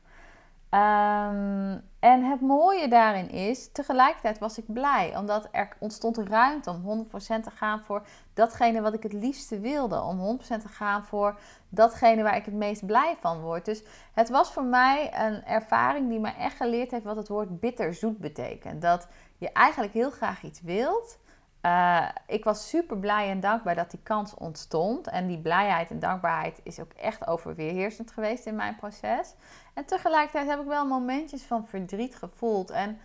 Um, 0.76 1.82
en 2.00 2.24
het 2.24 2.42
mooie 2.42 2.88
daarin 2.88 3.30
is, 3.30 3.72
tegelijkertijd 3.72 4.40
was 4.40 4.58
ik 4.58 4.74
blij. 4.74 5.18
Omdat 5.18 5.48
er 5.52 5.70
ontstond 5.80 6.18
ruimte 6.18 6.70
om 6.70 7.08
100% 7.08 7.10
te 7.18 7.52
gaan 7.56 7.84
voor 7.84 8.06
datgene 8.34 8.82
wat 8.82 8.94
ik 8.94 9.04
het 9.04 9.14
liefste 9.14 9.60
wilde. 9.60 10.02
Om 10.02 10.40
100% 10.42 10.46
te 10.46 10.68
gaan 10.68 11.06
voor 11.06 11.40
datgene 11.70 12.24
waar 12.24 12.36
ik 12.36 12.46
het 12.46 12.54
meest 12.54 12.86
blij 12.86 13.16
van 13.20 13.42
word. 13.42 13.66
Dus 13.66 13.84
het 14.14 14.30
was 14.30 14.52
voor 14.52 14.64
mij 14.64 15.12
een 15.14 15.46
ervaring 15.46 16.10
die 16.10 16.20
me 16.20 16.30
echt 16.30 16.56
geleerd 16.56 16.92
heeft 16.92 17.04
wat 17.04 17.16
het 17.16 17.28
woord 17.28 17.60
bitterzoet 17.60 18.18
betekent. 18.18 18.82
Dat 18.82 19.08
je 19.38 19.52
eigenlijk 19.52 19.94
heel 19.94 20.12
graag 20.12 20.44
iets 20.44 20.62
wilt... 20.62 21.18
Uh, 21.66 22.08
ik 22.28 22.44
was 22.44 22.70
super 22.70 22.98
blij 22.98 23.30
en 23.30 23.40
dankbaar 23.40 23.76
dat 23.76 23.92
die 23.92 24.00
kans 24.04 24.34
ontstond. 24.34 25.08
En 25.08 25.28
die 25.28 25.40
blijheid 25.40 25.90
en 25.90 26.00
dankbaarheid 26.00 26.60
is 26.64 26.80
ook 26.80 26.94
echt 26.94 27.28
overweerheersend 27.28 28.12
geweest 28.12 28.46
in 28.46 28.56
mijn 28.56 28.76
proces. 28.76 29.34
En 29.74 29.86
tegelijkertijd 29.86 30.48
heb 30.48 30.60
ik 30.60 30.68
wel 30.68 30.86
momentjes 30.86 31.44
van 31.44 31.68
verdriet 31.68 32.16
gevoeld. 32.16 32.70
En 32.70 33.00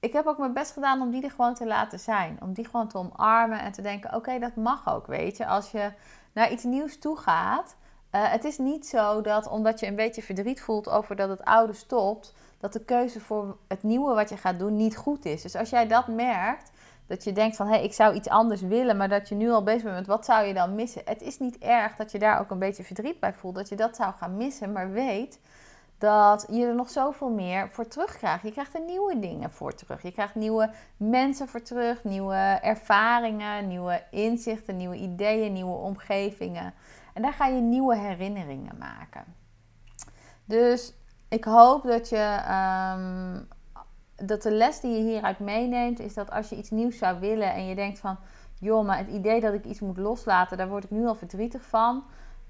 ik 0.00 0.12
heb 0.12 0.26
ook 0.26 0.38
mijn 0.38 0.52
best 0.52 0.72
gedaan 0.72 1.00
om 1.00 1.10
die 1.10 1.22
er 1.22 1.30
gewoon 1.30 1.54
te 1.54 1.66
laten 1.66 1.98
zijn. 1.98 2.38
Om 2.40 2.52
die 2.52 2.64
gewoon 2.64 2.88
te 2.88 2.98
omarmen 2.98 3.60
en 3.60 3.72
te 3.72 3.82
denken: 3.82 4.14
oké, 4.14 4.38
dat 4.38 4.56
mag 4.56 4.88
ook. 4.88 5.06
Weet 5.06 5.36
je, 5.36 5.46
als 5.46 5.70
je 5.70 5.92
naar 6.32 6.52
iets 6.52 6.64
nieuws 6.64 6.98
toe 6.98 7.16
gaat. 7.16 7.76
Uh, 8.12 8.30
het 8.30 8.44
is 8.44 8.58
niet 8.58 8.86
zo 8.86 9.20
dat 9.20 9.48
omdat 9.48 9.80
je 9.80 9.86
een 9.86 9.96
beetje 9.96 10.22
verdriet 10.22 10.60
voelt 10.60 10.88
over 10.88 11.16
dat 11.16 11.28
het 11.28 11.44
oude 11.44 11.72
stopt, 11.72 12.34
dat 12.58 12.72
de 12.72 12.84
keuze 12.84 13.20
voor 13.20 13.56
het 13.68 13.82
nieuwe 13.82 14.14
wat 14.14 14.28
je 14.28 14.36
gaat 14.36 14.58
doen 14.58 14.76
niet 14.76 14.96
goed 14.96 15.24
is. 15.24 15.42
Dus 15.42 15.56
als 15.56 15.70
jij 15.70 15.86
dat 15.86 16.06
merkt, 16.06 16.70
dat 17.06 17.24
je 17.24 17.32
denkt 17.32 17.56
van 17.56 17.66
hé, 17.66 17.74
hey, 17.74 17.84
ik 17.84 17.92
zou 17.92 18.14
iets 18.14 18.28
anders 18.28 18.60
willen, 18.60 18.96
maar 18.96 19.08
dat 19.08 19.28
je 19.28 19.34
nu 19.34 19.50
al 19.50 19.62
bezig 19.62 19.82
bent 19.82 19.96
met 19.96 20.06
wat 20.06 20.24
zou 20.24 20.46
je 20.46 20.54
dan 20.54 20.74
missen. 20.74 21.02
Het 21.04 21.22
is 21.22 21.38
niet 21.38 21.58
erg 21.58 21.96
dat 21.96 22.12
je 22.12 22.18
daar 22.18 22.40
ook 22.40 22.50
een 22.50 22.58
beetje 22.58 22.84
verdriet 22.84 23.20
bij 23.20 23.32
voelt, 23.32 23.54
dat 23.54 23.68
je 23.68 23.76
dat 23.76 23.96
zou 23.96 24.12
gaan 24.14 24.36
missen, 24.36 24.72
maar 24.72 24.90
weet 24.90 25.40
dat 25.98 26.46
je 26.50 26.66
er 26.66 26.74
nog 26.74 26.90
zoveel 26.90 27.30
meer 27.30 27.70
voor 27.70 27.88
terugkrijgt. 27.88 28.42
Je 28.42 28.52
krijgt 28.52 28.74
er 28.74 28.84
nieuwe 28.84 29.18
dingen 29.18 29.50
voor 29.50 29.74
terug. 29.74 30.02
Je 30.02 30.12
krijgt 30.12 30.34
nieuwe 30.34 30.70
mensen 30.96 31.48
voor 31.48 31.62
terug, 31.62 32.04
nieuwe 32.04 32.58
ervaringen, 32.62 33.68
nieuwe 33.68 34.02
inzichten, 34.10 34.76
nieuwe 34.76 34.96
ideeën, 34.96 35.52
nieuwe 35.52 35.76
omgevingen. 35.76 36.74
En 37.14 37.22
daar 37.22 37.32
ga 37.32 37.46
je 37.46 37.60
nieuwe 37.60 37.96
herinneringen 37.96 38.78
maken. 38.78 39.24
Dus 40.44 40.92
ik 41.28 41.44
hoop 41.44 41.82
dat 41.82 42.08
je 42.08 42.40
ehm, 42.46 43.40
dat 44.16 44.42
de 44.42 44.50
les 44.50 44.80
die 44.80 44.92
je 44.92 45.10
hieruit 45.10 45.38
meeneemt, 45.38 46.00
is 46.00 46.14
dat 46.14 46.30
als 46.30 46.48
je 46.48 46.56
iets 46.56 46.70
nieuws 46.70 46.98
zou 46.98 47.20
willen 47.20 47.52
en 47.52 47.66
je 47.66 47.74
denkt 47.74 47.98
van, 47.98 48.16
joh, 48.58 48.86
maar 48.86 48.98
het 48.98 49.08
idee 49.08 49.40
dat 49.40 49.54
ik 49.54 49.64
iets 49.64 49.80
moet 49.80 49.96
loslaten, 49.96 50.56
daar 50.56 50.68
word 50.68 50.84
ik 50.84 50.90
nu 50.90 51.06
al 51.06 51.14
verdrietig 51.14 51.62
van. 51.62 52.04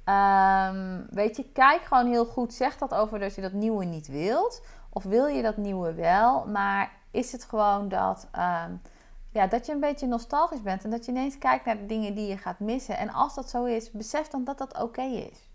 Ehm, 0.05 1.01
weet 1.11 1.37
je, 1.37 1.45
kijk 1.53 1.83
gewoon 1.83 2.07
heel 2.07 2.25
goed. 2.25 2.55
Zeg 2.55 2.79
dat 2.79 2.95
over 2.95 3.19
dat 3.19 3.35
je 3.35 3.41
dat 3.41 3.53
nieuwe 3.53 3.85
niet 3.85 4.07
wilt. 4.07 4.63
Of 4.91 5.05
wil 5.05 5.27
je 5.27 5.43
dat 5.43 5.57
nieuwe 5.57 5.95
wel, 5.95 6.47
maar 6.47 6.93
is 7.11 7.33
het 7.33 7.45
gewoon 7.45 7.89
dat, 7.89 8.29
ehm, 8.33 8.73
ja, 9.31 9.47
dat 9.47 9.67
je 9.67 9.73
een 9.73 9.81
beetje 9.81 10.07
nostalgisch 10.07 10.63
bent 10.63 10.85
en 10.85 10.91
dat 10.91 11.05
je 11.05 11.11
ineens 11.11 11.39
kijkt 11.39 11.65
naar 11.65 11.79
de 11.79 11.87
dingen 11.87 12.15
die 12.15 12.27
je 12.27 12.37
gaat 12.37 12.59
missen. 12.59 12.99
En 12.99 13.13
als 13.13 13.35
dat 13.35 13.51
zo 13.51 13.65
is, 13.65 13.91
besef 13.91 14.29
dan 14.29 14.45
dat 14.45 14.59
dat 14.59 14.83
oké 14.83 15.03
is. 15.03 15.51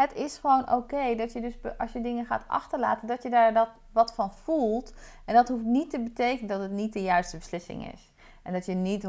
Het 0.00 0.14
is 0.14 0.38
gewoon 0.38 0.72
oké 0.72 1.14
dat 1.14 1.32
je 1.32 1.40
dus 1.40 1.54
als 1.78 1.92
je 1.92 2.00
dingen 2.00 2.26
gaat 2.26 2.44
achterlaten, 2.46 3.08
dat 3.08 3.22
je 3.22 3.30
daar 3.30 3.54
dat 3.54 3.68
wat 3.92 4.14
van 4.14 4.32
voelt. 4.32 4.94
En 5.24 5.34
dat 5.34 5.48
hoeft 5.48 5.64
niet 5.64 5.90
te 5.90 6.00
betekenen 6.00 6.48
dat 6.48 6.60
het 6.60 6.70
niet 6.70 6.92
de 6.92 7.02
juiste 7.02 7.36
beslissing 7.36 7.92
is. 7.92 8.12
En 8.42 8.52
dat 8.52 8.66
je 8.66 8.74
niet 8.74 9.04
100% 9.04 9.08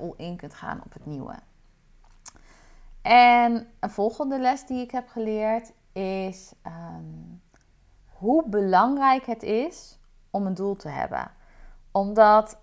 all-in 0.00 0.36
kunt 0.36 0.54
gaan 0.54 0.80
op 0.84 0.92
het 0.92 1.06
nieuwe. 1.06 1.34
En 3.02 3.68
een 3.80 3.90
volgende 3.90 4.38
les 4.38 4.66
die 4.66 4.82
ik 4.82 4.90
heb 4.90 5.08
geleerd 5.08 5.72
is 5.92 6.52
ehm, 6.62 7.04
hoe 8.06 8.48
belangrijk 8.48 9.26
het 9.26 9.42
is 9.42 9.98
om 10.30 10.46
een 10.46 10.54
doel 10.54 10.76
te 10.76 10.88
hebben. 10.88 11.30
Omdat 11.92 12.58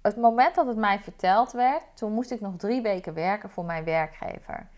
het 0.00 0.16
moment 0.16 0.54
dat 0.54 0.66
het 0.66 0.76
mij 0.76 0.98
verteld 0.98 1.52
werd, 1.52 1.82
toen 1.94 2.12
moest 2.12 2.30
ik 2.30 2.40
nog 2.40 2.56
drie 2.56 2.82
weken 2.82 3.14
werken 3.14 3.50
voor 3.50 3.64
mijn 3.64 3.84
werkgever. 3.84 4.68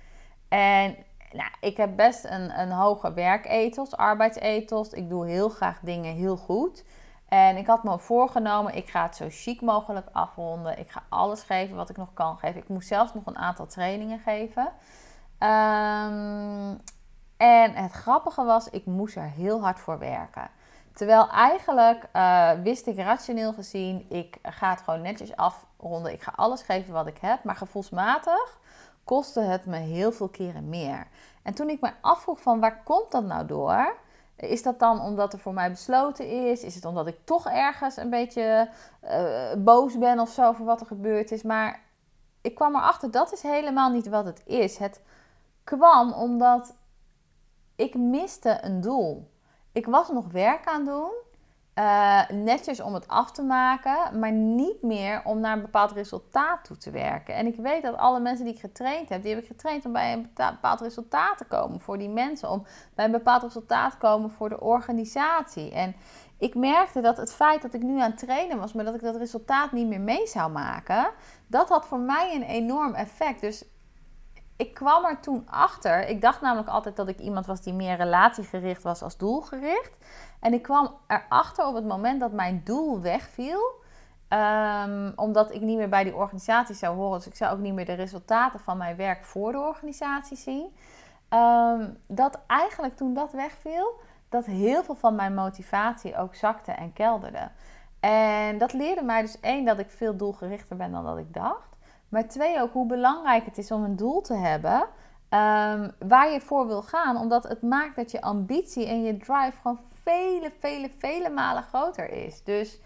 En 0.48 0.96
nou, 1.34 1.50
ik 1.60 1.76
heb 1.76 1.96
best 1.96 2.24
een, 2.24 2.60
een 2.60 2.70
hoge 2.70 3.12
werkethos, 3.12 3.96
arbeidsethos. 3.96 4.90
Ik 4.90 5.08
doe 5.08 5.26
heel 5.26 5.48
graag 5.48 5.78
dingen 5.82 6.14
heel 6.14 6.36
goed. 6.36 6.84
En 7.28 7.56
ik 7.56 7.66
had 7.66 7.84
me 7.84 7.98
voorgenomen, 7.98 8.74
ik 8.74 8.88
ga 8.88 9.02
het 9.02 9.16
zo 9.16 9.26
chic 9.30 9.60
mogelijk 9.60 10.08
afronden. 10.12 10.78
Ik 10.78 10.90
ga 10.90 11.02
alles 11.08 11.42
geven 11.42 11.76
wat 11.76 11.90
ik 11.90 11.96
nog 11.96 12.12
kan 12.12 12.38
geven. 12.38 12.60
Ik 12.60 12.68
moest 12.68 12.88
zelfs 12.88 13.14
nog 13.14 13.26
een 13.26 13.38
aantal 13.38 13.66
trainingen 13.66 14.18
geven. 14.18 14.72
Ehm, 15.38 16.74
en 17.36 17.74
het 17.74 17.92
grappige 17.92 18.44
was, 18.44 18.70
ik 18.70 18.86
moest 18.86 19.16
er 19.16 19.30
heel 19.30 19.60
hard 19.60 19.80
voor 19.80 19.98
werken. 19.98 20.50
Terwijl 20.92 21.30
eigenlijk 21.30 22.08
uh, 22.12 22.50
wist 22.50 22.86
ik 22.86 22.96
rationeel 22.96 23.52
gezien, 23.52 24.06
ik 24.08 24.38
ga 24.42 24.70
het 24.70 24.80
gewoon 24.80 25.02
netjes 25.02 25.36
afronden. 25.36 26.12
Ik 26.12 26.22
ga 26.22 26.32
alles 26.36 26.62
geven 26.62 26.92
wat 26.92 27.06
ik 27.06 27.18
heb. 27.18 27.44
Maar 27.44 27.56
gevoelsmatig 27.56 28.58
kostte 29.04 29.40
het 29.40 29.66
me 29.66 29.76
heel 29.76 30.12
veel 30.12 30.28
keren 30.28 30.68
meer. 30.68 31.06
En 31.42 31.54
toen 31.54 31.68
ik 31.68 31.80
me 31.80 31.92
afvroeg 32.00 32.40
van 32.40 32.60
waar 32.60 32.82
komt 32.82 33.10
dat 33.10 33.24
nou 33.24 33.46
door? 33.46 33.96
Is 34.36 34.62
dat 34.62 34.78
dan 34.78 35.00
omdat 35.00 35.32
er 35.32 35.38
voor 35.38 35.54
mij 35.54 35.70
besloten 35.70 36.48
is? 36.50 36.62
Is 36.62 36.74
het 36.74 36.84
omdat 36.84 37.06
ik 37.06 37.18
toch 37.24 37.46
ergens 37.48 37.96
een 37.96 38.10
beetje 38.10 38.68
uh, 39.04 39.64
boos 39.64 39.98
ben 39.98 40.20
of 40.20 40.28
zo 40.30 40.52
voor 40.52 40.66
wat 40.66 40.80
er 40.80 40.86
gebeurd 40.86 41.30
is? 41.30 41.42
Maar 41.42 41.80
ik 42.40 42.54
kwam 42.54 42.74
erachter, 42.74 43.10
dat 43.10 43.32
is 43.32 43.42
helemaal 43.42 43.90
niet 43.90 44.08
wat 44.08 44.24
het 44.24 44.42
is. 44.46 44.76
Het 44.78 45.02
kwam 45.64 46.12
omdat 46.12 46.74
ik 47.76 47.94
miste 47.94 48.58
een 48.62 48.80
doel. 48.80 49.30
Ik 49.72 49.86
was 49.86 50.08
nog 50.08 50.32
werk 50.32 50.66
aan 50.66 50.84
doen. 50.84 51.12
Uh, 51.78 52.28
netjes 52.28 52.80
om 52.80 52.94
het 52.94 53.08
af 53.08 53.30
te 53.30 53.42
maken, 53.42 54.18
maar 54.18 54.32
niet 54.32 54.82
meer 54.82 55.22
om 55.24 55.40
naar 55.40 55.56
een 55.56 55.62
bepaald 55.62 55.92
resultaat 55.92 56.64
toe 56.64 56.76
te 56.76 56.90
werken. 56.90 57.34
En 57.34 57.46
ik 57.46 57.56
weet 57.56 57.82
dat 57.82 57.96
alle 57.96 58.20
mensen 58.20 58.44
die 58.44 58.54
ik 58.54 58.60
getraind 58.60 59.08
heb, 59.08 59.22
die 59.22 59.34
heb 59.34 59.42
ik 59.42 59.48
getraind 59.48 59.84
om 59.84 59.92
bij 59.92 60.12
een 60.12 60.30
bepaald 60.34 60.80
resultaat 60.80 61.38
te 61.38 61.44
komen 61.44 61.80
voor 61.80 61.98
die 61.98 62.08
mensen, 62.08 62.50
om 62.50 62.66
bij 62.94 63.04
een 63.04 63.10
bepaald 63.10 63.42
resultaat 63.42 63.90
te 63.90 63.96
komen 63.96 64.30
voor 64.30 64.48
de 64.48 64.60
organisatie. 64.60 65.72
En 65.72 65.94
ik 66.38 66.54
merkte 66.54 67.00
dat 67.00 67.16
het 67.16 67.34
feit 67.34 67.62
dat 67.62 67.74
ik 67.74 67.82
nu 67.82 68.00
aan 68.00 68.10
het 68.10 68.18
trainen 68.18 68.58
was, 68.58 68.72
maar 68.72 68.84
dat 68.84 68.94
ik 68.94 69.02
dat 69.02 69.16
resultaat 69.16 69.72
niet 69.72 69.87
meer 69.87 70.00
mee 70.00 70.26
zou 70.26 70.50
maken, 70.50 71.10
dat 71.46 71.68
had 71.68 71.87
voor 71.87 72.00
mij 72.00 72.34
een 72.34 72.42
enorm 72.42 72.94
effect. 72.94 73.40
Dus 73.40 73.64
ik 74.56 74.74
kwam 74.74 75.04
er 75.04 75.20
toen 75.20 75.46
achter. 75.50 76.08
Ik 76.08 76.20
dacht 76.20 76.40
namelijk 76.40 76.68
altijd 76.68 76.96
dat 76.96 77.08
ik 77.08 77.18
iemand 77.18 77.46
was 77.46 77.62
die 77.62 77.72
meer 77.72 77.96
relatiegericht 77.96 78.82
was 78.82 79.02
als 79.02 79.16
doelgericht. 79.16 79.96
En 80.44 80.52
ik 80.52 80.62
kwam 80.62 80.90
erachter 81.07 81.66
op 81.66 81.74
het 81.74 81.87
moment 81.87 82.20
dat 82.20 82.33
mijn 82.33 82.61
doel 82.64 83.00
wegviel. 83.00 83.83
Um, 84.28 85.12
omdat 85.16 85.54
ik 85.54 85.61
niet 85.61 85.76
meer 85.76 85.88
bij 85.88 86.04
die 86.04 86.14
organisatie 86.14 86.74
zou 86.74 86.96
horen. 86.96 87.18
Dus 87.18 87.26
ik 87.26 87.35
zou 87.35 87.52
ook 87.52 87.59
niet 87.59 87.74
meer 87.74 87.85
de 87.85 87.92
resultaten 87.92 88.61
van 88.61 88.76
mijn 88.76 88.96
werk 88.96 89.24
voor 89.24 89.52
de 89.52 89.59
organisatie 89.59 90.37
zien. 90.37 90.76
Um, 91.30 91.98
dat 92.09 92.40
eigenlijk 92.46 92.96
toen 92.96 93.14
dat 93.14 93.33
wegviel, 93.33 94.00
dat 94.28 94.44
heel 94.44 94.83
veel 94.83 94.94
van 94.94 95.14
mijn 95.14 95.35
motivatie 95.35 96.16
ook 96.16 96.35
zakte 96.35 96.72
en 96.72 96.92
kelderde. 96.92 97.50
En 98.00 98.59
dat 98.59 98.72
leerde 98.72 99.02
mij 99.02 99.20
dus 99.20 99.40
één, 99.40 99.64
dat 99.64 99.78
ik 99.78 99.90
veel 99.90 100.16
doelgerichter 100.16 100.76
ben 100.76 100.92
dan 100.92 101.04
dat 101.04 101.18
ik 101.18 101.35
dacht. 101.35 101.76
Maar 102.09 102.28
twee, 102.28 102.61
ook 102.61 102.72
hoe 102.72 102.87
belangrijk 102.87 103.44
het 103.44 103.59
is 103.59 103.70
om 103.70 103.85
een 103.85 103.96
doel 103.96 104.20
te 104.20 104.35
hebben 104.35 104.80
um, 104.80 105.92
waar 106.09 106.30
je 106.33 106.40
voor 106.40 106.66
wil 106.66 106.83
gaan. 106.83 107.16
Omdat 107.16 107.48
het 107.48 107.62
maakt 107.62 107.96
dat 107.96 108.11
je 108.11 108.20
ambitie 108.20 108.87
en 108.87 109.02
je 109.02 109.16
drive 109.16 109.57
gewoon 109.62 109.78
vele, 110.04 110.52
vele, 110.58 110.90
vele 110.98 111.28
malen 111.28 111.62
groter 111.62 112.10
is. 112.10 112.42
Dus 112.42 112.78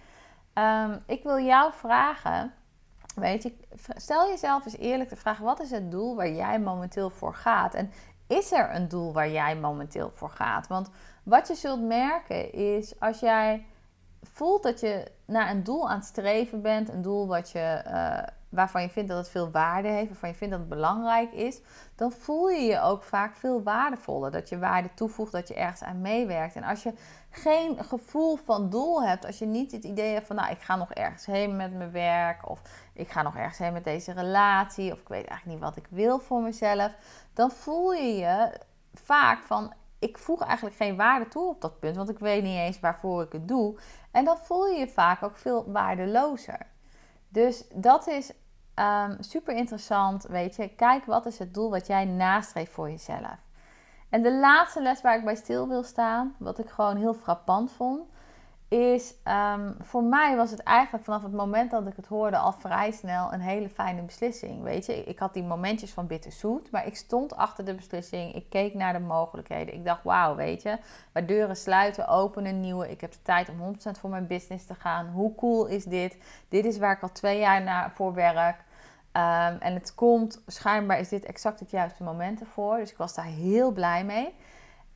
um, 0.55 1.03
ik 1.07 1.23
wil 1.23 1.39
jou 1.39 1.73
vragen, 1.73 2.55
weet 3.15 3.43
je, 3.43 3.55
stel 3.97 4.29
jezelf 4.29 4.65
eens 4.65 4.77
eerlijk 4.77 5.11
de 5.11 5.17
vraag: 5.17 5.39
wat 5.39 5.61
is 5.61 5.71
het 5.71 5.91
doel 5.91 6.17
waar 6.17 6.31
jij 6.31 6.61
momenteel 6.61 7.11
voor 7.11 7.35
gaat? 7.35 7.75
En 7.75 7.91
is 8.27 8.53
er 8.53 8.75
een 8.75 8.89
doel 8.89 9.13
waar 9.13 9.31
jij 9.31 9.57
momenteel 9.57 10.11
voor 10.15 10.31
gaat? 10.31 10.67
Want 10.67 10.91
wat 11.23 11.49
je 11.49 11.55
zult 11.55 11.83
merken 11.83 12.53
is 12.53 13.01
als 13.01 13.21
jij 13.21 13.67
voelt 14.23 14.63
dat 14.63 14.81
je 14.81 15.13
naar 15.25 15.51
een 15.51 15.65
doel 15.65 15.89
aan 15.89 15.99
het 15.99 16.07
streven 16.07 16.63
bent, 16.63 16.89
een 16.89 17.03
doel 17.03 17.27
wat 17.27 17.51
je, 17.51 17.83
uh, 17.87 18.23
waarvan 18.49 18.83
je 18.83 18.89
vindt 18.89 19.09
dat 19.09 19.19
het 19.19 19.29
veel 19.29 19.51
waarde 19.51 19.89
heeft, 19.89 20.09
waarvan 20.09 20.29
je 20.29 20.35
vindt 20.35 20.53
dat 20.53 20.63
het 20.63 20.73
belangrijk 20.73 21.33
is, 21.33 21.61
dan 21.95 22.13
voel 22.13 22.49
je 22.49 22.61
je 22.61 22.81
ook 22.81 23.03
vaak 23.03 23.37
veel 23.37 23.63
waardevoller. 23.63 24.31
Dat 24.31 24.49
je 24.49 24.59
waarde 24.59 24.89
toevoegt, 24.95 25.33
dat 25.33 25.49
je 25.49 25.55
ergens 25.55 25.83
aan 25.83 26.01
meewerkt. 26.01 26.57
En 26.57 26.63
als 26.63 26.83
je 26.83 26.93
geen 27.31 27.85
gevoel 27.85 28.37
van 28.37 28.71
doel 28.71 29.05
hebt, 29.05 29.27
als 29.27 29.39
je 29.39 29.47
niet 29.47 29.73
het 29.73 29.85
idee 29.85 30.13
hebt 30.13 30.27
van, 30.27 30.37
nou, 30.37 30.51
ik 30.51 30.61
ga 30.61 30.77
nog 30.77 30.93
ergens 30.93 31.27
heen 31.27 31.57
met 31.57 31.75
mijn 31.75 31.93
werk, 31.93 32.49
of 32.49 32.61
ik 32.93 33.09
ga 33.09 33.23
nog 33.23 33.37
ergens 33.37 33.59
heen 33.59 33.73
met 33.73 33.85
deze 33.85 34.13
relatie, 34.13 34.93
of 34.93 35.01
ik 35.01 35.09
weet 35.09 35.27
eigenlijk 35.27 35.61
niet 35.61 35.69
wat 35.69 35.77
ik 35.77 35.87
wil 35.91 36.19
voor 36.19 36.43
mezelf, 36.43 36.95
dan 37.33 37.51
voel 37.51 37.93
je 37.93 38.17
je 38.17 38.61
vaak 38.95 39.43
van, 39.43 39.73
ik 39.99 40.19
voeg 40.19 40.43
eigenlijk 40.43 40.77
geen 40.77 40.97
waarde 40.97 41.29
toe 41.29 41.49
op 41.49 41.61
dat 41.61 41.81
punt, 41.81 41.97
want 41.97 42.09
ik 42.09 42.19
weet 42.19 42.43
niet 42.43 42.59
eens 42.59 42.81
waarvoor 42.81 43.23
ik 43.23 43.33
het 43.33 43.49
doe. 43.49 43.79
En 44.11 44.25
dan 44.25 44.39
voel 44.39 44.67
je 44.67 44.79
je 44.79 44.89
vaak 44.89 45.23
ook 45.23 45.37
veel 45.37 45.73
waardelozer. 45.73 46.67
Dus 47.29 47.65
dat 47.75 48.07
is 48.07 48.33
um, 48.75 49.17
super 49.21 49.55
interessant, 49.55 50.25
weet 50.25 50.57
je. 50.57 50.69
Kijk, 50.69 51.05
wat 51.05 51.27
is 51.27 51.39
het 51.39 51.55
doel 51.55 51.71
wat 51.71 51.87
jij 51.87 52.05
nastreeft 52.05 52.73
voor 52.73 52.91
jezelf? 52.91 53.37
En 54.09 54.23
de 54.23 54.33
laatste 54.33 54.83
les 54.83 55.01
waar 55.01 55.19
ik 55.19 55.25
bij 55.25 55.35
stil 55.35 55.69
wil 55.69 55.83
staan, 55.83 56.35
wat 56.39 56.59
ik 56.59 56.69
gewoon 56.69 56.97
heel 56.97 57.15
frappant 57.15 57.73
vond, 57.73 58.09
is 58.69 59.15
um, 59.25 59.77
voor 59.81 60.03
mij 60.03 60.37
was 60.37 60.51
het 60.51 60.63
eigenlijk 60.63 61.05
vanaf 61.05 61.23
het 61.23 61.33
moment 61.33 61.71
dat 61.71 61.87
ik 61.87 61.97
het 61.97 62.07
hoorde 62.07 62.37
al 62.37 62.53
vrij 62.53 62.91
snel 62.91 63.33
een 63.33 63.41
hele 63.41 63.69
fijne 63.69 64.03
beslissing. 64.03 64.63
Weet 64.63 64.87
je, 64.87 65.05
ik 65.05 65.19
had 65.19 65.35
die 65.35 65.43
momentjes 65.43 65.93
van 65.93 66.07
bitterzoet, 66.07 66.71
maar 66.71 66.87
ik 66.87 66.97
stond 66.97 67.37
achter 67.37 67.65
de 67.65 67.75
beslissing. 67.75 68.35
Ik 68.35 68.51
keek 68.51 68.75
naar 68.75 68.93
de 68.93 68.99
mogelijkheden. 68.99 69.75
Ik 69.75 69.85
dacht, 69.85 70.03
wauw, 70.03 70.35
weet 70.35 70.63
je, 70.63 70.79
waar 71.13 71.27
deuren 71.27 71.57
sluiten, 71.57 72.09
openen 72.09 72.61
nieuwe. 72.61 72.91
Ik 72.91 73.01
heb 73.01 73.13
de 73.13 73.23
tijd 73.23 73.49
om 73.49 73.75
100% 73.75 74.01
voor 74.01 74.11
mijn 74.11 74.27
business 74.27 74.67
te 74.67 74.75
gaan. 74.75 75.07
Hoe 75.07 75.35
cool 75.35 75.67
is 75.67 75.85
dit? 75.85 76.19
Dit 76.49 76.65
is 76.65 76.79
waar 76.79 76.97
ik 76.97 77.03
al 77.03 77.13
twee 77.13 77.39
jaar 77.39 77.63
naar 77.63 77.91
voor 77.95 78.15
werk. 78.15 78.67
Um, 79.13 79.59
en 79.61 79.75
het 79.75 79.95
komt, 79.95 80.43
schijnbaar 80.47 80.99
is 80.99 81.09
dit 81.09 81.25
exact 81.25 81.61
het 81.61 81.71
juiste 81.71 82.03
moment 82.03 82.41
ervoor. 82.41 82.77
Dus 82.77 82.91
ik 82.91 82.97
was 82.97 83.15
daar 83.15 83.25
heel 83.25 83.73
blij 83.73 84.05
mee. 84.05 84.35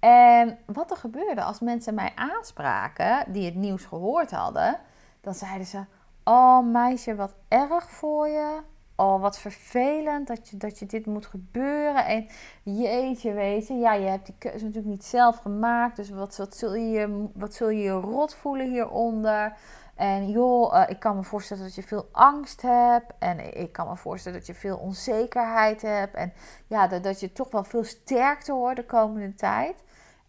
En 0.04 0.58
wat 0.66 0.90
er 0.90 0.96
gebeurde 0.96 1.42
als 1.42 1.60
mensen 1.60 1.94
mij 1.94 2.12
aanspraken, 2.14 3.32
die 3.32 3.44
het 3.44 3.54
nieuws 3.54 3.84
gehoord 3.84 4.30
hadden, 4.30 4.78
dan 5.20 5.34
zeiden 5.34 5.66
ze: 5.66 5.84
Oh 6.24 6.66
meisje, 6.66 7.14
wat 7.14 7.34
erg 7.48 7.90
voor 7.90 8.28
je. 8.28 8.60
Oh, 8.96 9.20
wat 9.20 9.38
vervelend 9.38 10.26
dat 10.26 10.48
je, 10.48 10.56
dat 10.56 10.78
je 10.78 10.86
dit 10.86 11.06
moet 11.06 11.26
gebeuren. 11.26 12.06
En 12.06 12.26
jeetje, 12.62 13.32
weet 13.32 13.66
je, 13.66 13.74
ja, 13.74 13.92
je 13.92 14.06
hebt 14.06 14.26
die 14.26 14.34
keuze 14.38 14.64
natuurlijk 14.64 14.92
niet 14.92 15.04
zelf 15.04 15.36
gemaakt. 15.36 15.96
Dus 15.96 16.10
wat, 16.10 16.36
wat, 16.36 16.56
zul, 16.56 16.74
je, 16.74 17.28
wat 17.34 17.54
zul 17.54 17.68
je 17.68 17.90
rot 17.90 18.34
voelen 18.34 18.70
hieronder? 18.70 19.56
En 19.94 20.30
joh, 20.30 20.74
uh, 20.74 20.82
ik 20.88 21.00
kan 21.00 21.16
me 21.16 21.22
voorstellen 21.22 21.62
dat 21.62 21.74
je 21.74 21.82
veel 21.82 22.08
angst 22.12 22.62
hebt. 22.62 23.12
En 23.18 23.60
ik 23.60 23.72
kan 23.72 23.88
me 23.88 23.96
voorstellen 23.96 24.38
dat 24.38 24.46
je 24.46 24.54
veel 24.54 24.76
onzekerheid 24.76 25.82
hebt. 25.82 26.14
En 26.14 26.32
ja, 26.66 26.86
dat, 26.86 27.02
dat 27.02 27.20
je 27.20 27.32
toch 27.32 27.50
wel 27.50 27.64
veel 27.64 27.84
sterkte 27.84 28.52
hoort 28.52 28.76
de 28.76 28.84
komende 28.84 29.34
tijd. 29.34 29.82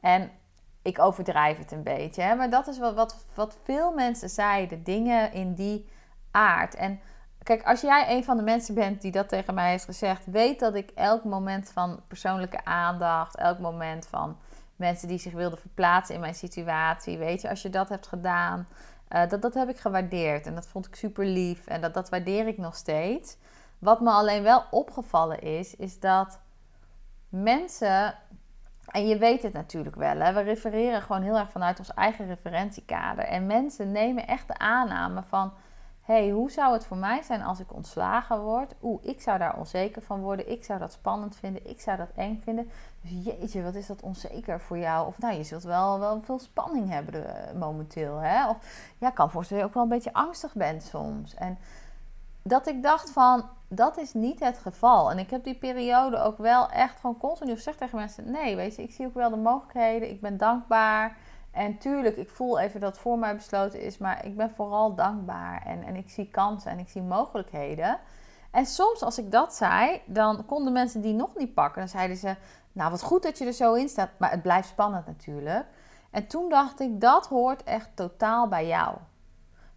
En 0.03 0.31
ik 0.81 0.99
overdrijf 0.99 1.57
het 1.57 1.71
een 1.71 1.83
beetje. 1.83 2.21
Hè? 2.21 2.35
Maar 2.35 2.49
dat 2.49 2.67
is 2.67 2.79
wat, 2.79 2.95
wat, 2.95 3.25
wat 3.33 3.57
veel 3.63 3.93
mensen 3.93 4.29
zeiden. 4.29 4.83
Dingen 4.83 5.33
in 5.33 5.53
die 5.53 5.89
aard. 6.31 6.75
En 6.75 6.99
kijk, 7.43 7.63
als 7.63 7.81
jij 7.81 8.15
een 8.15 8.23
van 8.23 8.37
de 8.37 8.43
mensen 8.43 8.75
bent 8.75 9.01
die 9.01 9.11
dat 9.11 9.29
tegen 9.29 9.53
mij 9.53 9.69
heeft 9.69 9.85
gezegd, 9.85 10.25
weet 10.25 10.59
dat 10.59 10.75
ik 10.75 10.89
elk 10.95 11.23
moment 11.23 11.71
van 11.71 11.99
persoonlijke 12.07 12.65
aandacht, 12.65 13.35
elk 13.35 13.59
moment 13.59 14.07
van 14.07 14.37
mensen 14.75 15.07
die 15.07 15.17
zich 15.17 15.33
wilden 15.33 15.59
verplaatsen 15.59 16.15
in 16.15 16.21
mijn 16.21 16.35
situatie, 16.35 17.17
weet 17.17 17.41
je, 17.41 17.49
als 17.49 17.61
je 17.61 17.69
dat 17.69 17.89
hebt 17.89 18.07
gedaan, 18.07 18.67
uh, 19.09 19.29
dat, 19.29 19.41
dat 19.41 19.53
heb 19.53 19.69
ik 19.69 19.79
gewaardeerd. 19.79 20.45
En 20.45 20.55
dat 20.55 20.67
vond 20.67 20.87
ik 20.87 20.95
super 20.95 21.25
lief. 21.25 21.67
En 21.67 21.81
dat, 21.81 21.93
dat 21.93 22.09
waardeer 22.09 22.47
ik 22.47 22.57
nog 22.57 22.75
steeds. 22.75 23.37
Wat 23.79 24.01
me 24.01 24.09
alleen 24.09 24.43
wel 24.43 24.63
opgevallen 24.71 25.41
is, 25.41 25.75
is 25.75 25.99
dat 25.99 26.39
mensen. 27.29 28.15
En 28.93 29.07
je 29.07 29.17
weet 29.17 29.43
het 29.43 29.53
natuurlijk 29.53 29.95
wel, 29.95 30.19
hè, 30.19 30.33
we 30.33 30.41
refereren 30.41 31.01
gewoon 31.01 31.21
heel 31.21 31.37
erg 31.37 31.51
vanuit 31.51 31.79
ons 31.79 31.93
eigen 31.93 32.27
referentiekader. 32.27 33.25
En 33.25 33.45
mensen 33.45 33.91
nemen 33.91 34.27
echt 34.27 34.47
de 34.47 34.57
aanname 34.57 35.23
van 35.23 35.53
hey, 36.03 36.29
hoe 36.29 36.51
zou 36.51 36.73
het 36.73 36.85
voor 36.85 36.97
mij 36.97 37.21
zijn 37.21 37.41
als 37.41 37.59
ik 37.59 37.73
ontslagen 37.73 38.39
word? 38.41 38.75
Oeh, 38.81 39.03
ik 39.03 39.21
zou 39.21 39.37
daar 39.37 39.57
onzeker 39.57 40.01
van 40.01 40.21
worden. 40.21 40.51
Ik 40.51 40.63
zou 40.63 40.79
dat 40.79 40.91
spannend 40.91 41.35
vinden. 41.35 41.69
Ik 41.69 41.81
zou 41.81 41.97
dat 41.97 42.09
eng 42.15 42.41
vinden. 42.43 42.69
Dus 43.01 43.11
jeetje, 43.23 43.63
wat 43.63 43.75
is 43.75 43.87
dat 43.87 44.01
onzeker 44.01 44.59
voor 44.59 44.77
jou? 44.77 45.07
Of 45.07 45.19
nou, 45.19 45.35
je 45.35 45.43
zult 45.43 45.63
wel, 45.63 45.99
wel 45.99 46.21
veel 46.21 46.39
spanning 46.39 46.89
hebben 46.89 47.47
eh, 47.47 47.53
momenteel. 47.53 48.17
Hè? 48.17 48.49
Of 48.49 48.57
ja, 48.97 49.09
kan 49.09 49.31
voorstellen 49.31 49.63
dat 49.63 49.73
je 49.73 49.79
ook 49.79 49.87
wel 49.87 49.97
een 49.97 50.03
beetje 50.03 50.19
angstig 50.19 50.53
bent 50.53 50.83
soms. 50.83 51.35
En 51.35 51.57
dat 52.41 52.67
ik 52.67 52.83
dacht 52.83 53.11
van, 53.11 53.49
dat 53.75 53.97
is 53.97 54.13
niet 54.13 54.39
het 54.39 54.57
geval. 54.57 55.11
En 55.11 55.17
ik 55.17 55.29
heb 55.29 55.43
die 55.43 55.55
periode 55.55 56.17
ook 56.17 56.37
wel 56.37 56.69
echt 56.69 56.99
gewoon 56.99 57.17
continu 57.17 57.53
gezegd 57.53 57.77
tegen 57.77 57.97
mensen... 57.97 58.31
nee, 58.31 58.55
weet 58.55 58.75
je, 58.75 58.83
ik 58.83 58.91
zie 58.91 59.05
ook 59.05 59.13
wel 59.13 59.29
de 59.29 59.35
mogelijkheden. 59.35 60.09
Ik 60.09 60.21
ben 60.21 60.37
dankbaar... 60.37 61.17
En 61.53 61.77
tuurlijk, 61.77 62.17
ik 62.17 62.29
voel 62.29 62.59
even 62.59 62.79
dat 62.79 62.91
het 62.91 63.01
voor 63.01 63.19
mij 63.19 63.35
besloten 63.35 63.81
is, 63.81 63.97
maar 63.97 64.25
ik 64.25 64.37
ben 64.37 64.51
vooral 64.55 64.95
dankbaar 64.95 65.65
en, 65.65 65.83
en 65.83 65.95
ik 65.95 66.09
zie 66.09 66.29
kansen 66.29 66.71
en 66.71 66.79
ik 66.79 66.89
zie 66.89 67.01
mogelijkheden. 67.01 67.99
En 68.51 68.65
soms 68.65 69.01
als 69.01 69.17
ik 69.17 69.31
dat 69.31 69.53
zei, 69.53 70.01
dan 70.05 70.45
konden 70.45 70.73
mensen 70.73 71.01
die 71.01 71.13
nog 71.13 71.35
niet 71.35 71.53
pakken. 71.53 71.79
Dan 71.79 71.89
zeiden 71.89 72.17
ze, 72.17 72.35
nou 72.71 72.91
wat 72.91 73.01
goed 73.01 73.23
dat 73.23 73.37
je 73.37 73.45
er 73.45 73.53
zo 73.53 73.73
in 73.73 73.89
staat, 73.89 74.09
maar 74.17 74.31
het 74.31 74.41
blijft 74.41 74.67
spannend 74.67 75.05
natuurlijk. 75.05 75.65
En 76.11 76.27
toen 76.27 76.49
dacht 76.49 76.79
ik, 76.79 77.01
dat 77.01 77.27
hoort 77.27 77.63
echt 77.63 77.89
totaal 77.93 78.47
bij 78.47 78.67
jou. 78.67 78.97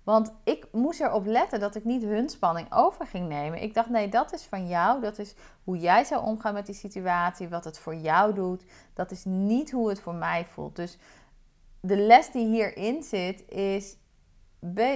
Want 0.07 0.33
ik 0.45 0.67
moest 0.73 1.01
erop 1.01 1.27
letten 1.27 1.61
dat 1.61 1.75
ik 1.75 1.85
niet 1.85 2.03
hun 2.03 2.29
spanning 2.29 2.73
over 2.73 3.07
ging 3.07 3.29
nemen. 3.29 3.63
Ik 3.63 3.75
dacht, 3.75 3.89
nee, 3.89 4.09
dat 4.09 4.33
is 4.33 4.43
van 4.43 4.69
jou. 4.69 5.01
Dat 5.01 5.19
is 5.19 5.35
hoe 5.65 5.79
jij 5.79 6.05
zou 6.05 6.25
omgaan 6.25 6.55
met 6.55 6.67
die 6.67 6.75
situatie. 6.75 7.49
Wat 7.49 7.65
het 7.65 7.79
voor 7.79 7.95
jou 7.95 8.35
doet. 8.35 8.65
Dat 8.95 9.11
is 9.11 9.25
niet 9.25 9.71
hoe 9.71 9.89
het 9.89 10.01
voor 10.01 10.15
mij 10.15 10.45
voelt. 10.45 10.77
Dus 10.77 10.99
de 11.81 11.97
les 11.97 12.31
die 12.31 12.47
hierin 12.47 13.03
zit 13.03 13.49
is. 13.49 13.97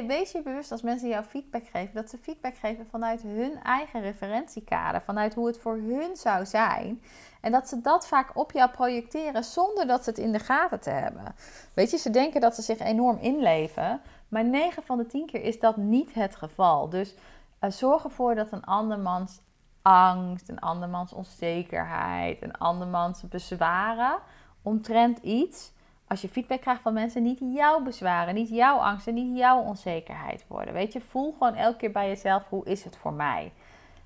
wees 0.07 0.33
je 0.33 0.43
bewust 0.43 0.73
als 0.73 0.83
mensen 0.83 1.09
jou 1.09 1.25
feedback 1.25 1.67
geven, 1.67 1.95
dat 1.95 2.11
ze 2.11 2.19
feedback 2.19 2.57
geven 2.57 2.87
vanuit 2.91 3.23
hun 3.23 3.63
eigen 3.63 4.01
referentiekader, 4.01 5.03
vanuit 5.03 5.35
hoe 5.35 5.47
het 5.47 5.59
voor 5.59 5.77
hun 5.77 6.17
zou 6.17 6.47
zijn. 6.47 7.03
En 7.41 7.53
dat 7.53 7.69
ze 7.69 7.81
dat 7.81 8.07
vaak 8.07 8.37
op 8.37 8.53
jou 8.53 8.71
projecteren 8.71 9.45
zonder 9.45 9.87
dat 9.87 10.05
ze 10.05 10.11
het 10.11 10.19
in 10.19 10.33
de 10.33 10.39
gaten 10.39 10.81
te 10.81 10.91
hebben. 10.91 11.35
Weet 11.75 11.91
je, 11.91 11.97
ze 11.97 12.11
denken 12.11 12.41
dat 12.41 12.55
ze 12.55 12.63
zich 12.63 12.79
enorm 12.79 13.19
inleven, 13.19 14.01
maar 14.31 14.45
9 14.45 14.83
van 14.83 14.99
de 14.99 15.07
10 15.07 15.27
keer 15.27 15.43
is 15.43 15.59
dat 15.59 15.77
niet 15.77 16.15
het 16.15 16.37
geval. 16.37 16.89
Dus 16.89 17.15
uh, 17.61 17.71
zorg 17.71 18.05
ervoor 18.05 18.35
dat 18.35 18.53
een 18.53 18.65
andermans 18.65 19.41
angst, 19.83 20.49
een 20.49 20.61
andermans 20.61 21.13
onzekerheid, 21.13 22.43
een 22.43 22.59
andermans 22.59 23.29
bezwaren 23.29 24.19
omtrent 24.63 25.19
iets 25.19 25.73
als 26.11 26.21
je 26.21 26.29
feedback 26.29 26.61
krijgt 26.61 26.83
van 26.83 26.93
mensen, 26.93 27.23
niet 27.23 27.39
jouw 27.55 27.83
bezwaren, 27.83 28.35
niet 28.35 28.49
jouw 28.49 28.77
angsten, 28.77 29.15
niet 29.15 29.37
jouw 29.39 29.61
onzekerheid 29.61 30.45
worden. 30.49 30.75
Weet 30.75 30.93
je, 30.93 31.01
voel 31.01 31.33
gewoon 31.33 31.55
elke 31.55 31.77
keer 31.77 31.91
bij 31.91 32.09
jezelf, 32.09 32.49
hoe 32.49 32.65
is 32.65 32.85
het 32.85 32.97
voor 32.97 33.13
mij? 33.13 33.53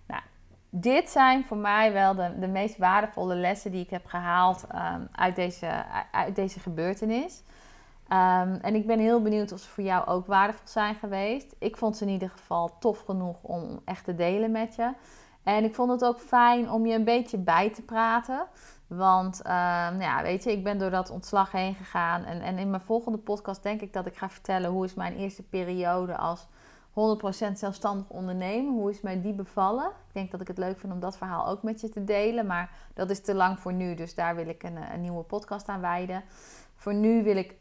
Nou, 0.07 0.23
dit 0.71 1.11
zijn 1.11 1.45
voor 1.45 1.57
mij 1.57 1.93
wel 1.93 2.15
de, 2.15 2.39
de 2.39 2.49
meest 2.49 2.77
waardevolle 2.77 3.35
lessen 3.35 3.71
die 3.71 3.83
ik 3.83 3.91
heb 3.91 4.07
gehaald 4.07 4.65
um, 4.75 5.09
uit, 5.13 5.37
deze, 5.37 5.85
uit 6.11 6.37
deze 6.37 6.61
gebeurtenis. 6.61 7.43
Um, 8.09 8.55
en 8.61 8.75
ik 8.75 8.87
ben 8.87 8.99
heel 8.99 9.23
benieuwd 9.23 9.53
of 9.53 9.61
ze 9.61 9.69
voor 9.69 9.85
jou 9.85 10.07
ook 10.07 10.27
waardevol 10.27 10.67
zijn 10.69 10.95
geweest. 10.95 11.55
Ik 11.59 11.77
vond 11.77 11.97
ze 11.97 12.05
in 12.05 12.11
ieder 12.11 12.31
geval 12.31 12.79
tof 12.79 13.01
genoeg 13.01 13.43
om 13.43 13.81
echt 13.85 14.05
te 14.05 14.15
delen 14.15 14.51
met 14.51 14.75
je. 14.75 14.93
En 15.43 15.65
ik 15.65 15.75
vond 15.75 15.91
het 15.91 16.05
ook 16.05 16.21
fijn 16.21 16.71
om 16.71 16.87
je 16.87 16.95
een 16.95 17.05
beetje 17.05 17.39
bij 17.39 17.71
te 17.71 17.83
praten. 17.83 18.47
Want 18.87 19.41
nou 19.45 20.01
ja, 20.01 20.23
weet 20.23 20.45
je, 20.45 20.53
ik 20.53 20.65
ben 20.65 20.79
door 20.79 20.91
dat 20.91 21.11
ontslag 21.11 21.53
heen 21.53 21.75
gegaan. 21.75 22.25
En, 22.25 22.41
en 22.41 22.59
in 22.59 22.71
mijn 22.71 22.83
volgende 22.83 23.19
podcast 23.19 23.63
denk 23.63 23.81
ik 23.81 23.93
dat 23.93 24.07
ik 24.07 24.17
ga 24.17 24.31
vertellen 24.31 24.71
hoe 24.71 24.85
is 24.85 24.95
mijn 24.95 25.17
eerste 25.17 25.43
periode 25.43 26.17
als 26.17 26.47
100% 26.91 27.53
zelfstandig 27.53 28.09
ondernemen. 28.09 28.73
Hoe 28.73 28.91
is 28.91 29.01
mij 29.01 29.21
die 29.21 29.33
bevallen? 29.33 29.87
Ik 29.87 30.13
denk 30.13 30.31
dat 30.31 30.41
ik 30.41 30.49
het 30.49 30.59
leuk 30.59 30.79
vind 30.79 30.93
om 30.93 31.01
dat 31.01 31.17
verhaal 31.17 31.49
ook 31.49 31.63
met 31.63 31.81
je 31.81 31.89
te 31.89 32.05
delen. 32.05 32.47
Maar 32.47 32.71
dat 32.95 33.11
is 33.11 33.21
te 33.21 33.35
lang 33.35 33.61
voor 33.61 33.73
nu, 33.73 33.95
dus 33.95 34.15
daar 34.15 34.35
wil 34.37 34.49
ik 34.49 34.63
een, 34.63 34.93
een 34.93 35.01
nieuwe 35.01 35.23
podcast 35.23 35.69
aan 35.69 35.81
wijden. 35.81 36.23
Voor 36.77 36.95
nu 36.95 37.23
wil 37.23 37.37
ik 37.37 37.55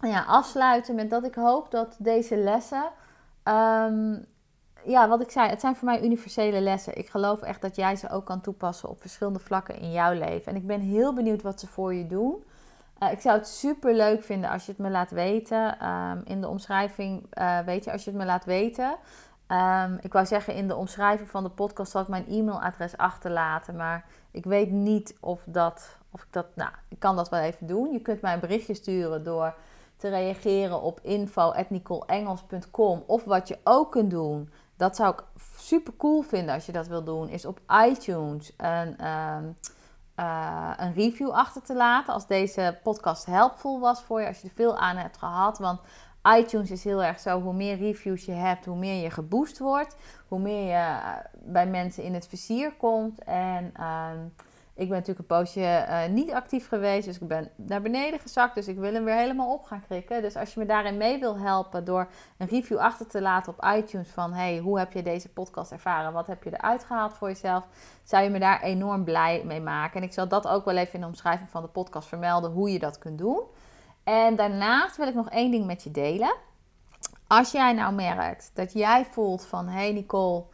ja, 0.00 0.24
afsluiten 0.26 0.94
met 0.94 1.10
dat 1.10 1.24
ik 1.24 1.34
hoop 1.34 1.70
dat 1.70 1.96
deze 1.98 2.36
lessen 2.36 2.84
um, 3.44 4.26
ja, 4.84 5.08
wat 5.08 5.20
ik 5.20 5.30
zei, 5.30 5.48
het 5.48 5.60
zijn 5.60 5.76
voor 5.76 5.88
mij 5.88 6.02
universele 6.02 6.60
lessen. 6.60 6.98
Ik 6.98 7.08
geloof 7.08 7.42
echt 7.42 7.60
dat 7.60 7.76
jij 7.76 7.96
ze 7.96 8.10
ook 8.10 8.24
kan 8.24 8.40
toepassen 8.40 8.88
op 8.88 9.00
verschillende 9.00 9.38
vlakken 9.38 9.78
in 9.78 9.92
jouw 9.92 10.12
leven. 10.12 10.52
En 10.52 10.56
ik 10.56 10.66
ben 10.66 10.80
heel 10.80 11.14
benieuwd 11.14 11.42
wat 11.42 11.60
ze 11.60 11.66
voor 11.66 11.94
je 11.94 12.06
doen. 12.06 12.44
Uh, 13.02 13.12
ik 13.12 13.20
zou 13.20 13.38
het 13.38 13.48
super 13.48 13.94
leuk 13.94 14.24
vinden 14.24 14.50
als 14.50 14.66
je 14.66 14.72
het 14.72 14.80
me 14.80 14.90
laat 14.90 15.10
weten. 15.10 15.88
Um, 15.88 16.22
in 16.24 16.40
de 16.40 16.48
omschrijving, 16.48 17.26
uh, 17.38 17.58
weet 17.58 17.84
je, 17.84 17.92
als 17.92 18.04
je 18.04 18.10
het 18.10 18.18
me 18.18 18.26
laat 18.26 18.44
weten. 18.44 18.96
Um, 19.48 19.98
ik 20.00 20.12
wou 20.12 20.26
zeggen, 20.26 20.54
in 20.54 20.68
de 20.68 20.76
omschrijving 20.76 21.28
van 21.28 21.42
de 21.42 21.50
podcast 21.50 21.90
zal 21.90 22.02
ik 22.02 22.08
mijn 22.08 22.26
e-mailadres 22.28 22.96
achterlaten. 22.96 23.76
Maar 23.76 24.04
ik 24.30 24.44
weet 24.44 24.70
niet 24.70 25.16
of 25.20 25.42
dat, 25.46 25.96
of 26.10 26.22
ik 26.22 26.28
dat, 26.30 26.46
nou, 26.54 26.70
ik 26.88 26.98
kan 26.98 27.16
dat 27.16 27.28
wel 27.28 27.40
even 27.40 27.66
doen. 27.66 27.92
Je 27.92 28.00
kunt 28.00 28.20
mij 28.20 28.34
een 28.34 28.40
berichtje 28.40 28.74
sturen 28.74 29.24
door 29.24 29.54
te 30.00 30.08
reageren 30.08 30.82
op 30.82 31.00
info.nicoleengels.com. 31.02 33.02
Of 33.06 33.24
wat 33.24 33.48
je 33.48 33.58
ook 33.64 33.90
kunt 33.90 34.10
doen, 34.10 34.50
dat 34.76 34.96
zou 34.96 35.12
ik 35.12 35.24
super 35.56 35.96
cool 35.96 36.22
vinden 36.22 36.54
als 36.54 36.66
je 36.66 36.72
dat 36.72 36.86
wil 36.86 37.04
doen. 37.04 37.28
Is 37.28 37.44
op 37.44 37.60
iTunes 37.86 38.52
een, 38.56 39.06
um, 39.06 39.56
uh, 40.16 40.70
een 40.76 40.94
review 40.94 41.30
achter 41.30 41.62
te 41.62 41.74
laten. 41.74 42.14
Als 42.14 42.26
deze 42.26 42.78
podcast 42.82 43.26
helpvol 43.26 43.80
was 43.80 44.02
voor 44.02 44.20
je. 44.20 44.26
Als 44.26 44.40
je 44.40 44.48
er 44.48 44.54
veel 44.54 44.78
aan 44.78 44.96
hebt 44.96 45.16
gehad. 45.16 45.58
Want 45.58 45.80
iTunes 46.38 46.70
is 46.70 46.84
heel 46.84 47.02
erg 47.02 47.20
zo. 47.20 47.40
Hoe 47.40 47.54
meer 47.54 47.76
reviews 47.76 48.24
je 48.24 48.32
hebt, 48.32 48.64
hoe 48.64 48.76
meer 48.76 49.02
je 49.02 49.10
geboost 49.10 49.58
wordt. 49.58 49.96
Hoe 50.28 50.38
meer 50.38 50.66
je 50.66 50.72
eh, 50.72 51.06
bij 51.32 51.66
mensen 51.66 52.02
in 52.02 52.14
het 52.14 52.26
vizier 52.26 52.72
komt. 52.72 53.24
En... 53.24 53.74
Um, 53.84 54.32
ik 54.80 54.88
ben 54.88 54.98
natuurlijk 54.98 55.18
een 55.18 55.36
poosje 55.36 55.60
uh, 55.60 56.06
niet 56.06 56.32
actief 56.32 56.68
geweest, 56.68 57.06
dus 57.06 57.18
ik 57.18 57.28
ben 57.28 57.50
naar 57.56 57.82
beneden 57.82 58.20
gezakt. 58.20 58.54
Dus 58.54 58.68
ik 58.68 58.78
wil 58.78 58.92
hem 58.92 59.04
weer 59.04 59.14
helemaal 59.14 59.52
op 59.52 59.64
gaan 59.64 59.82
krikken. 59.86 60.22
Dus 60.22 60.36
als 60.36 60.54
je 60.54 60.60
me 60.60 60.66
daarin 60.66 60.96
mee 60.96 61.18
wil 61.18 61.38
helpen 61.38 61.84
door 61.84 62.08
een 62.36 62.46
review 62.46 62.78
achter 62.78 63.06
te 63.06 63.20
laten 63.20 63.52
op 63.52 63.64
iTunes 63.76 64.08
van... 64.08 64.32
hey, 64.32 64.58
hoe 64.58 64.78
heb 64.78 64.92
je 64.92 65.02
deze 65.02 65.28
podcast 65.28 65.72
ervaren? 65.72 66.12
Wat 66.12 66.26
heb 66.26 66.42
je 66.42 66.50
eruit 66.52 66.84
gehaald 66.84 67.14
voor 67.14 67.28
jezelf? 67.28 67.66
Zou 68.02 68.24
je 68.24 68.30
me 68.30 68.38
daar 68.38 68.62
enorm 68.62 69.04
blij 69.04 69.42
mee 69.44 69.60
maken. 69.60 70.00
En 70.00 70.06
ik 70.06 70.12
zal 70.12 70.28
dat 70.28 70.48
ook 70.48 70.64
wel 70.64 70.76
even 70.76 70.94
in 70.94 71.00
de 71.00 71.06
omschrijving 71.06 71.50
van 71.50 71.62
de 71.62 71.68
podcast 71.68 72.08
vermelden, 72.08 72.50
hoe 72.50 72.72
je 72.72 72.78
dat 72.78 72.98
kunt 72.98 73.18
doen. 73.18 73.42
En 74.04 74.36
daarnaast 74.36 74.96
wil 74.96 75.08
ik 75.08 75.14
nog 75.14 75.30
één 75.30 75.50
ding 75.50 75.66
met 75.66 75.82
je 75.82 75.90
delen. 75.90 76.34
Als 77.26 77.52
jij 77.52 77.72
nou 77.72 77.94
merkt 77.94 78.50
dat 78.54 78.72
jij 78.72 79.04
voelt 79.04 79.46
van... 79.46 79.68
hey 79.68 79.92
Nicole 79.92 80.44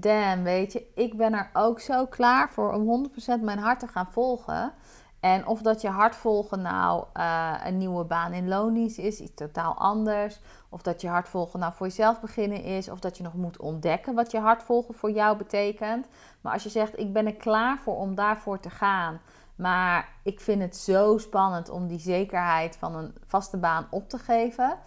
damn, 0.00 0.42
weet 0.42 0.72
je, 0.72 0.86
ik 0.94 1.16
ben 1.16 1.32
er 1.32 1.50
ook 1.52 1.80
zo 1.80 2.06
klaar 2.06 2.50
voor 2.50 2.72
om 2.72 3.08
100% 3.38 3.40
mijn 3.40 3.58
hart 3.58 3.80
te 3.80 3.88
gaan 3.88 4.08
volgen. 4.10 4.72
En 5.20 5.46
of 5.46 5.62
dat 5.62 5.80
je 5.80 5.88
hart 5.88 6.16
volgen 6.16 6.62
nou 6.62 7.04
uh, 7.16 7.54
een 7.64 7.78
nieuwe 7.78 8.04
baan 8.04 8.32
in 8.32 8.48
loondienst 8.48 8.98
is, 8.98 9.20
iets 9.20 9.34
totaal 9.34 9.74
anders. 9.74 10.40
Of 10.68 10.82
dat 10.82 11.00
je 11.00 11.08
hart 11.08 11.28
volgen 11.28 11.60
nou 11.60 11.72
voor 11.72 11.86
jezelf 11.86 12.20
beginnen 12.20 12.62
is. 12.62 12.88
Of 12.88 13.00
dat 13.00 13.16
je 13.16 13.22
nog 13.22 13.34
moet 13.34 13.58
ontdekken 13.58 14.14
wat 14.14 14.30
je 14.30 14.38
hart 14.38 14.62
volgen 14.62 14.94
voor 14.94 15.10
jou 15.10 15.36
betekent. 15.36 16.06
Maar 16.40 16.52
als 16.52 16.62
je 16.62 16.68
zegt, 16.68 16.98
ik 16.98 17.12
ben 17.12 17.26
er 17.26 17.34
klaar 17.34 17.78
voor 17.78 17.96
om 17.96 18.14
daarvoor 18.14 18.60
te 18.60 18.70
gaan. 18.70 19.20
Maar 19.54 20.08
ik 20.22 20.40
vind 20.40 20.62
het 20.62 20.76
zo 20.76 21.18
spannend 21.18 21.68
om 21.68 21.86
die 21.86 22.00
zekerheid 22.00 22.76
van 22.76 22.94
een 22.94 23.14
vaste 23.26 23.56
baan 23.56 23.86
op 23.90 24.08
te 24.08 24.18
geven. 24.18 24.78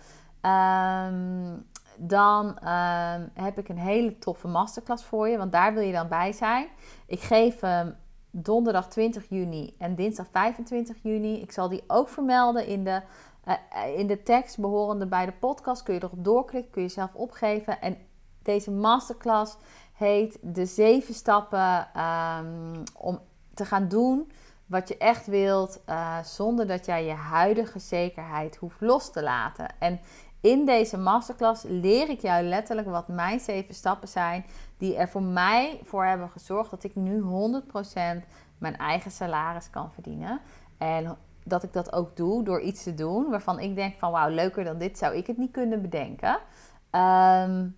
Um, 0.41 1.65
dan 1.97 2.57
ehm, 2.57 3.27
heb 3.33 3.57
ik 3.57 3.69
een 3.69 3.77
hele 3.77 4.17
toffe 4.17 4.47
masterclass 4.47 5.03
voor 5.03 5.27
je, 5.27 5.37
want 5.37 5.51
daar 5.51 5.73
wil 5.73 5.83
je 5.83 5.91
dan 5.91 6.07
bij 6.07 6.31
zijn. 6.31 6.67
Ik 7.05 7.19
geef 7.19 7.59
hem 7.59 7.95
donderdag 8.31 8.87
20 8.87 9.29
juni 9.29 9.75
en 9.77 9.95
dinsdag 9.95 10.27
25 10.31 10.97
juni. 11.01 11.41
Ik 11.41 11.51
zal 11.51 11.69
die 11.69 11.83
ook 11.87 12.09
vermelden 12.09 12.67
in 12.67 12.83
de, 12.83 13.01
uh, 13.47 13.53
in 13.97 14.07
de 14.07 14.23
tekst 14.23 14.59
behorende 14.59 15.07
bij 15.07 15.25
de 15.25 15.31
podcast. 15.31 15.83
Kun 15.83 15.93
je 15.93 16.03
erop 16.03 16.23
doorklikken, 16.23 16.71
kun 16.71 16.81
je 16.81 16.89
zelf 16.89 17.13
opgeven. 17.13 17.81
En 17.81 17.97
deze 18.41 18.71
masterclass 18.71 19.57
heet 19.93 20.37
de 20.41 20.65
zeven 20.65 21.13
stappen 21.13 21.87
um, 22.01 22.83
om 22.93 23.19
te 23.53 23.65
gaan 23.65 23.87
doen 23.87 24.31
wat 24.65 24.87
je 24.87 24.97
echt 24.97 25.27
wilt, 25.27 25.81
uh, 25.89 26.17
zonder 26.23 26.67
dat 26.67 26.85
jij 26.85 27.05
je 27.05 27.11
huidige 27.13 27.79
zekerheid 27.79 28.55
hoeft 28.55 28.81
los 28.81 29.11
te 29.11 29.23
laten. 29.23 29.67
En 29.79 29.99
in 30.41 30.65
deze 30.65 30.97
masterclass 30.97 31.63
leer 31.67 32.09
ik 32.09 32.21
jou 32.21 32.43
letterlijk 32.43 32.87
wat 32.87 33.07
mijn 33.07 33.39
zeven 33.39 33.73
stappen 33.73 34.07
zijn, 34.07 34.45
die 34.77 34.95
er 34.95 35.09
voor 35.09 35.23
mij 35.23 35.79
voor 35.83 36.05
hebben 36.05 36.29
gezorgd 36.29 36.71
dat 36.71 36.83
ik 36.83 36.95
nu 36.95 37.21
100% 37.21 37.23
mijn 38.57 38.77
eigen 38.77 39.11
salaris 39.11 39.69
kan 39.69 39.91
verdienen. 39.91 40.39
En 40.77 41.17
dat 41.43 41.63
ik 41.63 41.73
dat 41.73 41.93
ook 41.93 42.15
doe 42.15 42.43
door 42.43 42.61
iets 42.61 42.83
te 42.83 42.93
doen 42.93 43.29
waarvan 43.29 43.59
ik 43.59 43.75
denk 43.75 43.95
van 43.97 44.11
wauw, 44.11 44.29
leuker 44.29 44.63
dan 44.63 44.77
dit 44.77 44.97
zou 44.97 45.15
ik 45.15 45.27
het 45.27 45.37
niet 45.37 45.51
kunnen 45.51 45.81
bedenken. 45.81 46.37
Um, 46.91 47.75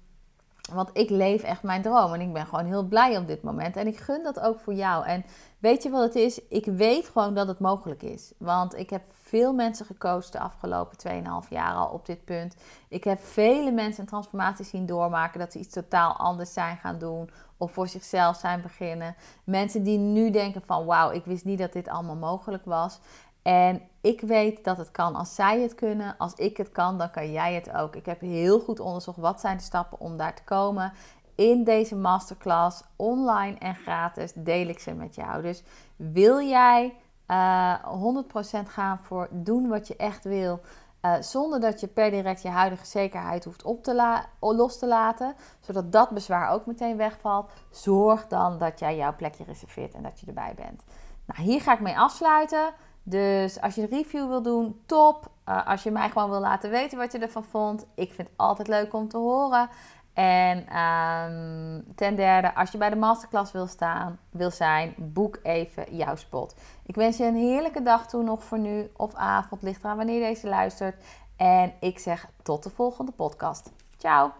want 0.73 0.89
ik 0.93 1.09
leef 1.09 1.43
echt 1.43 1.63
mijn 1.63 1.81
droom 1.81 2.13
en 2.13 2.21
ik 2.21 2.33
ben 2.33 2.45
gewoon 2.45 2.65
heel 2.65 2.83
blij 2.83 3.17
op 3.17 3.27
dit 3.27 3.43
moment. 3.43 3.75
En 3.75 3.87
ik 3.87 3.97
gun 3.97 4.23
dat 4.23 4.39
ook 4.39 4.59
voor 4.59 4.73
jou. 4.73 5.05
En 5.05 5.25
weet 5.59 5.83
je 5.83 5.89
wat 5.89 6.03
het 6.03 6.15
is? 6.15 6.41
Ik 6.47 6.65
weet 6.65 7.07
gewoon 7.07 7.33
dat 7.33 7.47
het 7.47 7.59
mogelijk 7.59 8.03
is. 8.03 8.33
Want 8.37 8.77
ik 8.77 8.89
heb 8.89 9.03
veel 9.29 9.53
mensen 9.53 9.85
gekozen 9.85 10.31
de 10.31 10.39
afgelopen 10.39 10.97
2,5 11.43 11.49
jaar 11.49 11.73
al 11.73 11.87
op 11.87 12.05
dit 12.05 12.25
punt. 12.25 12.55
Ik 12.87 13.03
heb 13.03 13.19
vele 13.19 13.71
mensen 13.71 14.01
een 14.01 14.09
transformatie 14.09 14.65
zien 14.65 14.85
doormaken. 14.85 15.39
Dat 15.39 15.51
ze 15.51 15.59
iets 15.59 15.73
totaal 15.73 16.13
anders 16.17 16.53
zijn 16.53 16.77
gaan 16.77 16.99
doen. 16.99 17.29
Of 17.57 17.71
voor 17.71 17.87
zichzelf 17.87 18.37
zijn 18.37 18.61
beginnen. 18.61 19.15
Mensen 19.43 19.83
die 19.83 19.97
nu 19.97 20.31
denken 20.31 20.61
van 20.65 20.85
wauw, 20.85 21.11
ik 21.11 21.25
wist 21.25 21.45
niet 21.45 21.59
dat 21.59 21.73
dit 21.73 21.87
allemaal 21.87 22.15
mogelijk 22.15 22.65
was. 22.65 22.99
En 23.41 23.81
ik 24.01 24.21
weet 24.21 24.63
dat 24.63 24.77
het 24.77 24.91
kan. 24.91 25.15
Als 25.15 25.35
zij 25.35 25.61
het 25.61 25.75
kunnen, 25.75 26.15
als 26.17 26.33
ik 26.33 26.57
het 26.57 26.71
kan, 26.71 26.97
dan 26.97 27.11
kan 27.11 27.31
jij 27.31 27.53
het 27.53 27.73
ook. 27.73 27.95
Ik 27.95 28.05
heb 28.05 28.21
heel 28.21 28.59
goed 28.59 28.79
onderzocht 28.79 29.17
wat 29.17 29.39
zijn 29.39 29.57
de 29.57 29.63
stappen 29.63 29.99
om 29.99 30.17
daar 30.17 30.35
te 30.35 30.43
komen. 30.43 30.93
In 31.35 31.63
deze 31.63 31.95
masterclass, 31.95 32.83
online 32.95 33.57
en 33.57 33.75
gratis, 33.75 34.31
deel 34.35 34.67
ik 34.67 34.79
ze 34.79 34.93
met 34.93 35.15
jou. 35.15 35.41
Dus 35.41 35.63
wil 35.95 36.41
jij 36.41 36.93
uh, 37.31 37.73
eh, 37.73 38.63
100% 38.63 38.69
gaan 38.69 38.99
voor 39.01 39.27
doen 39.31 39.67
wat 39.67 39.87
je 39.87 39.95
echt 39.95 40.23
wil, 40.23 40.59
uh, 41.01 41.13
zonder 41.19 41.59
dat 41.59 41.79
je 41.79 41.87
per 41.87 42.11
direct 42.11 42.41
je 42.41 42.49
huidige 42.49 42.85
zekerheid 42.85 43.43
hoeft 43.43 43.63
op 43.63 43.83
te 43.83 44.21
los 44.39 44.79
te 44.79 44.87
laten, 44.87 45.35
zodat 45.59 45.91
dat 45.91 46.09
bezwaar 46.09 46.51
ook 46.51 46.65
meteen 46.65 46.97
wegvalt, 46.97 47.51
zorg 47.71 48.27
dan 48.27 48.57
dat 48.57 48.79
jij 48.79 48.95
jouw 48.95 49.15
plekje 49.15 49.43
reserveert 49.43 49.93
en 49.93 50.03
dat 50.03 50.19
je 50.19 50.25
erbij 50.25 50.53
bent. 50.55 50.83
Nou, 51.25 51.41
hier 51.41 51.61
ga 51.61 51.73
ik 51.73 51.79
mee 51.79 51.97
afsluiten. 51.97 52.73
Dus 53.03 53.61
als 53.61 53.75
je 53.75 53.81
een 53.81 53.89
review 53.89 54.27
wil 54.27 54.41
doen, 54.41 54.81
top. 54.85 55.29
Uh, 55.49 55.67
als 55.67 55.83
je 55.83 55.91
mij 55.91 56.09
gewoon 56.09 56.29
wil 56.29 56.39
laten 56.39 56.69
weten 56.69 56.97
wat 56.97 57.11
je 57.11 57.19
ervan 57.19 57.43
vond. 57.43 57.85
Ik 57.95 58.13
vind 58.13 58.27
het 58.27 58.37
altijd 58.37 58.67
leuk 58.67 58.93
om 58.93 59.07
te 59.07 59.17
horen. 59.17 59.69
En 60.19 60.77
um, 60.77 61.95
ten 61.95 62.15
derde, 62.15 62.55
als 62.55 62.71
je 62.71 62.77
bij 62.77 62.89
de 62.89 62.95
masterclass 62.95 63.51
wil, 63.51 63.67
staan, 63.67 64.19
wil 64.29 64.51
zijn, 64.51 64.93
boek 64.97 65.39
even 65.43 65.95
jouw 65.95 66.15
spot. 66.15 66.55
Ik 66.85 66.95
wens 66.95 67.17
je 67.17 67.25
een 67.25 67.35
heerlijke 67.35 67.81
dag 67.81 68.07
toe 68.07 68.23
nog 68.23 68.43
voor 68.43 68.59
nu 68.59 68.91
of 68.97 69.15
avond, 69.15 69.61
ligt 69.61 69.83
eraan 69.83 69.97
wanneer 69.97 70.19
deze 70.19 70.47
luistert. 70.47 71.03
En 71.35 71.73
ik 71.79 71.99
zeg 71.99 72.29
tot 72.43 72.63
de 72.63 72.69
volgende 72.69 73.11
podcast. 73.11 73.71
Ciao! 73.97 74.31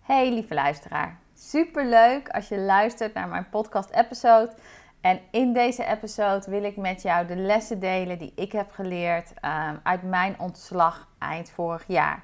Hey 0.00 0.30
lieve 0.32 0.54
luisteraar, 0.54 1.20
super 1.48 1.86
leuk 1.86 2.28
als 2.28 2.48
je 2.48 2.58
luistert 2.58 3.14
naar 3.14 3.28
mijn 3.28 3.48
podcast 3.48 3.90
episode. 3.90 4.52
En 5.00 5.20
in 5.30 5.52
deze 5.52 5.84
episode 5.84 6.50
wil 6.50 6.62
ik 6.62 6.76
met 6.76 7.02
jou 7.02 7.26
de 7.26 7.36
lessen 7.36 7.80
delen 7.80 8.18
die 8.18 8.32
ik 8.36 8.52
heb 8.52 8.70
geleerd 8.70 9.30
um, 9.30 9.80
uit 9.82 10.02
mijn 10.02 10.34
ontslag 10.38 11.08
eind 11.18 11.50
vorig 11.50 11.84
jaar. 11.86 12.22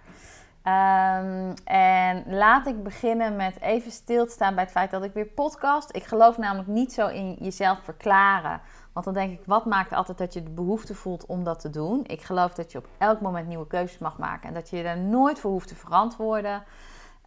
Um, 0.64 1.54
en 1.64 2.24
laat 2.26 2.66
ik 2.66 2.82
beginnen 2.82 3.36
met 3.36 3.60
even 3.60 3.90
stil 3.90 4.28
staan 4.28 4.54
bij 4.54 4.62
het 4.62 4.72
feit 4.72 4.90
dat 4.90 5.04
ik 5.04 5.12
weer 5.12 5.26
podcast. 5.26 5.96
Ik 5.96 6.04
geloof 6.04 6.38
namelijk 6.38 6.68
niet 6.68 6.92
zo 6.92 7.06
in 7.06 7.36
jezelf 7.40 7.78
verklaren. 7.82 8.60
Want 8.92 9.04
dan 9.04 9.14
denk 9.14 9.38
ik, 9.38 9.46
wat 9.46 9.64
maakt 9.64 9.92
altijd 9.92 10.18
dat 10.18 10.32
je 10.32 10.42
de 10.42 10.50
behoefte 10.50 10.94
voelt 10.94 11.26
om 11.26 11.44
dat 11.44 11.60
te 11.60 11.70
doen? 11.70 12.04
Ik 12.06 12.22
geloof 12.22 12.54
dat 12.54 12.72
je 12.72 12.78
op 12.78 12.88
elk 12.98 13.20
moment 13.20 13.48
nieuwe 13.48 13.66
keuzes 13.66 13.98
mag 13.98 14.18
maken 14.18 14.48
en 14.48 14.54
dat 14.54 14.70
je 14.70 14.76
je 14.76 14.82
daar 14.82 14.98
nooit 14.98 15.40
voor 15.40 15.50
hoeft 15.50 15.68
te 15.68 15.74
verantwoorden. 15.74 16.62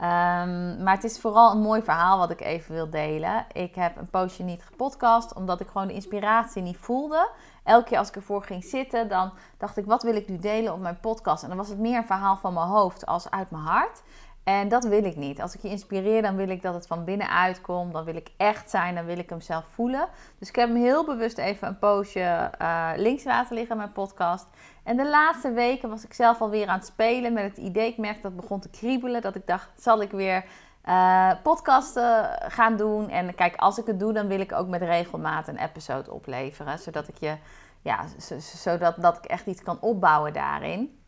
Um, 0.01 0.83
maar 0.83 0.93
het 0.93 1.03
is 1.03 1.19
vooral 1.19 1.51
een 1.51 1.61
mooi 1.61 1.81
verhaal 1.81 2.17
wat 2.17 2.29
ik 2.29 2.41
even 2.41 2.73
wil 2.73 2.89
delen. 2.89 3.45
Ik 3.51 3.75
heb 3.75 3.97
een 3.97 4.09
poosje 4.09 4.43
niet 4.43 4.63
gepodcast, 4.63 5.33
omdat 5.33 5.59
ik 5.59 5.67
gewoon 5.67 5.87
de 5.87 5.93
inspiratie 5.93 6.61
niet 6.61 6.77
voelde. 6.77 7.29
Elke 7.63 7.87
keer 7.87 7.97
als 7.97 8.07
ik 8.07 8.15
ervoor 8.15 8.43
ging 8.43 8.63
zitten, 8.63 9.07
dan 9.07 9.31
dacht 9.57 9.77
ik, 9.77 9.85
wat 9.85 10.03
wil 10.03 10.15
ik 10.15 10.27
nu 10.27 10.37
delen 10.37 10.73
op 10.73 10.79
mijn 10.79 10.99
podcast? 10.99 11.43
En 11.43 11.49
dan 11.49 11.57
was 11.57 11.69
het 11.69 11.79
meer 11.79 11.97
een 11.97 12.05
verhaal 12.05 12.37
van 12.37 12.53
mijn 12.53 12.67
hoofd 12.67 13.05
als 13.05 13.29
uit 13.29 13.51
mijn 13.51 13.63
hart. 13.63 14.01
En 14.43 14.67
dat 14.67 14.83
wil 14.83 15.03
ik 15.03 15.15
niet. 15.15 15.41
Als 15.41 15.55
ik 15.55 15.61
je 15.61 15.69
inspireer, 15.69 16.21
dan 16.21 16.35
wil 16.35 16.49
ik 16.49 16.61
dat 16.61 16.73
het 16.73 16.87
van 16.87 17.03
binnenuit 17.03 17.61
komt. 17.61 17.93
Dan 17.93 18.03
wil 18.03 18.15
ik 18.15 18.31
echt 18.37 18.69
zijn, 18.69 18.95
dan 18.95 19.05
wil 19.05 19.17
ik 19.17 19.29
hem 19.29 19.41
zelf 19.41 19.65
voelen. 19.73 20.07
Dus 20.39 20.49
ik 20.49 20.55
heb 20.55 20.67
hem 20.67 20.77
heel 20.77 21.05
bewust 21.05 21.37
even 21.37 21.67
een 21.67 21.79
poosje 21.79 22.51
uh, 22.61 22.89
links 22.95 23.23
laten 23.23 23.55
liggen, 23.55 23.77
mijn 23.77 23.91
podcast. 23.91 24.47
En 24.83 24.97
de 24.97 25.09
laatste 25.09 25.51
weken 25.51 25.89
was 25.89 26.03
ik 26.03 26.13
zelf 26.13 26.41
alweer 26.41 26.67
aan 26.67 26.77
het 26.77 26.85
spelen 26.85 27.33
met 27.33 27.43
het 27.43 27.57
idee. 27.57 27.87
Ik 27.87 27.97
merkte 27.97 28.21
dat 28.21 28.31
het 28.31 28.41
begon 28.41 28.59
te 28.59 28.69
kriebelen. 28.69 29.21
Dat 29.21 29.35
ik 29.35 29.47
dacht, 29.47 29.69
zal 29.75 30.01
ik 30.01 30.11
weer 30.11 30.45
uh, 30.85 31.31
podcasten 31.43 32.39
gaan 32.51 32.77
doen? 32.77 33.09
En 33.09 33.35
kijk, 33.35 33.55
als 33.55 33.77
ik 33.77 33.85
het 33.85 33.99
doe, 33.99 34.13
dan 34.13 34.27
wil 34.27 34.39
ik 34.39 34.51
ook 34.51 34.67
met 34.67 34.81
regelmaat 34.81 35.47
een 35.47 35.57
episode 35.57 36.11
opleveren. 36.11 36.79
Zodat 36.79 37.07
ik 37.07 37.17
je, 37.17 37.37
ja, 37.81 38.05
zodat 38.39 38.95
dat 38.97 39.17
ik 39.17 39.25
echt 39.25 39.45
iets 39.45 39.63
kan 39.63 39.77
opbouwen 39.81 40.33
daarin. 40.33 40.99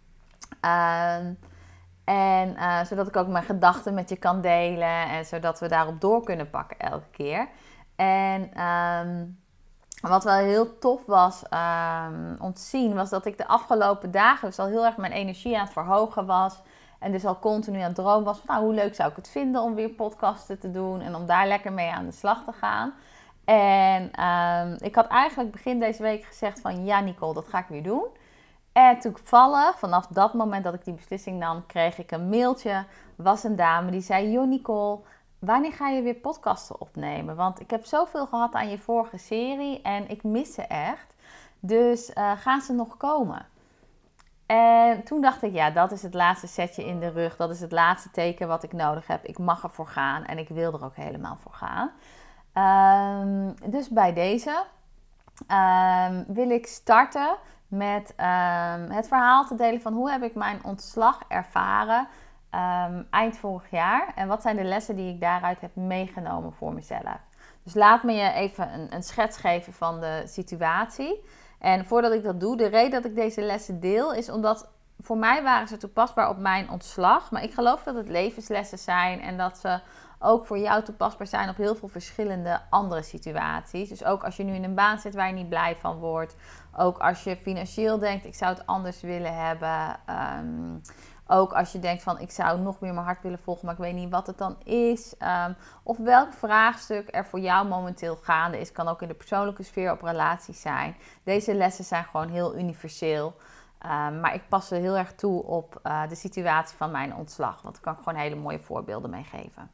Uh, 0.66 1.18
en 2.04 2.50
uh, 2.50 2.84
zodat 2.84 3.08
ik 3.08 3.16
ook 3.16 3.28
mijn 3.28 3.44
gedachten 3.44 3.94
met 3.94 4.10
je 4.10 4.16
kan 4.16 4.42
delen. 4.42 5.10
En 5.10 5.26
zodat 5.26 5.60
we 5.60 5.68
daarop 5.68 6.02
door 6.02 6.24
kunnen 6.24 6.50
pakken 6.50 6.80
elke 6.80 7.10
keer. 7.12 7.48
En 7.96 8.64
um, 8.64 9.40
wat 10.02 10.24
wel 10.24 10.36
heel 10.36 10.78
tof 10.78 11.06
was 11.06 11.44
um, 11.44 12.36
om 12.40 12.54
te 12.54 12.62
zien, 12.62 12.94
was 12.94 13.10
dat 13.10 13.26
ik 13.26 13.38
de 13.38 13.48
afgelopen 13.48 14.12
dagen 14.12 14.48
dus 14.48 14.60
al 14.60 14.68
heel 14.68 14.86
erg 14.86 14.98
mijn 14.98 15.12
energie 15.12 15.58
aan 15.58 15.64
het 15.64 15.74
verhogen 15.74 16.26
was. 16.26 16.62
En 17.00 17.12
dus 17.12 17.26
al 17.26 17.40
continu 17.40 17.78
aan 17.78 17.84
het 17.84 17.96
dromen 17.96 18.24
was 18.24 18.38
van 18.38 18.56
nou, 18.56 18.66
hoe 18.66 18.74
leuk 18.74 18.96
zou 18.96 19.10
ik 19.10 19.16
het 19.16 19.30
vinden 19.30 19.62
om 19.62 19.76
weer 19.76 19.90
podcasten 19.90 20.60
te 20.60 20.72
doen. 20.72 21.02
En 21.02 21.16
om 21.16 21.26
daar 21.26 21.48
lekker 21.48 21.74
mee 21.74 21.92
aan 21.92 22.06
de 22.06 22.12
slag 22.12 22.44
te 22.44 22.52
gaan. 22.52 22.94
En 23.46 24.24
um, 24.24 24.78
ik 24.80 24.96
had 24.96 25.08
eigenlijk 25.08 25.52
begin 25.52 25.80
deze 25.80 26.02
week 26.02 26.24
gezegd 26.24 26.62
van 26.62 26.86
ja 26.86 27.00
Nicole, 27.00 27.34
dat 27.34 27.48
ga 27.48 27.60
ik 27.60 27.68
weer 27.68 27.84
doen. 27.84 28.08
En 28.74 29.00
toevallig, 29.00 29.80
vanaf 29.80 30.08
dat 30.08 30.34
moment 30.34 30.64
dat 30.64 30.74
ik 30.74 30.84
die 30.84 30.94
beslissing 30.94 31.40
nam, 31.40 31.66
kreeg 31.66 31.98
ik 31.98 32.12
een 32.12 32.30
mailtje. 32.30 32.86
Was 33.16 33.44
een 33.44 33.56
dame 33.56 33.92
die 33.92 34.02
zei: 34.02 34.32
Joh, 34.32 34.48
Nicole, 34.48 35.00
wanneer 35.40 35.74
ga 35.74 35.88
je 35.88 36.02
weer 36.02 36.16
podcasten 36.16 36.82
opnemen? 36.82 37.36
Want 37.36 37.60
ik 37.60 37.70
heb 37.70 37.86
zoveel 37.86 38.26
gehad 38.26 38.54
aan 38.54 38.70
je 38.70 38.78
vorige 38.78 39.18
serie 39.18 39.82
en 39.82 40.10
ik 40.10 40.24
mis 40.24 40.54
ze 40.54 40.62
echt. 40.62 41.16
Dus 41.60 42.10
uh, 42.10 42.32
gaan 42.38 42.62
ze 42.62 42.74
nog 42.74 42.98
komen? 42.98 43.46
En 44.46 45.04
toen 45.04 45.22
dacht 45.22 45.44
ik, 45.44 45.54
ja, 45.54 45.70
dat 45.70 45.92
is 45.92 46.02
het 46.04 46.14
laatste 46.14 46.48
setje 46.48 46.86
in 46.86 47.00
de 47.00 47.10
rug. 47.10 47.36
Dat 47.36 47.50
is 47.50 47.60
het 47.60 47.72
laatste 47.72 48.12
teken 48.12 48.48
wat 48.48 48.64
ik 48.64 48.74
nodig 48.74 49.08
heb. 49.08 49.26
Ik 49.26 49.38
mag 49.38 49.64
ervoor 49.64 49.88
gaan 49.88 50.26
en 50.26 50.38
ik 50.38 50.50
wil 50.50 50.74
er 50.74 50.84
ook 50.84 50.96
helemaal 50.96 51.38
voor 51.40 51.54
gaan. 51.54 51.92
Um, 52.54 53.56
dus 53.72 53.90
bij 53.90 54.14
deze 54.14 54.64
um, 55.48 56.26
wil 56.28 56.50
ik 56.50 56.68
starten 56.68 57.36
met 57.74 58.14
um, 58.18 58.92
het 58.92 59.08
verhaal 59.08 59.46
te 59.46 59.56
delen 59.56 59.82
van 59.82 59.94
hoe 59.94 60.12
heb 60.12 60.24
ik 60.24 60.36
mijn 60.36 60.60
ontslag 60.64 61.20
ervaren 61.28 62.08
um, 62.52 63.08
eind 63.10 63.38
vorig 63.38 63.70
jaar 63.70 64.12
en 64.16 64.28
wat 64.28 64.42
zijn 64.42 64.56
de 64.56 64.64
lessen 64.64 64.96
die 64.96 65.14
ik 65.14 65.22
daaruit 65.22 65.62
heb 65.62 65.76
meegenomen 65.76 66.54
voor 66.54 66.74
mezelf. 66.74 67.20
Dus 67.64 67.74
laat 67.74 68.04
me 68.04 68.12
je 68.12 68.32
even 68.32 68.74
een, 68.74 68.94
een 68.96 69.04
schets 69.04 69.38
geven 69.38 69.74
van 69.74 70.00
de 70.00 70.22
situatie. 70.26 71.26
En 71.60 71.86
voordat 71.86 72.12
ik 72.12 72.24
dat 72.24 72.40
doe, 72.40 72.58
de 72.58 72.68
reden 72.68 72.92
dat 72.92 73.06
ik 73.06 73.16
deze 73.16 73.42
lessen 73.42 73.80
deel 73.80 74.14
is 74.14 74.30
omdat 74.30 74.72
voor 75.00 75.18
mij 75.18 75.44
waren 75.44 75.68
ze 75.68 75.78
toepasbaar 75.78 76.30
op 76.30 76.38
mijn 76.38 76.70
ontslag. 76.70 77.32
Maar 77.32 77.44
ik 77.44 77.54
geloof 77.54 77.84
dat 77.84 77.96
het 77.96 78.08
levenslessen 78.08 78.78
zijn 78.78 79.22
en 79.22 79.38
dat 79.38 79.58
ze 79.58 79.80
ook 80.20 80.46
voor 80.46 80.58
jou 80.58 80.84
toepasbaar 80.84 81.28
zijn 81.28 81.50
op 81.50 81.58
heel 81.58 81.76
veel 81.76 81.88
verschillende 81.88 82.62
andere 82.70 83.02
situaties. 83.02 83.90
Dus 83.90 84.04
ook 84.04 84.24
als 84.24 84.38
je 84.38 84.44
nu 84.44 84.54
in 84.54 84.64
een 84.64 84.76
baan 84.76 85.00
zit 85.00 85.16
waar 85.16 85.28
je 85.28 85.34
niet 85.34 85.50
blij 85.50 85.76
van 85.76 85.98
wordt. 85.98 86.36
Ook 86.78 86.98
als 86.98 87.24
je 87.24 87.38
financieel 87.38 88.00
denkt, 88.00 88.26
ik 88.26 88.36
zou 88.36 88.54
het 88.54 88.66
anders 88.66 89.02
willen 89.02 89.36
hebben. 89.36 90.00
Um, 90.40 90.82
ook 91.28 91.54
als 91.54 91.72
je 91.72 91.80
denkt 91.80 92.04
van 92.04 92.20
ik 92.20 92.32
zou 92.32 92.60
nog 92.60 92.80
meer 92.80 92.94
mijn 92.94 93.06
hart 93.06 93.22
willen 93.22 93.40
volgen, 93.40 93.66
maar 93.66 93.74
ik 93.74 93.80
weet 93.80 93.94
niet 93.94 94.10
wat 94.10 94.28
het 94.28 94.38
dan 94.38 94.56
is. 94.64 95.16
Um, 95.48 95.56
of 95.84 95.98
welk 95.98 96.34
vraagstuk 96.34 97.08
er 97.12 97.26
voor 97.26 97.40
jou 97.40 97.68
momenteel 97.68 98.16
gaande 98.16 98.60
is. 98.60 98.72
Kan 98.72 98.88
ook 98.88 99.02
in 99.02 99.08
de 99.08 99.14
persoonlijke 99.14 99.64
sfeer 99.64 99.92
op 99.92 100.02
relaties 100.02 100.62
zijn. 100.62 100.96
Deze 101.24 101.56
lessen 101.56 101.86
zijn 101.86 102.04
gewoon 102.04 102.30
heel 102.30 102.58
universeel. 102.58 103.36
Um, 103.86 104.20
maar 104.20 104.34
ik 104.34 104.50
pas 104.50 104.68
ze 104.68 104.76
heel 104.76 104.98
erg 104.98 105.14
toe 105.14 105.44
op 105.44 105.80
uh, 105.84 106.08
de 106.10 106.16
situatie 106.16 106.78
van 106.78 106.92
mijn 106.92 107.16
ontslag. 107.16 107.62
Want 107.62 107.74
daar 107.74 107.84
kan 107.84 107.94
ik 107.94 108.00
gewoon 108.04 108.20
hele 108.20 108.36
mooie 108.36 108.60
voorbeelden 108.60 109.10
mee 109.10 109.24
geven. 109.24 109.72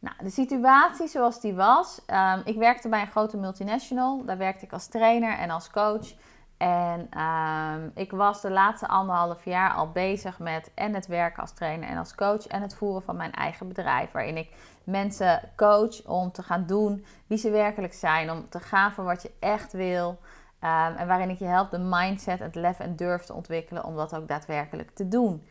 Nou, 0.00 0.16
de 0.22 0.30
situatie 0.30 1.08
zoals 1.08 1.40
die 1.40 1.54
was. 1.54 2.00
Um, 2.06 2.42
ik 2.44 2.56
werkte 2.56 2.88
bij 2.88 3.00
een 3.00 3.10
grote 3.10 3.36
multinational. 3.36 4.24
Daar 4.24 4.38
werkte 4.38 4.64
ik 4.64 4.72
als 4.72 4.86
trainer 4.86 5.38
en 5.38 5.50
als 5.50 5.70
coach. 5.70 6.14
En 6.56 7.06
ehm, 7.10 7.88
ik 7.94 8.10
was 8.10 8.40
de 8.40 8.50
laatste 8.50 8.88
anderhalf 8.88 9.44
jaar 9.44 9.72
al 9.72 9.90
bezig 9.90 10.38
met 10.38 10.70
en 10.74 10.94
het 10.94 11.06
werken 11.06 11.42
als 11.42 11.52
trainer 11.52 11.88
en 11.88 11.96
als 11.96 12.14
coach 12.14 12.46
en 12.46 12.62
het 12.62 12.74
voeren 12.74 13.02
van 13.02 13.16
mijn 13.16 13.32
eigen 13.32 13.68
bedrijf. 13.68 14.12
Waarin 14.12 14.36
ik 14.36 14.48
mensen 14.84 15.40
coach 15.56 16.06
om 16.06 16.32
te 16.32 16.42
gaan 16.42 16.66
doen 16.66 17.04
wie 17.26 17.38
ze 17.38 17.50
werkelijk 17.50 17.94
zijn. 17.94 18.30
Om 18.30 18.48
te 18.48 18.60
gaan 18.60 18.92
voor 18.92 19.04
wat 19.04 19.22
je 19.22 19.30
echt 19.38 19.72
wil. 19.72 20.18
Ehm, 20.58 20.96
en 20.96 21.06
waarin 21.06 21.30
ik 21.30 21.38
je 21.38 21.44
help 21.44 21.70
de 21.70 21.78
mindset, 21.78 22.38
het 22.38 22.54
lef 22.54 22.80
en 22.80 22.96
durf 22.96 23.24
te 23.24 23.34
ontwikkelen 23.34 23.84
om 23.84 23.96
dat 23.96 24.16
ook 24.16 24.28
daadwerkelijk 24.28 24.90
te 24.94 25.08
doen. 25.08 25.46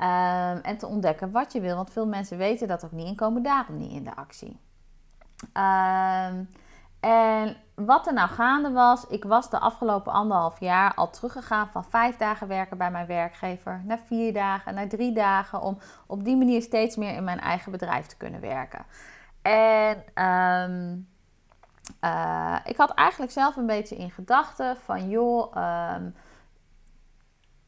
Ehm, 0.00 0.58
en 0.62 0.78
te 0.78 0.86
ontdekken 0.86 1.30
wat 1.30 1.52
je 1.52 1.60
wil. 1.60 1.76
Want 1.76 1.90
veel 1.90 2.06
mensen 2.06 2.38
weten 2.38 2.68
dat 2.68 2.84
ook 2.84 2.92
niet 2.92 3.08
en 3.08 3.14
komen 3.14 3.42
daarom 3.42 3.76
niet 3.76 3.92
in 3.92 4.04
de 4.04 4.16
actie. 4.16 4.60
Um, 5.42 6.48
en 7.00 7.56
wat 7.74 8.06
er 8.06 8.12
nou 8.12 8.28
gaande 8.28 8.70
was, 8.70 9.06
ik 9.06 9.24
was 9.24 9.50
de 9.50 9.58
afgelopen 9.58 10.12
anderhalf 10.12 10.60
jaar 10.60 10.94
al 10.94 11.10
teruggegaan 11.10 11.68
van 11.68 11.84
vijf 11.84 12.16
dagen 12.16 12.48
werken 12.48 12.78
bij 12.78 12.90
mijn 12.90 13.06
werkgever 13.06 13.82
naar 13.84 13.98
vier 14.06 14.32
dagen, 14.32 14.74
naar 14.74 14.88
drie 14.88 15.12
dagen, 15.12 15.60
om 15.60 15.78
op 16.06 16.24
die 16.24 16.36
manier 16.36 16.62
steeds 16.62 16.96
meer 16.96 17.14
in 17.14 17.24
mijn 17.24 17.40
eigen 17.40 17.72
bedrijf 17.72 18.06
te 18.06 18.16
kunnen 18.16 18.40
werken. 18.40 18.84
En 19.42 20.24
um, 20.24 21.08
uh, 22.04 22.56
ik 22.64 22.76
had 22.76 22.90
eigenlijk 22.90 23.32
zelf 23.32 23.56
een 23.56 23.66
beetje 23.66 23.96
in 23.96 24.10
gedachten 24.10 24.76
van 24.76 25.08
joh, 25.08 25.56
um, 25.94 26.14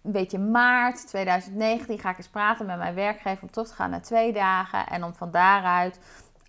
een 0.03 0.13
beetje 0.13 0.39
maart 0.39 1.07
2019 1.07 1.99
ga 1.99 2.11
ik 2.11 2.17
eens 2.17 2.29
praten 2.29 2.67
met 2.67 2.79
mijn 2.79 2.95
werkgever 2.95 3.43
om 3.43 3.51
terug 3.51 3.69
te 3.69 3.75
gaan 3.75 3.91
naar 3.91 4.03
twee 4.03 4.33
dagen 4.33 4.87
en 4.87 5.05
om 5.05 5.15
van 5.15 5.31
daaruit 5.31 6.01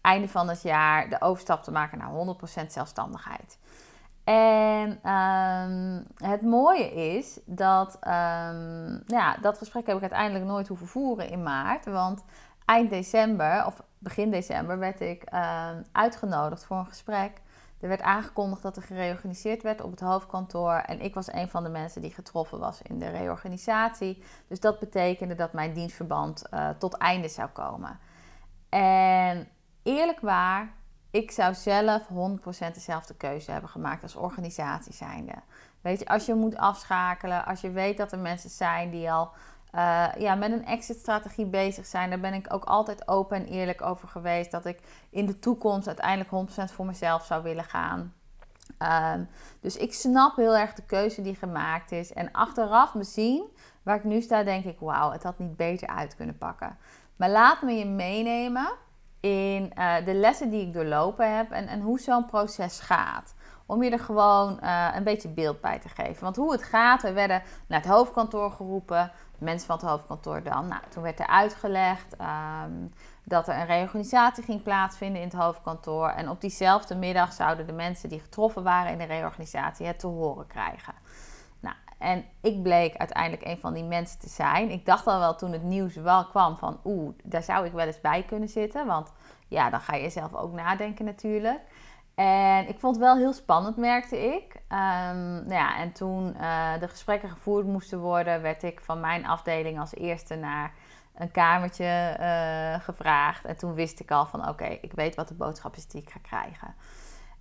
einde 0.02 0.28
van 0.28 0.50
het 0.50 0.62
jaar 0.62 1.10
de 1.10 1.22
overstap 1.22 1.64
te 1.64 1.72
maken 1.72 1.98
naar 1.98 2.36
100% 2.64 2.66
zelfstandigheid. 2.68 3.58
En 4.24 5.12
um, 5.12 6.06
het 6.16 6.42
mooie 6.42 6.94
is 7.16 7.40
dat 7.46 7.96
um, 7.96 9.04
ja, 9.08 9.38
dat 9.42 9.58
gesprek 9.58 9.88
heb 9.88 9.96
ik 9.96 10.02
uiteindelijk 10.02 10.46
nooit 10.46 10.68
hoeven 10.68 10.88
voeren 10.88 11.30
in 11.30 11.44
maart. 11.44 11.86
Want 11.86 12.24
eind 12.66 12.90
december, 12.90 13.66
of 13.66 13.82
begin 13.98 14.32
december, 14.32 14.80
werd 14.80 15.02
ik 15.02 15.24
um, 15.34 15.84
uitgenodigd 15.92 16.66
voor 16.66 16.78
een 16.78 16.86
gesprek. 16.86 17.42
Er 17.82 17.88
werd 17.88 18.02
aangekondigd 18.02 18.62
dat 18.62 18.76
er 18.76 18.84
gereorganiseerd 18.84 19.64
werd 19.64 19.82
op 19.82 19.92
het 19.92 20.00
hoofdkantoor. 20.00 20.74
En 20.74 21.02
ik 21.02 21.14
was 21.14 21.34
een 21.34 21.50
van 21.50 21.64
de 21.64 21.70
mensen 21.70 22.02
die 22.02 22.14
getroffen 22.14 22.60
was 22.60 22.82
in 22.82 23.00
de 23.00 23.10
reorganisatie. 23.10 24.24
Dus 24.48 24.60
dat 24.60 24.80
betekende 24.80 25.36
dat 25.36 25.54
mijn 25.54 25.74
dienstverband 25.74 26.44
uh, 26.54 26.70
tot 26.70 26.98
einde 26.98 27.28
zou 27.28 27.50
komen. 27.50 28.00
En 28.70 29.48
eerlijk 29.84 30.20
waar, 30.20 30.74
ik 31.12 31.32
zou 31.32 31.54
zelf 31.54 32.08
100% 32.10 32.12
dezelfde 32.74 33.16
keuze 33.16 33.52
hebben 33.52 33.70
gemaakt 33.70 34.04
als 34.04 34.16
organisatie 34.16 34.94
zijnde. 34.94 35.34
Weet 35.82 36.00
je, 36.00 36.08
als 36.08 36.26
je 36.26 36.34
moet 36.34 36.58
afschakelen, 36.58 37.46
als 37.46 37.62
je 37.62 37.72
weet 37.72 37.98
dat 37.98 38.12
er 38.12 38.20
mensen 38.20 38.50
zijn 38.50 38.90
die 38.90 39.12
al 39.12 39.32
uh, 39.76 40.08
ja, 40.18 40.36
met 40.36 40.52
een 40.52 40.66
exit-strategie 40.66 41.46
bezig 41.46 41.86
zijn, 41.86 42.10
daar 42.10 42.20
ben 42.20 42.34
ik 42.34 42.54
ook 42.54 42.64
altijd 42.64 43.08
open 43.08 43.38
en 43.38 43.46
eerlijk 43.46 43.82
over 43.82 44.08
geweest. 44.08 44.52
Dat 44.52 44.66
ik 44.66 44.80
in 45.10 45.26
de 45.26 45.40
toekomst 45.40 45.88
uiteindelijk 45.88 46.52
100% 46.70 46.74
voor 46.74 46.86
mezelf 46.86 47.26
zou 47.26 47.44
willen 47.44 47.64
gaan. 47.64 48.14
Um, 49.14 49.30
dus 49.60 49.78
ik 49.78 49.94
snap 49.94 50.36
heel 50.36 50.58
erg 50.58 50.74
de 50.74 50.86
keuze 50.86 51.22
die 51.22 51.36
gemaakt 51.36 51.92
is. 51.92 52.14
En 52.14 52.32
achteraf 52.32 52.94
bezien, 52.94 53.44
waar 53.84 53.96
ik 53.96 54.04
nu 54.04 54.22
sta, 54.22 54.44
denk 54.44 54.66
ik: 54.66 54.80
wauw, 54.80 55.12
het 55.12 55.24
had 55.24 55.40
niet 55.40 55.56
beter 55.56 55.88
uit 55.88 56.16
kunnen 56.16 56.38
pakken. 56.38 56.78
Maar 57.16 57.30
laat 57.30 57.62
me 57.62 57.72
je 57.72 57.86
meenemen 57.86 58.72
in 59.20 59.72
uh, 59.78 59.96
de 60.06 60.14
lessen 60.14 60.50
die 60.50 60.62
ik 60.62 60.74
doorlopen 60.74 61.38
heb 61.38 61.52
en, 61.52 61.68
en 61.68 61.82
hoe 61.82 62.00
zo'n 62.00 62.26
proces 62.26 62.80
gaat. 62.80 63.34
Om 63.66 63.84
je 63.84 63.90
er 63.90 64.00
gewoon 64.00 64.60
uh, 64.64 64.88
een 64.96 65.04
beetje 65.04 65.30
beeld 65.30 65.62
bij 65.62 65.80
te 65.80 65.90
geven. 65.90 66.24
Want 66.24 66.36
hoe 66.36 66.52
het 66.52 66.64
gaat, 66.64 67.02
we 67.02 67.12
werden 67.12 67.42
naar 67.68 67.80
het 67.80 67.90
hoofdkantoor 67.90 68.52
geroepen. 68.52 69.12
Mensen 69.42 69.68
van 69.68 69.76
het 69.76 69.86
hoofdkantoor 69.86 70.44
dan. 70.44 70.68
Nou, 70.68 70.82
toen 70.90 71.04
werd 71.04 71.20
er 71.20 71.28
uitgelegd 71.28 72.16
um, 72.64 72.94
dat 73.24 73.48
er 73.48 73.56
een 73.56 73.66
reorganisatie 73.66 74.44
ging 74.44 74.64
plaatsvinden 74.64 75.22
in 75.22 75.28
het 75.28 75.38
hoofdkantoor. 75.38 76.10
En 76.10 76.30
op 76.30 76.42
diezelfde 76.42 76.96
middag 76.96 77.34
zouden 77.34 77.66
de 77.66 77.74
mensen 77.74 78.10
die 78.10 78.20
getroffen 78.20 78.64
waren 78.64 78.92
in 78.92 78.98
de 78.98 79.04
reorganisatie 79.04 79.86
het 79.86 80.00
te 80.00 80.08
horen 80.08 80.48
krijgen. 80.48 80.94
Nou, 81.60 81.76
en 81.98 82.26
ik 82.42 82.64
bleek 82.64 82.96
uiteindelijk 82.96 83.46
een 83.46 83.60
van 83.60 83.74
die 83.74 83.84
mensen 83.84 84.20
te 84.20 84.30
zijn. 84.30 84.70
Ik 84.70 84.86
dacht 84.86 85.08
al 85.08 85.20
wel 85.20 85.36
toen 85.36 85.52
het 85.52 85.64
nieuws 85.64 85.96
wel 85.96 86.26
kwam 86.26 86.58
van 86.58 86.80
oeh, 86.84 87.14
daar 87.24 87.44
zou 87.44 87.66
ik 87.66 87.72
wel 87.72 87.86
eens 87.86 88.02
bij 88.02 88.24
kunnen 88.24 88.50
zitten. 88.50 88.86
Want 88.86 89.12
ja, 89.48 89.70
dan 89.70 89.82
ga 89.82 89.96
je 89.96 90.10
zelf 90.10 90.34
ook 90.34 90.54
nadenken 90.54 91.06
natuurlijk. 91.06 91.60
En 92.22 92.68
ik 92.68 92.80
vond 92.80 92.96
het 92.96 93.06
wel 93.06 93.18
heel 93.18 93.34
spannend, 93.34 93.78
merkte 93.78 94.34
ik. 94.34 94.56
Um, 94.56 95.34
nou 95.34 95.54
ja, 95.54 95.78
en 95.78 95.92
toen 95.92 96.36
uh, 96.42 96.80
de 96.80 96.88
gesprekken 96.88 97.30
gevoerd 97.30 97.66
moesten 97.66 98.00
worden, 98.00 98.42
werd 98.42 98.64
ik 98.64 98.80
van 98.82 99.00
mijn 99.00 99.28
afdeling 99.28 99.80
als 99.80 99.96
eerste 99.96 100.36
naar 100.36 100.74
een 101.16 101.32
kamertje 101.32 102.18
uh, 102.20 102.84
gevraagd. 102.84 103.46
En 103.46 103.58
toen 103.58 103.74
wist 103.74 104.00
ik 104.00 104.12
al 104.12 104.26
van 104.26 104.50
oké, 104.50 104.66
ik 104.66 104.92
weet 104.94 105.16
wat 105.16 105.28
de 105.28 105.34
boodschap 105.34 105.76
is 105.76 105.88
die 105.88 106.02
ik 106.02 106.10
ga 106.10 106.20
krijgen. 106.22 106.76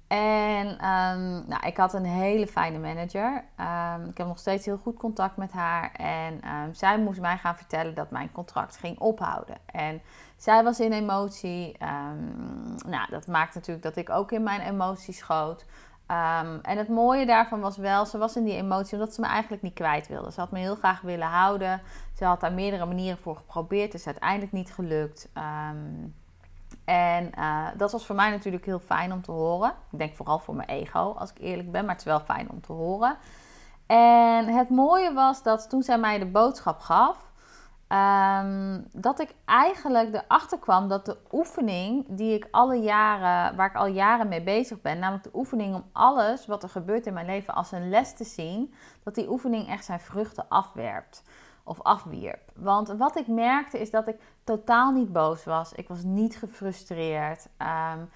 En 0.09 0.67
um, 0.67 1.45
nou, 1.47 1.67
ik 1.67 1.77
had 1.77 1.95
een 1.95 2.05
hele 2.05 2.47
fijne 2.47 2.79
manager. 2.79 3.45
Um, 3.61 4.09
ik 4.09 4.19
heb 4.19 4.27
nog 4.27 4.39
steeds 4.39 4.67
heel 4.67 4.81
goed 4.83 4.97
contact 4.97 5.37
met 5.37 5.53
haar. 5.53 5.93
En 5.93 6.41
zij 6.73 6.99
moest 6.99 7.21
mij 7.21 7.37
gaan 7.37 7.57
vertellen 7.57 7.95
dat 7.95 8.11
mijn 8.11 8.33
contract 8.33 8.77
ging 8.77 8.99
ophouden. 8.99 9.57
En 9.67 10.03
zij 10.41 10.65
was 10.65 10.81
in 10.81 10.93
emotie. 10.93 11.77
nou, 12.87 13.11
dat 13.11 13.27
maakt 13.27 13.55
natuurlijk 13.55 13.85
dat 13.85 13.97
ik 13.97 14.11
ook 14.11 14.33
in 14.33 14.43
mijn 14.43 14.61
emoties 14.61 15.19
schoot. 15.19 15.65
en 16.63 16.79
het 16.79 16.89
mooie 16.89 17.27
daarvan 17.27 17.61
was 17.61 17.77
wel, 17.77 18.07
ze 18.07 18.19
was 18.19 18.37
in 18.37 18.45
die 18.45 18.57
emotie 18.57 18.99
omdat 18.99 19.15
ze 19.15 19.21
me 19.21 19.27
eigenlijk 19.27 19.63
niet 19.63 19.75
kwijt 19.75 20.09
wilde. 20.09 20.33
Ze 20.33 20.41
had 20.41 20.51
me 20.51 20.59
heel 20.59 20.75
graag 20.75 21.01
willen 21.01 21.27
houden. 21.27 21.83
Ze 22.17 22.25
had 22.25 22.41
daar 22.41 22.53
meerdere 22.53 22.87
manieren 22.87 23.19
voor 23.19 23.37
geprobeerd. 23.37 23.93
Het 23.93 24.01
is 24.01 24.07
uiteindelijk 24.07 24.53
niet 24.53 24.73
gelukt. 24.73 25.29
En 26.85 27.31
uh, 27.39 27.67
dat 27.77 27.93
was 27.93 28.07
voor 28.07 28.17
mij 28.17 28.31
natuurlijk 28.31 28.65
heel 28.65 28.79
fijn 28.79 29.13
om 29.13 29.23
te 29.23 29.31
horen. 29.31 29.73
Ik 29.91 29.99
denk 29.99 30.17
vooral 30.17 30.39
voor 30.39 30.55
mijn 30.55 30.69
ego, 30.69 31.15
als 31.19 31.31
ik 31.31 31.39
eerlijk 31.39 31.73
ben, 31.73 31.81
maar 31.81 31.95
het 31.95 32.01
is 32.01 32.11
wel 32.11 32.21
fijn 32.21 32.51
om 32.51 32.61
te 32.61 32.73
horen. 32.73 33.17
En 33.87 34.47
het 34.47 34.71
mooie 34.71 35.13
was 35.13 35.43
dat 35.43 35.71
toen 35.71 35.83
zij 35.83 35.99
mij 35.99 36.19
de 36.19 36.27
boodschap 36.27 36.81
gaf, 36.81 37.30
um, 37.93 38.87
dat 38.93 39.21
ik 39.21 39.35
eigenlijk 39.45 40.15
erachter 40.15 40.59
kwam 40.59 40.89
dat 40.89 41.07
de 41.07 41.17
oefening 41.33 42.07
die 42.09 42.35
ik 42.35 42.49
alle 42.51 42.77
jaren, 42.77 43.57
waar 43.57 43.69
ik 43.69 43.77
al 43.77 43.87
jaren 43.87 44.29
mee 44.29 44.43
bezig 44.43 44.81
ben, 44.81 44.99
namelijk 44.99 45.25
de 45.25 45.39
oefening 45.39 45.75
om 45.75 45.85
alles 45.93 46.47
wat 46.47 46.63
er 46.63 46.69
gebeurt 46.69 47.07
in 47.07 47.13
mijn 47.13 47.27
leven 47.27 47.55
als 47.55 47.73
een 47.73 47.89
les 47.89 48.15
te 48.15 48.25
zien, 48.25 48.75
dat 49.05 49.15
die 49.15 49.31
oefening 49.31 49.69
echt 49.69 49.85
zijn 49.85 50.01
vruchten 50.01 50.49
afwerpt 50.49 51.23
of 51.65 51.83
afwierp. 51.83 52.53
Want 52.55 52.89
wat 52.89 53.17
ik 53.17 53.27
merkte 53.27 53.81
is 53.81 53.91
dat 53.91 54.09
ik 54.09 54.17
totaal 54.45 54.93
niet 54.93 55.13
boos 55.13 55.45
was. 55.45 55.73
Ik 55.73 55.89
was 55.89 56.03
niet 56.03 56.37
gefrustreerd. 56.37 57.49
Um, 57.59 58.11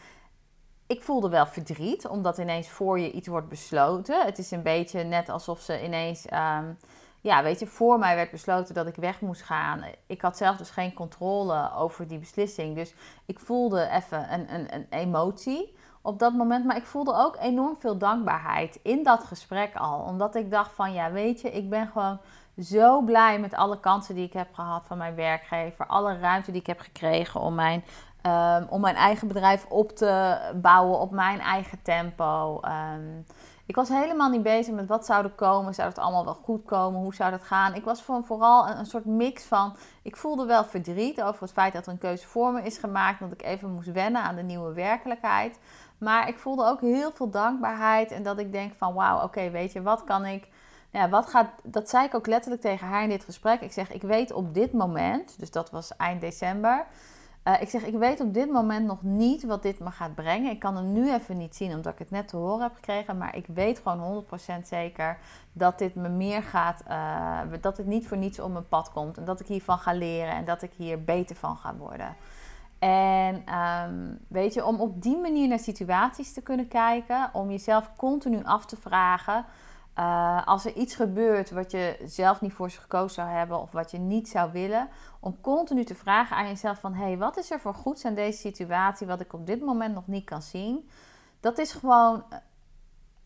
ik 0.86 1.02
voelde 1.02 1.28
wel 1.28 1.46
verdriet, 1.46 2.08
omdat 2.08 2.38
ineens 2.38 2.68
voor 2.68 2.98
je 2.98 3.10
iets 3.10 3.28
wordt 3.28 3.48
besloten. 3.48 4.24
Het 4.24 4.38
is 4.38 4.50
een 4.50 4.62
beetje 4.62 5.02
net 5.02 5.28
alsof 5.28 5.60
ze 5.60 5.84
ineens. 5.84 6.26
Um, 6.32 6.78
ja, 7.24 7.42
weet 7.42 7.58
je, 7.60 7.66
voor 7.66 7.98
mij 7.98 8.16
werd 8.16 8.30
besloten 8.30 8.74
dat 8.74 8.86
ik 8.86 8.96
weg 8.96 9.20
moest 9.20 9.42
gaan. 9.42 9.82
Ik 10.06 10.20
had 10.20 10.36
zelf 10.36 10.56
dus 10.56 10.70
geen 10.70 10.94
controle 10.94 11.72
over 11.72 12.08
die 12.08 12.18
beslissing. 12.18 12.74
Dus 12.74 12.94
ik 13.26 13.38
voelde 13.38 13.88
even 13.88 14.32
een, 14.32 14.54
een, 14.54 14.74
een 14.74 14.86
emotie 14.90 15.76
op 16.02 16.18
dat 16.18 16.32
moment. 16.32 16.64
Maar 16.64 16.76
ik 16.76 16.86
voelde 16.86 17.14
ook 17.14 17.36
enorm 17.40 17.76
veel 17.76 17.98
dankbaarheid 17.98 18.78
in 18.82 19.02
dat 19.02 19.24
gesprek 19.24 19.74
al. 19.76 20.00
Omdat 20.00 20.34
ik 20.34 20.50
dacht 20.50 20.72
van, 20.72 20.92
ja, 20.92 21.12
weet 21.12 21.40
je, 21.40 21.50
ik 21.50 21.70
ben 21.70 21.86
gewoon 21.86 22.20
zo 22.58 23.00
blij 23.02 23.38
met 23.38 23.54
alle 23.54 23.80
kansen 23.80 24.14
die 24.14 24.26
ik 24.26 24.32
heb 24.32 24.54
gehad 24.54 24.86
van 24.86 24.98
mijn 24.98 25.14
werkgever. 25.14 25.86
Alle 25.86 26.18
ruimte 26.18 26.50
die 26.50 26.60
ik 26.60 26.66
heb 26.66 26.80
gekregen 26.80 27.40
om 27.40 27.54
mijn, 27.54 27.84
um, 28.26 28.66
om 28.68 28.80
mijn 28.80 28.96
eigen 28.96 29.28
bedrijf 29.28 29.66
op 29.68 29.90
te 29.96 30.38
bouwen 30.54 30.98
op 30.98 31.10
mijn 31.10 31.40
eigen 31.40 31.82
tempo. 31.82 32.60
Um, 32.64 33.24
ik 33.66 33.74
was 33.74 33.88
helemaal 33.88 34.30
niet 34.30 34.42
bezig 34.42 34.74
met 34.74 34.86
wat 34.86 35.06
zou 35.06 35.24
er 35.24 35.30
komen. 35.30 35.74
Zou 35.74 35.88
het 35.88 35.98
allemaal 35.98 36.24
wel 36.24 36.34
goed 36.42 36.64
komen? 36.64 37.00
Hoe 37.00 37.14
zou 37.14 37.30
dat 37.30 37.42
gaan? 37.42 37.74
Ik 37.74 37.84
was 37.84 38.02
vooral 38.02 38.68
een, 38.68 38.86
soort 38.86 39.04
mix 39.04 39.44
van. 39.44 39.76
Ik 40.02 40.16
voelde 40.16 40.46
wel 40.46 40.64
verdriet 40.64 41.22
over 41.22 41.42
het 41.42 41.52
feit 41.52 41.72
dat 41.72 41.86
er 41.86 41.92
een 41.92 41.98
keuze 41.98 42.26
voor 42.26 42.52
me 42.52 42.62
is 42.62 42.78
gemaakt. 42.78 43.20
Dat 43.20 43.32
ik 43.32 43.42
even 43.42 43.70
moest 43.70 43.92
wennen 43.92 44.22
aan 44.22 44.36
de 44.36 44.42
nieuwe 44.42 44.72
werkelijkheid. 44.72 45.58
Maar 45.98 46.28
ik 46.28 46.38
voelde 46.38 46.64
ook 46.64 46.80
heel 46.80 47.10
veel 47.12 47.30
dankbaarheid. 47.30 48.10
En 48.10 48.22
dat 48.22 48.38
ik 48.38 48.52
denk 48.52 48.72
van 48.76 48.94
wauw, 48.94 49.22
oké, 49.22 49.50
weet 49.50 49.72
je, 49.72 49.82
wat 49.82 50.04
kan 50.04 50.24
ik 50.24 50.48
ja, 50.94 51.08
wat 51.08 51.26
gaat, 51.26 51.50
dat 51.62 51.88
zei 51.88 52.06
ik 52.06 52.14
ook 52.14 52.26
letterlijk 52.26 52.62
tegen 52.62 52.86
haar 52.86 53.02
in 53.02 53.08
dit 53.08 53.24
gesprek. 53.24 53.60
Ik 53.60 53.72
zeg, 53.72 53.92
ik 53.92 54.02
weet 54.02 54.32
op 54.32 54.54
dit 54.54 54.72
moment, 54.72 55.38
dus 55.38 55.50
dat 55.50 55.70
was 55.70 55.96
eind 55.96 56.20
december. 56.20 56.86
Uh, 57.44 57.60
ik 57.60 57.68
zeg, 57.68 57.84
ik 57.84 57.94
weet 57.94 58.20
op 58.20 58.34
dit 58.34 58.50
moment 58.50 58.86
nog 58.86 59.02
niet 59.02 59.44
wat 59.44 59.62
dit 59.62 59.78
me 59.78 59.90
gaat 59.90 60.14
brengen. 60.14 60.50
Ik 60.50 60.58
kan 60.58 60.76
het 60.76 60.86
nu 60.86 61.12
even 61.12 61.36
niet 61.36 61.56
zien, 61.56 61.74
omdat 61.74 61.92
ik 61.92 61.98
het 61.98 62.10
net 62.10 62.28
te 62.28 62.36
horen 62.36 62.62
heb 62.62 62.74
gekregen. 62.74 63.18
Maar 63.18 63.36
ik 63.36 63.46
weet 63.46 63.80
gewoon 63.84 64.24
100% 64.62 64.62
zeker 64.62 65.18
dat 65.52 65.78
dit 65.78 65.94
me 65.94 66.08
meer 66.08 66.42
gaat. 66.42 66.82
Uh, 66.88 67.40
dat 67.60 67.76
het 67.76 67.86
niet 67.86 68.08
voor 68.08 68.16
niets 68.16 68.40
op 68.40 68.52
mijn 68.52 68.68
pad 68.68 68.92
komt. 68.92 69.18
En 69.18 69.24
dat 69.24 69.40
ik 69.40 69.46
hiervan 69.46 69.78
ga 69.78 69.92
leren 69.92 70.34
en 70.34 70.44
dat 70.44 70.62
ik 70.62 70.72
hier 70.76 71.04
beter 71.04 71.36
van 71.36 71.56
ga 71.56 71.74
worden. 71.74 72.16
En 72.78 73.44
um, 73.54 74.18
weet 74.28 74.54
je, 74.54 74.64
om 74.64 74.80
op 74.80 75.02
die 75.02 75.16
manier 75.16 75.48
naar 75.48 75.58
situaties 75.58 76.32
te 76.32 76.42
kunnen 76.42 76.68
kijken, 76.68 77.30
om 77.32 77.50
jezelf 77.50 77.90
continu 77.96 78.44
af 78.44 78.66
te 78.66 78.76
vragen 78.76 79.44
Uh, 79.98 80.46
als 80.46 80.64
er 80.64 80.74
iets 80.74 80.94
gebeurt 80.94 81.50
wat 81.50 81.70
je 81.70 81.96
zelf 82.04 82.40
niet 82.40 82.52
voor 82.52 82.70
zich 82.70 82.80
gekozen 82.80 83.14
zou 83.14 83.28
hebben 83.28 83.60
of 83.60 83.72
wat 83.72 83.90
je 83.90 83.98
niet 83.98 84.28
zou 84.28 84.52
willen, 84.52 84.88
om 85.20 85.40
continu 85.40 85.84
te 85.84 85.94
vragen 85.94 86.36
aan 86.36 86.46
jezelf 86.46 86.80
van 86.80 86.94
hé, 86.94 87.04
hey, 87.04 87.18
wat 87.18 87.36
is 87.36 87.50
er 87.50 87.60
voor 87.60 87.74
goeds 87.74 88.04
aan 88.04 88.14
deze 88.14 88.38
situatie 88.38 89.06
wat 89.06 89.20
ik 89.20 89.32
op 89.32 89.46
dit 89.46 89.60
moment 89.60 89.94
nog 89.94 90.06
niet 90.06 90.24
kan 90.24 90.42
zien? 90.42 90.88
Dat 91.40 91.58
is 91.58 91.72
gewoon 91.72 92.24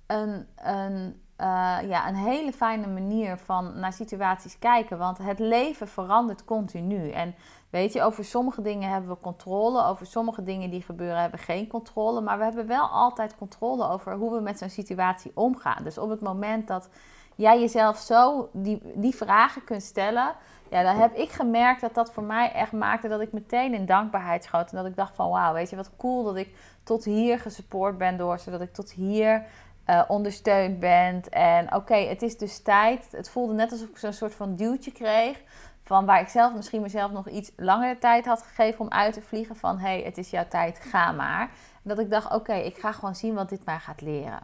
een, 0.07 0.47
een, 0.57 1.23
uh, 1.41 1.79
ja, 1.89 2.09
een 2.09 2.17
hele 2.17 2.53
fijne 2.53 2.87
manier 2.87 3.37
van 3.37 3.79
naar 3.79 3.93
situaties 3.93 4.59
kijken, 4.59 4.99
want 4.99 5.19
het 5.19 5.39
leven 5.39 5.89
verandert 5.89 6.45
continu. 6.45 7.11
En 7.11 7.35
weet 7.71 7.93
je, 7.93 8.03
over 8.03 8.25
sommige 8.25 8.63
dingen 8.63 8.91
hebben 8.91 9.11
we 9.11 9.21
controle, 9.21 9.85
over 9.85 10.07
sommige 10.07 10.43
dingen 10.43 10.71
die 10.71 10.83
gebeuren 10.83 11.21
hebben 11.21 11.39
we 11.39 11.45
geen 11.45 11.67
controle, 11.67 12.21
maar 12.21 12.39
we 12.39 12.45
hebben 12.45 12.67
wel 12.67 12.87
altijd 12.87 13.37
controle 13.37 13.89
over 13.89 14.15
hoe 14.15 14.35
we 14.35 14.41
met 14.41 14.59
zo'n 14.59 14.71
situatie 14.71 15.31
omgaan. 15.35 15.85
Dus 15.85 15.99
op 15.99 16.11
het 16.11 16.21
moment 16.21 16.69
dat 16.69 16.89
jij 17.35 17.61
jezelf 17.61 17.99
zo 17.99 18.49
die, 18.53 18.83
die 18.95 19.15
vragen 19.15 19.65
kunt 19.65 19.83
stellen, 19.83 20.35
ja, 20.71 20.83
dan 20.83 20.97
heb 20.97 21.15
ik 21.15 21.31
gemerkt 21.31 21.81
dat 21.81 21.95
dat 21.95 22.13
voor 22.13 22.23
mij 22.23 22.53
echt 22.53 22.73
maakte 22.73 23.09
dat 23.09 23.21
ik 23.21 23.33
meteen 23.33 23.75
in 23.75 23.87
dankbaarheid 23.87 24.45
schoot. 24.45 24.71
En 24.71 24.77
dat 24.77 24.87
ik 24.87 24.97
dacht 24.97 25.15
van 25.15 25.31
wauw, 25.31 25.53
weet 25.53 25.71
je 25.71 25.77
wat 25.77 25.91
cool 25.97 26.25
dat 26.25 26.37
ik 26.37 26.55
tot 26.83 27.05
hier 27.05 27.39
gesupport 27.39 27.99
ben 27.99 28.17
door, 28.17 28.39
zodat 28.39 28.61
ik 28.61 28.73
tot 28.73 28.93
hier 28.93 29.45
uh, 29.87 30.03
ondersteund 30.09 30.81
ben. 30.81 31.23
En 31.31 31.75
oké, 31.75 31.95
het 31.95 32.23
is 32.23 32.39
dus 32.39 32.63
tijd. 32.63 33.09
Het 33.11 33.31
voelde 33.31 33.53
net 33.53 33.73
alsof 33.73 33.89
ik 33.89 33.99
zo'n 33.99 34.13
soort 34.13 34.35
van 34.35 34.57
duwtje 34.57 34.93
kreeg. 34.93 35.43
Van 35.89 36.07
waar 36.07 36.21
ik 36.21 36.29
zelf 36.29 36.55
misschien 36.55 36.81
mezelf 36.81 37.13
nog 37.13 37.29
iets 37.29 37.53
langer 37.57 37.99
tijd 37.99 38.27
had 38.27 38.43
gegeven 38.43 38.81
om 38.81 38.91
uit 38.91 39.13
te 39.13 39.23
vliegen. 39.23 39.57
Van 39.57 39.79
hé, 39.79 39.89
hey, 39.89 40.03
het 40.03 40.19
is 40.19 40.31
jouw 40.31 40.49
tijd, 40.49 40.79
ga 40.81 41.13
maar. 41.13 41.51
Dat 41.83 41.99
ik 41.99 42.11
dacht, 42.11 42.35
oké, 42.35 42.53
ik 42.53 42.77
ga 42.77 42.93
gewoon 42.93 43.15
zien 43.15 43.35
wat 43.35 43.49
dit 43.49 43.65
mij 43.65 43.79
gaat 43.79 44.01
leren. 44.01 44.41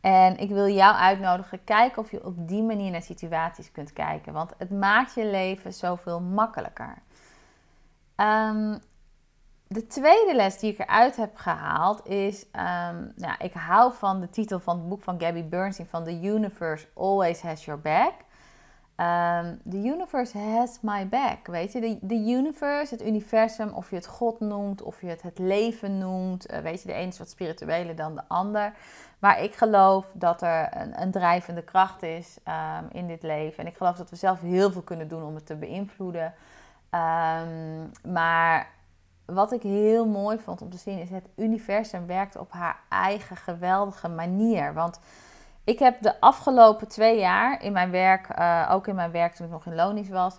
En 0.00 0.36
ik 0.36 0.48
wil 0.48 0.68
jou 0.68 0.96
uitnodigen, 0.96 1.64
kijk 1.64 1.96
of 1.96 2.10
je 2.10 2.24
op 2.24 2.48
die 2.48 2.62
manier 2.62 2.90
naar 2.90 3.02
situaties 3.02 3.72
kunt 3.72 3.92
kijken. 3.92 4.32
Want 4.32 4.52
het 4.56 4.70
maakt 4.70 5.14
je 5.14 5.24
leven 5.24 5.72
zoveel 5.72 6.20
makkelijker. 6.20 6.98
Um, 8.16 8.78
de 9.66 9.86
tweede 9.86 10.34
les 10.34 10.58
die 10.58 10.72
ik 10.72 10.78
eruit 10.78 11.16
heb 11.16 11.36
gehaald 11.36 12.06
is, 12.06 12.42
um, 12.42 13.12
ja, 13.16 13.38
ik 13.38 13.52
hou 13.52 13.92
van 13.92 14.20
de 14.20 14.30
titel 14.30 14.60
van 14.60 14.78
het 14.78 14.88
boek 14.88 15.02
van 15.02 15.20
Gabby 15.20 15.44
Bernstein 15.44 15.88
van 15.88 16.04
The 16.04 16.20
Universe 16.20 16.86
Always 16.94 17.42
Has 17.42 17.64
Your 17.64 17.80
Back. 17.80 18.12
Um, 19.00 19.60
the 19.70 19.80
universe 19.80 20.38
has 20.38 20.78
my 20.82 21.08
back. 21.08 21.46
Weet 21.46 21.72
je, 21.72 21.98
de, 22.00 22.14
universe, 22.14 22.94
het 22.94 23.06
universum, 23.06 23.72
of 23.72 23.90
je 23.90 23.96
het 23.96 24.06
God 24.06 24.40
noemt, 24.40 24.82
of 24.82 25.00
je 25.00 25.06
het 25.06 25.22
het 25.22 25.38
leven 25.38 25.98
noemt. 25.98 26.52
Uh, 26.52 26.58
weet 26.58 26.82
je, 26.82 26.88
de 26.88 26.94
een 26.94 27.08
is 27.08 27.18
wat 27.18 27.30
spiritueler 27.30 27.96
dan 27.96 28.14
de 28.14 28.22
ander. 28.28 28.72
Maar 29.18 29.42
ik 29.42 29.54
geloof 29.54 30.06
dat 30.14 30.42
er 30.42 30.68
een, 30.76 31.02
een 31.02 31.10
drijvende 31.10 31.62
kracht 31.62 32.02
is 32.02 32.38
um, 32.48 32.88
in 32.92 33.06
dit 33.06 33.22
leven. 33.22 33.58
En 33.58 33.66
ik 33.66 33.76
geloof 33.76 33.96
dat 33.96 34.10
we 34.10 34.16
zelf 34.16 34.40
heel 34.40 34.72
veel 34.72 34.82
kunnen 34.82 35.08
doen 35.08 35.22
om 35.22 35.34
het 35.34 35.46
te 35.46 35.56
beïnvloeden. 35.56 36.34
Um, 36.90 37.90
maar 38.12 38.68
wat 39.24 39.52
ik 39.52 39.62
heel 39.62 40.06
mooi 40.06 40.38
vond 40.38 40.62
om 40.62 40.70
te 40.70 40.76
zien 40.76 40.98
is 40.98 41.10
het 41.10 41.28
universum 41.36 42.06
werkt 42.06 42.36
op 42.36 42.52
haar 42.52 42.80
eigen 42.88 43.36
geweldige 43.36 44.08
manier. 44.08 44.74
Want 44.74 45.00
ik 45.68 45.78
heb 45.78 46.02
de 46.02 46.20
afgelopen 46.20 46.88
twee 46.88 47.18
jaar 47.18 47.62
in 47.62 47.72
mijn 47.72 47.90
werk, 47.90 48.38
uh, 48.38 48.68
ook 48.72 48.86
in 48.86 48.94
mijn 48.94 49.10
werk 49.10 49.34
toen 49.34 49.46
ik 49.46 49.52
nog 49.52 49.66
in 49.66 49.74
Lonisch 49.74 50.08
was, 50.08 50.34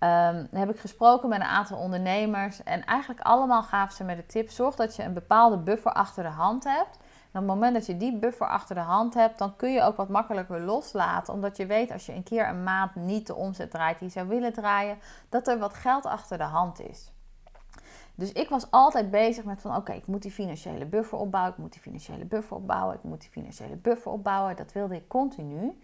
um, 0.00 0.48
heb 0.50 0.70
ik 0.70 0.78
gesproken 0.78 1.28
met 1.28 1.40
een 1.40 1.46
aantal 1.46 1.78
ondernemers. 1.78 2.62
En 2.62 2.84
eigenlijk 2.84 3.20
allemaal 3.20 3.62
gaven 3.62 3.96
ze 3.96 4.04
me 4.04 4.16
de 4.16 4.26
tip: 4.26 4.50
zorg 4.50 4.74
dat 4.74 4.96
je 4.96 5.02
een 5.02 5.12
bepaalde 5.12 5.56
buffer 5.56 5.92
achter 5.92 6.22
de 6.22 6.28
hand 6.28 6.64
hebt. 6.64 6.96
En 7.32 7.42
op 7.42 7.48
het 7.48 7.54
moment 7.54 7.74
dat 7.74 7.86
je 7.86 7.96
die 7.96 8.18
buffer 8.18 8.48
achter 8.48 8.74
de 8.74 8.80
hand 8.80 9.14
hebt, 9.14 9.38
dan 9.38 9.56
kun 9.56 9.72
je 9.72 9.82
ook 9.82 9.96
wat 9.96 10.08
makkelijker 10.08 10.60
loslaten. 10.60 11.34
Omdat 11.34 11.56
je 11.56 11.66
weet 11.66 11.92
als 11.92 12.06
je 12.06 12.12
een 12.12 12.22
keer 12.22 12.48
een 12.48 12.62
maand 12.62 12.94
niet 12.94 13.26
de 13.26 13.34
omzet 13.34 13.70
draait 13.70 13.98
die 13.98 14.08
je 14.08 14.14
zou 14.14 14.28
willen 14.28 14.52
draaien, 14.52 14.98
dat 15.28 15.48
er 15.48 15.58
wat 15.58 15.74
geld 15.74 16.06
achter 16.06 16.38
de 16.38 16.44
hand 16.44 16.80
is. 16.80 17.10
Dus 18.16 18.32
ik 18.32 18.48
was 18.48 18.70
altijd 18.70 19.10
bezig 19.10 19.44
met 19.44 19.60
van 19.60 19.76
oké, 19.76 19.92
ik 19.92 20.06
moet 20.06 20.22
die 20.22 20.30
financiële 20.30 20.86
buffer 20.86 21.18
opbouwen, 21.18 21.52
ik 21.52 21.58
moet 21.58 21.72
die 21.72 21.80
financiële 21.80 22.24
buffer 22.24 22.56
opbouwen, 22.56 22.94
ik 22.94 23.02
moet 23.02 23.20
die 23.20 23.30
financiële 23.30 23.76
buffer 23.76 24.12
opbouwen. 24.12 24.56
Dat 24.56 24.72
wilde 24.72 24.94
ik 24.94 25.08
continu. 25.08 25.78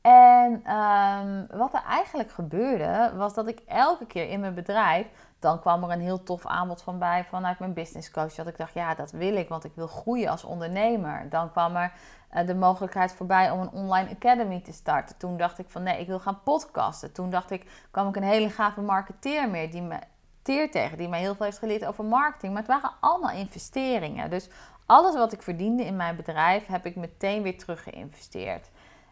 En 0.00 0.74
um, 0.76 1.46
wat 1.58 1.74
er 1.74 1.82
eigenlijk 1.88 2.30
gebeurde, 2.30 3.12
was 3.16 3.34
dat 3.34 3.48
ik 3.48 3.62
elke 3.66 4.06
keer 4.06 4.28
in 4.28 4.40
mijn 4.40 4.54
bedrijf, 4.54 5.06
dan 5.38 5.60
kwam 5.60 5.84
er 5.84 5.90
een 5.90 6.00
heel 6.00 6.22
tof 6.22 6.46
aanbod 6.46 6.82
van 6.82 6.98
bij 6.98 7.24
vanuit 7.24 7.58
mijn 7.58 7.72
business 7.72 8.10
coach. 8.10 8.34
Dat 8.34 8.46
ik 8.46 8.56
dacht, 8.56 8.74
ja, 8.74 8.94
dat 8.94 9.10
wil 9.10 9.36
ik, 9.36 9.48
want 9.48 9.64
ik 9.64 9.72
wil 9.74 9.86
groeien 9.86 10.30
als 10.30 10.44
ondernemer. 10.44 11.26
Dan 11.28 11.50
kwam 11.50 11.76
er 11.76 11.92
uh, 12.34 12.46
de 12.46 12.54
mogelijkheid 12.54 13.12
voorbij 13.12 13.50
om 13.50 13.60
een 13.60 13.70
online 13.70 14.10
academy 14.10 14.60
te 14.60 14.72
starten. 14.72 15.16
Toen 15.16 15.36
dacht 15.36 15.58
ik 15.58 15.68
van 15.68 15.82
nee, 15.82 16.00
ik 16.00 16.06
wil 16.06 16.20
gaan 16.20 16.42
podcasten. 16.42 17.12
Toen 17.12 17.30
dacht 17.30 17.50
ik, 17.50 17.86
kwam 17.90 18.08
ik 18.08 18.16
een 18.16 18.22
hele 18.22 18.50
gave 18.50 18.80
marketeer 18.80 19.50
meer 19.50 19.70
die 19.70 19.82
me 19.82 19.98
tegen, 20.42 20.98
die 20.98 21.08
mij 21.08 21.20
heel 21.20 21.34
veel 21.34 21.44
heeft 21.44 21.58
geleerd 21.58 21.84
over 21.84 22.04
marketing. 22.04 22.52
Maar 22.52 22.62
het 22.62 22.70
waren 22.70 22.96
allemaal 23.00 23.36
investeringen. 23.36 24.30
Dus 24.30 24.48
alles 24.86 25.14
wat 25.14 25.32
ik 25.32 25.42
verdiende 25.42 25.84
in 25.84 25.96
mijn 25.96 26.16
bedrijf 26.16 26.66
heb 26.66 26.86
ik 26.86 26.96
meteen 26.96 27.42
weer 27.42 27.58
terug 27.58 27.82
geïnvesteerd. 27.82 28.70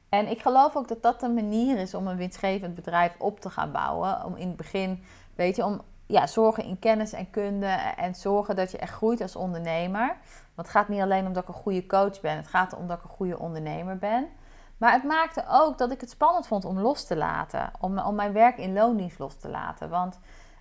En 0.09 0.29
ik 0.29 0.41
geloof 0.41 0.77
ook 0.77 0.89
dat 0.89 1.03
dat 1.03 1.23
een 1.23 1.35
manier 1.35 1.79
is 1.79 1.95
om 1.95 2.07
een 2.07 2.17
winstgevend 2.17 2.75
bedrijf 2.75 3.15
op 3.19 3.41
te 3.41 3.51
gaan 3.51 3.73
bouwen. 3.73 4.25
Om 4.25 4.37
in 4.37 4.49
het 4.49 4.57
begin, 4.57 5.05
weet 5.35 5.57
je, 5.57 5.65
om 5.65 5.81
ja, 6.07 6.27
zorgen 6.27 6.65
in 6.65 6.79
kennis 6.79 7.13
en 7.13 7.31
kunde 7.31 7.67
en 7.97 8.15
zorgen 8.15 8.57
dat 8.57 8.71
je 8.71 8.79
echt 8.79 8.93
groeit 8.93 9.21
als 9.21 9.37
ondernemer. 9.37 10.07
Want 10.55 10.69
het 10.69 10.77
gaat 10.77 10.89
niet 10.89 11.01
alleen 11.01 11.27
om 11.27 11.33
dat 11.33 11.43
ik 11.43 11.49
een 11.49 11.55
goede 11.55 11.87
coach 11.87 12.21
ben, 12.21 12.37
het 12.37 12.49
gaat 12.49 12.75
om 12.75 12.87
dat 12.87 12.99
ik 12.99 13.05
een 13.05 13.11
goede 13.11 13.39
ondernemer 13.39 13.99
ben. 13.99 14.29
Maar 14.77 14.93
het 14.93 15.05
maakte 15.05 15.45
ook 15.49 15.79
dat 15.79 15.91
ik 15.91 16.01
het 16.01 16.11
spannend 16.11 16.47
vond 16.47 16.65
om 16.65 16.79
los 16.79 17.05
te 17.05 17.17
laten, 17.17 17.71
om, 17.81 17.99
om 17.99 18.15
mijn 18.15 18.33
werk 18.33 18.57
in 18.57 18.73
loondienst 18.73 19.19
los 19.19 19.37
te 19.37 19.49
laten. 19.49 19.89
Want 19.89 20.19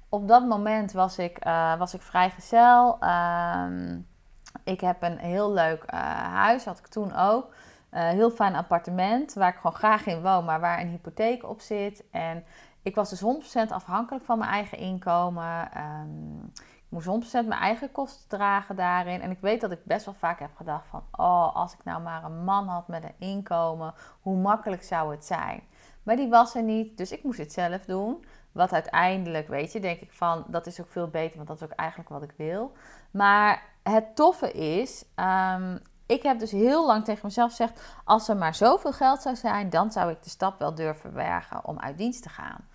op 0.10 0.28
dat 0.28 0.48
moment 0.48 0.92
was 0.92 1.18
ik, 1.18 1.46
uh, 1.46 1.78
was 1.78 1.94
ik 1.94 2.02
vrijgezel. 2.02 2.98
Uh, 3.02 3.66
ik 4.64 4.82
heb 4.82 5.02
een 5.04 5.18
heel 5.18 5.52
leuk 5.54 5.84
uh, 5.94 6.00
huis, 6.34 6.66
had 6.66 6.80
ik 6.80 6.88
toen 6.88 7.16
ook. 7.16 7.54
Uh, 7.92 8.10
heel 8.10 8.32
fijn 8.32 8.56
appartement 8.56 9.34
waar 9.34 9.50
ik 9.50 9.56
gewoon 9.56 9.76
graag 9.76 10.06
in 10.06 10.22
woon, 10.22 10.46
maar 10.46 10.60
waar 10.60 10.80
een 10.80 10.90
hypotheek 10.90 11.50
op 11.50 11.62
zit. 11.62 12.04
En 12.12 12.44
ik 12.82 12.96
was 12.96 13.10
dus 13.10 13.24
100% 13.68 13.72
afhankelijk 13.72 14.26
van 14.26 14.38
mijn 14.38 14.52
eigen 14.52 14.78
inkomen. 14.78 15.70
Um, 15.78 16.52
ik 16.90 17.06
moest 17.06 17.08
100% 17.08 17.32
mijn 17.32 17.62
eigen 17.62 17.92
kosten 17.92 18.28
dragen 18.28 18.76
daarin. 18.76 19.22
En 19.22 19.32
ik 19.32 19.40
weet 19.42 19.62
dat 19.62 19.72
ik 19.72 19.84
best 19.84 20.06
wel 20.06 20.14
vaak 20.14 20.40
heb 20.40 20.56
gedacht 20.56 20.88
van... 20.88 21.04
oh, 21.12 21.56
als 21.56 21.74
ik 21.74 21.84
nou 21.84 22.02
maar 22.02 22.24
een 22.24 22.44
man 22.44 22.68
had 22.68 22.88
met 22.88 23.04
een 23.04 23.28
inkomen, 23.28 23.94
hoe 24.22 24.38
makkelijk 24.38 24.84
zou 24.84 25.12
het 25.12 25.26
zijn? 25.26 25.62
Maar 26.04 26.16
die 26.16 26.30
was 26.30 26.56
er 26.56 26.64
niet, 26.64 26.98
dus 26.98 27.12
ik 27.12 27.24
moest 27.24 27.40
het 27.40 27.54
zelf 27.54 27.86
doen. 27.86 28.26
Wat 28.58 28.74
uiteindelijk, 28.74 29.48
weet 29.48 29.72
je, 29.72 29.80
denk 29.80 30.00
ik 30.00 30.12
van 30.12 30.46
dat 30.48 30.68
is 30.68 30.82
ook 30.82 30.90
veel 30.90 31.08
beter, 31.08 31.36
want 31.36 31.48
dat 31.48 31.58
is 31.58 31.64
ook 31.64 31.76
eigenlijk 31.76 32.10
wat 32.10 32.24
ik 32.24 32.34
wil. 32.38 32.72
Maar 33.12 33.64
het 33.84 34.16
toffe 34.16 34.52
is, 34.52 35.06
um, 35.16 35.80
ik 36.06 36.24
heb 36.24 36.40
dus 36.40 36.52
heel 36.52 36.86
lang 36.86 37.04
tegen 37.04 37.26
mezelf 37.26 37.50
gezegd: 37.50 38.02
als 38.06 38.30
er 38.30 38.38
maar 38.38 38.56
zoveel 38.56 38.94
geld 38.94 39.22
zou 39.22 39.36
zijn, 39.36 39.70
dan 39.70 39.92
zou 39.92 40.12
ik 40.12 40.24
de 40.24 40.30
stap 40.30 40.60
wel 40.60 40.76
durven 40.76 41.14
wagen 41.14 41.66
om 41.66 41.80
uit 41.80 41.98
dienst 41.98 42.24
te 42.24 42.30
gaan. 42.30 42.68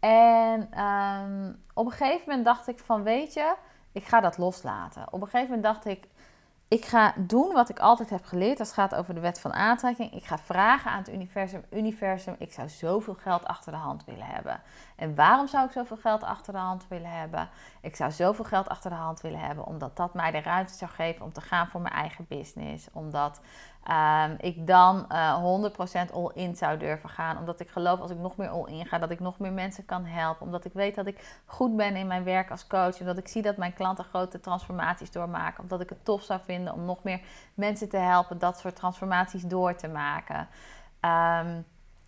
En 0.00 0.80
um, 0.84 1.62
op 1.74 1.86
een 1.86 1.92
gegeven 1.92 2.22
moment 2.26 2.44
dacht 2.44 2.68
ik 2.68 2.78
van, 2.78 3.02
weet 3.02 3.32
je, 3.32 3.54
ik 3.92 4.04
ga 4.04 4.20
dat 4.20 4.38
loslaten. 4.38 5.06
Op 5.12 5.20
een 5.20 5.28
gegeven 5.28 5.54
moment 5.54 5.62
dacht 5.62 5.84
ik, 5.84 6.08
ik 6.68 6.84
ga 6.84 7.14
doen 7.16 7.52
wat 7.52 7.68
ik 7.68 7.78
altijd 7.78 8.10
heb 8.10 8.24
geleerd. 8.24 8.58
Dat 8.58 8.72
gaat 8.72 8.94
over 8.94 9.14
de 9.14 9.20
wet 9.20 9.40
van 9.40 9.52
aantrekking. 9.52 10.12
Ik 10.12 10.24
ga 10.24 10.38
vragen 10.38 10.90
aan 10.90 10.98
het 10.98 11.12
universum. 11.12 11.64
Universum, 11.70 12.34
ik 12.38 12.52
zou 12.52 12.68
zoveel 12.68 13.14
geld 13.14 13.44
achter 13.44 13.72
de 13.72 13.78
hand 13.78 14.04
willen 14.04 14.26
hebben. 14.26 14.62
En 14.96 15.14
waarom 15.14 15.46
zou 15.46 15.66
ik 15.66 15.72
zoveel 15.72 15.96
geld 15.96 16.22
achter 16.22 16.52
de 16.52 16.58
hand 16.58 16.88
willen 16.88 17.10
hebben? 17.10 17.48
Ik 17.80 17.96
zou 17.96 18.10
zoveel 18.10 18.44
geld 18.44 18.68
achter 18.68 18.90
de 18.90 18.96
hand 18.96 19.20
willen 19.20 19.40
hebben 19.40 19.66
omdat 19.66 19.96
dat 19.96 20.14
mij 20.14 20.30
de 20.30 20.40
ruimte 20.40 20.74
zou 20.74 20.90
geven 20.90 21.24
om 21.24 21.32
te 21.32 21.40
gaan 21.40 21.66
voor 21.66 21.80
mijn 21.80 21.94
eigen 21.94 22.26
business. 22.28 22.88
Omdat 22.92 23.40
um, 23.90 24.36
ik 24.40 24.66
dan 24.66 25.06
uh, 25.12 25.68
100% 26.08 26.12
all-in 26.12 26.56
zou 26.56 26.78
durven 26.78 27.08
gaan. 27.08 27.38
Omdat 27.38 27.60
ik 27.60 27.68
geloof 27.68 28.00
als 28.00 28.10
ik 28.10 28.18
nog 28.18 28.36
meer 28.36 28.48
all-in 28.48 28.86
ga, 28.86 28.98
dat 28.98 29.10
ik 29.10 29.20
nog 29.20 29.38
meer 29.38 29.52
mensen 29.52 29.84
kan 29.84 30.04
helpen. 30.04 30.46
Omdat 30.46 30.64
ik 30.64 30.72
weet 30.72 30.94
dat 30.94 31.06
ik 31.06 31.40
goed 31.44 31.76
ben 31.76 31.96
in 31.96 32.06
mijn 32.06 32.24
werk 32.24 32.50
als 32.50 32.66
coach. 32.66 33.00
Omdat 33.00 33.18
ik 33.18 33.28
zie 33.28 33.42
dat 33.42 33.56
mijn 33.56 33.74
klanten 33.74 34.04
grote 34.04 34.40
transformaties 34.40 35.10
doormaken. 35.10 35.62
Omdat 35.62 35.80
ik 35.80 35.88
het 35.88 36.04
tof 36.04 36.22
zou 36.22 36.40
vinden 36.44 36.72
om 36.72 36.84
nog 36.84 37.02
meer 37.02 37.20
mensen 37.54 37.88
te 37.88 37.96
helpen 37.96 38.38
dat 38.38 38.58
soort 38.58 38.76
transformaties 38.76 39.42
door 39.42 39.74
te 39.74 39.88
maken. 39.88 40.48
Um, 41.00 41.64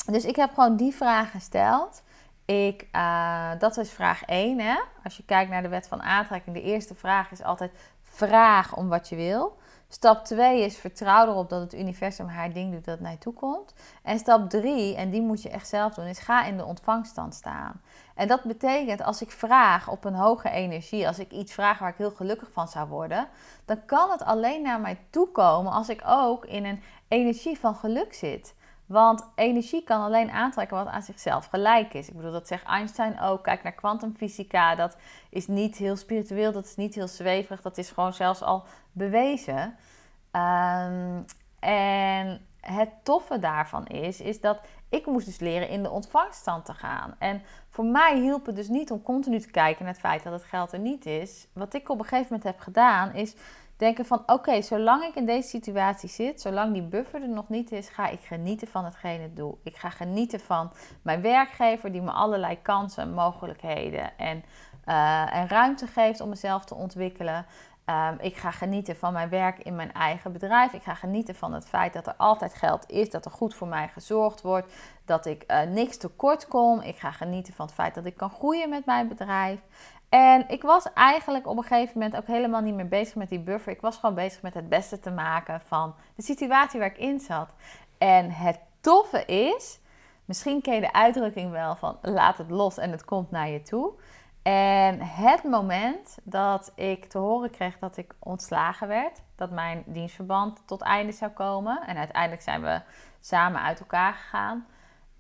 dus 0.07 0.25
ik 0.25 0.37
heb 0.37 0.55
gewoon 0.55 0.77
die 0.77 0.95
vraag 0.95 1.31
gesteld. 1.31 2.03
Ik, 2.45 2.87
uh, 2.93 3.51
dat 3.59 3.77
is 3.77 3.91
vraag 3.91 4.25
1. 4.25 4.61
Hè? 4.61 4.77
Als 5.05 5.17
je 5.17 5.25
kijkt 5.25 5.51
naar 5.51 5.63
de 5.63 5.69
wet 5.69 5.89
van 5.89 6.03
aantrekking, 6.03 6.57
de 6.57 6.63
eerste 6.63 6.95
vraag 6.95 7.31
is 7.31 7.43
altijd 7.43 7.73
vraag 8.03 8.77
om 8.77 8.89
wat 8.89 9.09
je 9.09 9.17
wil. 9.17 9.57
Stap 9.97 10.25
2 10.25 10.61
is 10.61 10.77
vertrouw 10.77 11.27
erop 11.27 11.49
dat 11.49 11.61
het 11.61 11.75
universum 11.75 12.27
haar 12.27 12.53
ding 12.53 12.73
doet 12.73 12.85
dat 12.85 12.95
het 12.95 13.03
naar 13.03 13.13
je 13.13 13.19
toe 13.19 13.33
komt. 13.33 13.75
En 14.03 14.19
stap 14.19 14.51
3, 14.51 14.97
en 14.97 15.11
die 15.11 15.23
moet 15.23 15.43
je 15.43 15.51
echt 15.51 15.69
zelf 15.69 15.95
doen, 15.95 16.05
is 16.07 16.19
ga 16.19 16.45
in 16.45 16.57
de 16.57 16.65
ontvangststand 16.65 17.35
staan. 17.35 17.81
En 18.15 18.29
dat 18.29 18.43
betekent 18.43 19.03
als 19.03 19.23
ik 19.23 19.31
vraag 19.31 19.89
op 19.89 20.05
een 20.05 20.15
hoge 20.15 20.51
energie, 20.51 21.07
als 21.07 21.19
ik 21.19 21.31
iets 21.31 21.53
vraag 21.53 21.79
waar 21.79 21.91
ik 21.91 21.97
heel 21.97 22.11
gelukkig 22.11 22.49
van 22.53 22.69
zou 22.69 22.89
worden, 22.89 23.29
dan 23.65 23.85
kan 23.85 24.11
het 24.11 24.23
alleen 24.23 24.63
naar 24.63 24.81
mij 24.81 24.99
toe 25.11 25.29
komen 25.29 25.73
als 25.73 25.89
ik 25.89 26.03
ook 26.07 26.47
in 26.47 26.65
een 26.65 26.83
energie 27.09 27.59
van 27.59 27.75
geluk 27.75 28.15
zit. 28.15 28.55
Want 28.87 29.29
energie 29.35 29.85
kan 29.85 30.01
alleen 30.01 30.31
aantrekken 30.31 30.77
wat 30.77 30.87
aan 30.87 31.03
zichzelf 31.03 31.47
gelijk 31.47 31.95
is. 31.95 32.09
Ik 32.09 32.17
bedoel, 32.17 32.33
dat 32.33 32.47
zegt 32.47 32.65
Einstein 32.67 33.21
ook. 33.21 33.43
Kijk 33.43 33.63
naar 33.63 33.73
kwantumfysica. 33.73 34.75
Dat 34.75 34.97
is 35.31 35.47
niet 35.47 35.77
heel 35.77 35.97
spiritueel, 35.97 36.53
dat 36.53 36.65
is 36.65 36.77
niet 36.77 36.95
heel 36.95 37.09
zweverig. 37.09 37.63
Dat 37.63 37.79
is 37.79 37.91
gewoon 37.91 38.13
zelfs 38.13 38.43
al 38.43 38.65
bewezen. 38.93 39.77
Um, 40.33 41.25
en 41.61 42.47
het 42.61 42.91
toffe 43.03 43.39
daarvan 43.39 43.87
is, 43.87 44.21
is 44.21 44.41
dat 44.41 44.61
ik 44.89 45.07
moest 45.07 45.27
dus 45.27 45.39
leren 45.39 45.69
in 45.69 45.83
de 45.83 45.91
ontvangststand 45.91 46.65
te 46.65 46.75
gaan. 46.75 47.15
En 47.19 47.43
voor 47.69 47.85
mij 47.85 48.19
hielp 48.19 48.47
het 48.47 48.57
dus 48.57 48.69
niet 48.69 48.91
om 48.91 49.03
continu 49.03 49.39
te 49.39 49.51
kijken 49.51 49.85
naar 49.85 49.93
het 49.93 50.03
feit 50.03 50.23
dat 50.23 50.33
het 50.33 50.45
geld 50.45 50.73
er 50.73 50.79
niet 50.79 51.07
is. 51.07 51.47
Wat 51.53 51.75
ik 51.75 51.89
op 51.89 51.99
een 51.99 52.05
gegeven 52.05 52.27
moment 52.31 52.45
heb 52.45 52.61
gedaan, 52.61 53.15
is 53.15 53.35
denken 53.77 54.05
van 54.05 54.23
oké, 54.27 54.63
zolang 54.63 55.05
ik 55.05 55.15
in 55.15 55.27
deze 55.27 55.49
situatie 55.49 56.09
zit, 56.09 56.41
zolang 56.41 56.73
die 56.73 56.83
buffer 56.83 57.23
er 57.23 57.29
nog 57.29 57.49
niet 57.49 57.73
is, 57.73 57.89
ga 57.89 58.09
ik 58.09 58.21
genieten 58.21 58.69
van 58.69 58.85
hetgene 58.85 59.33
doe. 59.33 59.55
Ik 59.63 59.77
ga 59.77 59.91
genieten 59.91 60.41
van 60.41 60.73
mijn 61.03 61.21
werkgever 61.23 61.93
die 61.93 62.03
me 62.03 62.11
allerlei 62.11 62.63
kansen, 62.63 63.15
mogelijkheden 63.15 64.19
en, 64.19 64.45
uh, 64.87 65.35
en 65.35 65.49
ruimte 65.49 65.87
geeft 65.87 66.21
om 66.21 66.29
mezelf 66.29 66.65
te 66.65 66.75
ontwikkelen. 66.75 67.47
Um, 67.91 68.17
ik 68.21 68.37
ga 68.37 68.51
genieten 68.51 68.97
van 68.97 69.13
mijn 69.13 69.29
werk 69.29 69.59
in 69.59 69.77
mijn 69.77 69.93
eigen 69.93 70.33
bedrijf. 70.33 70.73
Ik 70.73 70.83
ga 70.83 70.95
genieten 70.95 71.35
van 71.35 71.53
het 71.53 71.67
feit 71.69 71.93
dat 71.93 72.07
er 72.07 72.15
altijd 72.17 72.55
geld 72.55 72.91
is, 72.91 73.11
dat 73.11 73.25
er 73.25 73.31
goed 73.31 73.55
voor 73.55 73.69
mij 73.69 73.89
gezorgd 73.89 74.43
wordt, 74.43 74.73
dat 75.05 75.27
ik 75.27 75.45
uh, 75.47 75.63
niks 75.63 75.97
tekort 75.97 76.49
kom. 76.49 76.81
Ik 76.81 76.97
ga 76.97 77.11
genieten 77.11 77.55
van 77.55 77.67
het 77.67 77.75
feit 77.75 77.95
dat 77.95 78.05
ik 78.05 78.17
kan 78.17 78.31
groeien 78.31 78.69
met 78.69 78.87
mijn 78.87 79.09
bedrijf. 79.09 79.61
En 80.09 80.49
ik 80.49 80.63
was 80.63 80.93
eigenlijk 80.93 81.47
op 81.47 81.57
een 81.57 81.63
gegeven 81.63 81.99
moment 81.99 82.17
ook 82.17 82.27
helemaal 82.27 82.61
niet 82.61 82.75
meer 82.75 82.89
bezig 82.89 83.15
met 83.15 83.29
die 83.29 83.41
buffer. 83.41 83.73
Ik 83.73 83.81
was 83.81 83.97
gewoon 83.97 84.15
bezig 84.15 84.43
met 84.43 84.55
het 84.55 84.69
beste 84.69 85.01
te 85.01 85.11
maken 85.11 85.61
van 85.61 85.95
de 86.15 86.23
situatie 86.23 86.79
waar 86.79 86.91
ik 86.91 86.99
in 86.99 87.21
zat. 87.21 87.49
En 87.99 88.31
het 88.31 88.59
toffe 88.81 89.25
is, 89.25 89.81
misschien 90.25 90.63
ken 90.63 90.75
je 90.75 90.81
de 90.81 90.93
uitdrukking 90.93 91.51
wel 91.51 91.77
van 91.77 91.99
laat 92.03 92.39
het 92.39 92.51
los 92.51 92.79
en 92.79 92.91
het 92.91 93.05
komt 93.05 93.31
naar 93.31 93.49
je 93.49 93.63
toe. 93.63 93.93
En 94.43 95.01
het 95.01 95.43
moment 95.43 96.19
dat 96.23 96.73
ik 96.75 97.05
te 97.05 97.19
horen 97.19 97.51
kreeg 97.51 97.79
dat 97.79 97.97
ik 97.97 98.15
ontslagen 98.19 98.89
werd, 98.89 99.23
dat 99.37 99.51
mijn 99.51 99.83
dienstverband 99.87 100.63
tot 100.67 100.83
einde 100.83 101.13
zou 101.13 101.31
komen, 101.31 101.83
en 101.87 101.97
uiteindelijk 101.97 102.43
zijn 102.43 102.63
we 102.63 102.81
samen 103.21 103.61
uit 103.61 103.81
elkaar 103.81 104.13
gegaan, 104.13 104.67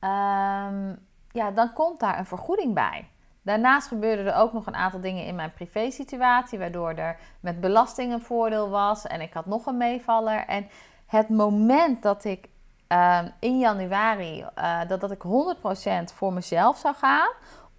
um, 0.01 1.07
ja, 1.31 1.51
dan 1.51 1.73
komt 1.73 2.01
daar 2.01 2.19
een 2.19 2.27
vergoeding 2.27 2.75
bij. 2.75 3.09
Daarnaast 3.47 3.89
gebeurden 3.89 4.27
er 4.27 4.41
ook 4.41 4.53
nog 4.53 4.67
een 4.67 4.75
aantal 4.77 5.01
dingen 5.01 5.25
in 5.25 5.35
mijn 5.35 5.53
privésituatie, 5.53 6.59
waardoor 6.59 6.95
er 6.95 7.19
met 7.41 7.61
belasting 7.61 8.13
een 8.13 8.21
voordeel 8.21 8.71
was 8.71 9.07
en 9.07 9.21
ik 9.21 9.33
had 9.33 9.47
nog 9.47 9.67
een 9.67 9.77
meevaller. 9.77 10.47
En 10.47 10.69
het 11.07 11.29
moment 11.29 12.03
dat 12.03 12.25
ik 12.25 12.49
uh, 12.89 13.23
in 13.41 13.59
januari, 13.59 14.47
uh, 14.59 14.81
dat, 14.89 15.01
dat 15.01 15.11
ik 15.11 15.23
100% 15.23 16.15
voor 16.15 16.33
mezelf 16.33 16.79
zou 16.79 16.95
gaan, 16.95 17.29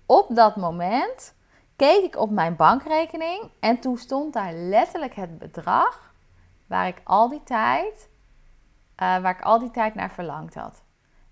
op 0.05 0.35
dat 0.35 0.55
moment 0.55 1.35
keek 1.75 2.03
ik 2.03 2.17
op 2.17 2.29
mijn 2.29 2.55
bankrekening 2.55 3.51
en 3.59 3.79
toen 3.79 3.97
stond 3.97 4.33
daar 4.33 4.53
letterlijk 4.53 5.13
het 5.13 5.37
bedrag 5.37 6.13
waar 6.67 6.87
ik 6.87 7.01
al 7.03 7.29
die 7.29 7.43
tijd, 7.43 8.09
uh, 8.97 9.17
waar 9.17 9.35
ik 9.37 9.41
al 9.41 9.59
die 9.59 9.71
tijd 9.71 9.95
naar 9.95 10.11
verlangd 10.11 10.55
had. 10.55 10.83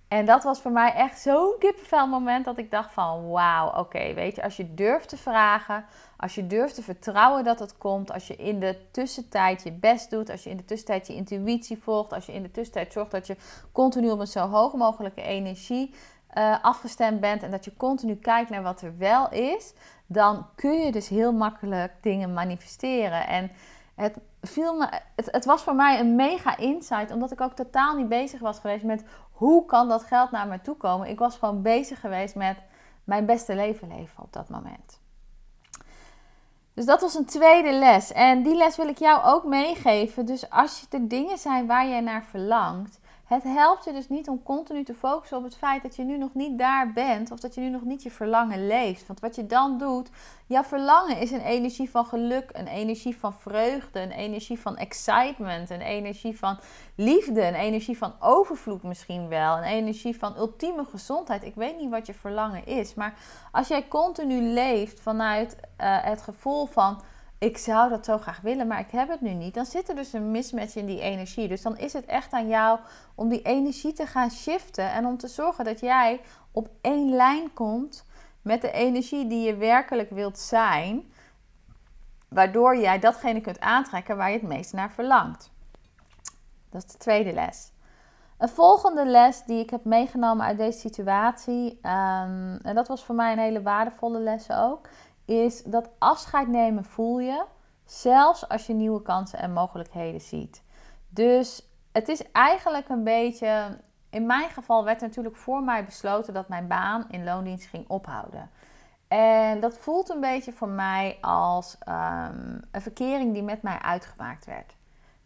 En 0.08 0.26
dat 0.26 0.43
was 0.43 0.62
voor 0.62 0.72
mij 0.72 0.93
echt 0.93 1.20
zo'n 1.20 1.56
kippenvel 1.60 2.08
moment 2.08 2.45
dat 2.45 2.58
ik 2.58 2.72
dacht 2.72 2.91
van 2.91 3.30
wauw, 3.30 3.80
oké, 3.80 4.14
weet 4.14 4.36
je, 4.36 4.43
als 4.43 4.58
je 4.58 4.74
durft 4.74 5.10
te 5.10 5.18
vragen, 5.18 5.86
als 6.18 6.36
je 6.36 6.47
durft 6.47 6.76
te 6.76 6.82
vertrouwen 6.82 7.43
dat 7.43 7.60
het 7.60 7.78
komt, 7.78 8.12
als 8.12 8.28
je 8.28 8.36
in 8.36 8.60
de 8.60 8.78
tussentijd 8.91 9.64
je 9.64 9.72
best 9.72 10.10
doet, 10.10 10.30
als 10.30 10.43
je 10.43 10.49
in 10.49 10.58
de 10.58 10.66
tussentijd 10.66 11.08
je 11.08 11.16
intuïtie 11.16 11.78
volgt, 11.84 12.14
als 12.14 12.26
je 12.26 12.34
in 12.34 12.43
de 12.43 12.51
tussentijd 12.51 12.93
zorgt 12.93 13.12
dat 13.12 13.28
je 13.28 13.38
continu 13.72 14.12
op 14.12 14.20
een 14.20 14.28
zo 14.28 14.47
hoog 14.47 14.74
mogelijke 14.74 15.22
energie 15.22 15.93
uh, 16.38 16.56
afgestemd 16.62 17.20
bent 17.20 17.43
en 17.43 17.51
dat 17.51 17.66
je 17.66 17.78
continu 17.78 18.16
kijkt 18.16 18.49
naar 18.49 18.64
wat 18.64 18.82
er 18.82 18.97
wel 18.97 19.30
is, 19.30 19.74
dan 20.06 20.45
kun 20.56 20.80
je 20.80 20.91
dus 20.91 21.10
heel 21.10 21.34
makkelijk 21.34 21.93
dingen 22.01 22.34
manifesteren. 22.34 23.28
En 23.28 23.51
het, 23.96 24.18
viel 24.41 24.76
me, 24.78 24.88
het, 25.16 25.32
het, 25.32 25.46
was 25.46 25.64
voor 25.64 25.76
mij 25.76 26.00
een 26.00 26.16
mega 26.16 26.58
insight, 26.58 27.12
omdat 27.12 27.32
ik 27.32 27.41
ook 27.41 27.54
totaal 27.54 27.96
niet 27.96 28.10
bezig 28.10 28.39
was 28.39 28.60
geweest 28.60 28.84
met 28.84 29.04
hoe 29.32 29.66
kan 29.66 29.88
dat 29.88 30.04
geld 30.04 30.32
naar 30.32 30.48
me 30.48 30.62
toe 30.62 30.76
komen. 30.76 31.10
Ik 31.10 31.20
was 31.20 31.38
gewoon 31.38 31.62
bezig 31.62 32.00
geweest 32.00 32.36
met 32.36 32.58
mijn 33.04 33.26
beste 33.26 33.56
leven 33.56 33.88
leven 33.88 34.24
op 34.24 34.34
dat 34.34 34.50
moment. 34.50 35.00
Dus 36.74 36.86
dat 36.86 37.02
was 37.02 37.16
een 37.16 37.26
tweede 37.26 37.72
les. 37.72 38.12
En 38.12 38.43
die 38.43 38.56
les 38.56 38.76
wil 38.76 38.88
ik 38.88 38.98
jou 38.98 39.24
ook 39.24 39.43
meegeven. 39.43 40.26
Dus 40.26 40.50
als 40.50 40.86
er 40.89 41.08
dingen 41.08 41.38
zijn 41.38 41.68
waar 41.68 41.88
jij 41.88 42.02
naar 42.02 42.24
verlangt, 42.24 43.00
het 43.26 43.43
helpt 43.43 43.86
je 43.86 43.93
dus 43.93 44.09
niet 44.09 44.30
om 44.30 44.43
continu 44.43 44.84
te 44.84 44.93
focussen 44.93 45.38
op 45.38 45.43
het 45.43 45.55
feit 45.55 45.84
dat 45.84 45.95
je 45.95 46.03
nu 46.03 46.17
nog 46.17 46.34
niet 46.34 46.57
daar 46.57 46.93
bent 46.93 47.32
of 47.32 47.39
dat 47.39 47.55
je 47.55 47.61
nu 47.61 47.69
nog 47.69 47.84
niet 47.84 48.03
je 48.03 48.11
verlangen 48.11 48.67
leeft. 48.67 49.07
Want 49.07 49.19
wat 49.19 49.36
je 49.36 49.45
dan 49.45 49.78
doet, 49.78 50.09
jouw 50.45 50.63
verlangen 50.63 51.17
is 51.17 51.32
een 51.32 51.41
energie 51.41 51.89
van 51.89 52.05
geluk, 52.05 52.49
een 52.53 52.67
energie 52.67 53.17
van 53.17 53.34
vreugde, 53.34 54.01
een 54.01 54.11
energie 54.11 54.59
van 54.59 54.78
excitement, 54.78 55.69
een 55.69 55.82
energie 55.82 56.38
van 56.38 56.59
liefde, 56.95 57.47
een 57.47 57.55
energie 57.55 57.97
van 57.97 58.13
overvloed 58.19 58.84
misschien 58.84 59.28
wel, 59.28 59.57
een 59.57 59.63
energie 59.63 60.17
van 60.17 60.38
ultieme 60.38 60.86
gezondheid. 60.86 61.43
Ik 61.43 61.55
weet 61.55 61.78
niet 61.78 61.89
wat 61.89 62.05
je 62.05 62.13
verlangen 62.13 62.65
is, 62.65 62.93
maar 62.93 63.13
als 63.51 63.67
jij 63.67 63.88
continu 63.88 64.41
leeft 64.41 64.99
vanuit 64.99 65.55
uh, 65.55 66.03
het 66.03 66.21
gevoel 66.21 66.65
van 66.65 67.01
ik 67.46 67.58
zou 67.58 67.89
dat 67.89 68.06
zo 68.06 68.18
graag 68.18 68.41
willen, 68.41 68.68
maar 68.68 68.80
ik 68.80 68.91
heb 68.91 69.10
het 69.10 69.22
nu 69.22 69.30
niet. 69.30 69.54
Dan 69.54 69.66
zit 69.66 69.89
er 69.89 69.96
dus 69.96 70.14
een 70.14 70.32
mismatch 70.32 70.76
in 70.76 70.86
die 70.86 71.02
energie. 71.02 71.48
Dus 71.48 71.62
dan 71.62 71.78
is 71.78 71.93
het 71.93 72.06
echt 72.06 72.32
aan 72.32 72.48
jou 72.48 72.80
om 73.16 73.30
die 73.30 73.41
energie 73.41 73.93
te 73.93 74.06
gaan 74.06 74.32
shiften 74.32 74.91
en 74.91 75.06
om 75.06 75.18
te 75.18 75.28
zorgen 75.28 75.66
dat 75.66 75.80
jij 75.80 76.22
op 76.52 76.70
één 76.82 77.16
lijn 77.16 77.54
komt 77.54 78.06
met 78.41 78.62
de 78.62 78.72
energie 78.72 79.28
die 79.28 79.46
je 79.46 79.56
werkelijk 79.56 80.10
wilt 80.10 80.39
zijn, 80.39 81.12
waardoor 82.28 82.78
jij 82.78 83.00
datgene 83.00 83.41
kunt 83.41 83.60
aantrekken 83.60 84.18
waar 84.18 84.32
je 84.32 84.38
het 84.38 84.48
meest 84.48 84.74
naar 84.74 84.91
verlangt. 84.91 85.52
Dat 86.70 86.84
is 86.84 86.91
de 86.91 86.98
tweede 86.98 87.34
les. 87.34 87.72
Een 88.38 88.50
volgende 88.50 89.06
les 89.06 89.43
die 89.43 89.60
ik 89.60 89.70
heb 89.70 89.86
meegenomen 89.86 90.46
uit 90.46 90.58
deze 90.58 90.80
situatie, 90.80 91.72
um, 91.72 92.58
en 92.62 92.76
dat 92.76 92.88
was 92.88 93.04
voor 93.04 93.16
mij 93.16 93.32
een 93.32 93.39
hele 93.39 93.62
waardevolle 93.62 94.20
les 94.20 94.52
ook, 94.52 94.89
is 95.26 95.63
dat 95.63 95.89
afscheid 95.97 96.47
nemen 96.47 96.86
voel 96.86 97.19
je, 97.19 97.45
zelfs 97.86 98.49
als 98.49 98.67
je 98.67 98.73
nieuwe 98.73 99.01
kansen 99.01 99.39
en 99.39 99.53
mogelijkheden 99.53 100.21
ziet. 100.21 100.63
Dus 101.09 101.69
het 101.91 102.07
is 102.07 102.32
eigenlijk 102.32 102.89
een 102.89 103.03
beetje, 103.03 103.78
in 104.09 104.26
mijn 104.26 104.49
geval 104.49 104.84
werd 104.84 105.01
natuurlijk 105.01 105.36
voor 105.36 105.63
mij 105.63 105.86
besloten 105.86 106.34
dat 106.34 106.47
mijn 106.47 106.67
baan 106.67 107.05
in 107.09 107.23
loondienst 107.23 107.67
ging 107.67 107.88
ophouden. 107.88 108.49
En 109.07 109.59
dat 109.59 109.78
voelt 109.78 110.09
een 110.09 110.19
beetje 110.19 110.51
voor 110.51 110.67
mij 110.67 111.17
als 111.21 111.78
um, 111.88 112.61
een 112.71 112.82
verkering 112.82 113.34
die 113.34 113.43
met 113.43 113.61
mij 113.61 113.80
uitgemaakt 113.80 114.45
werd. 114.45 114.76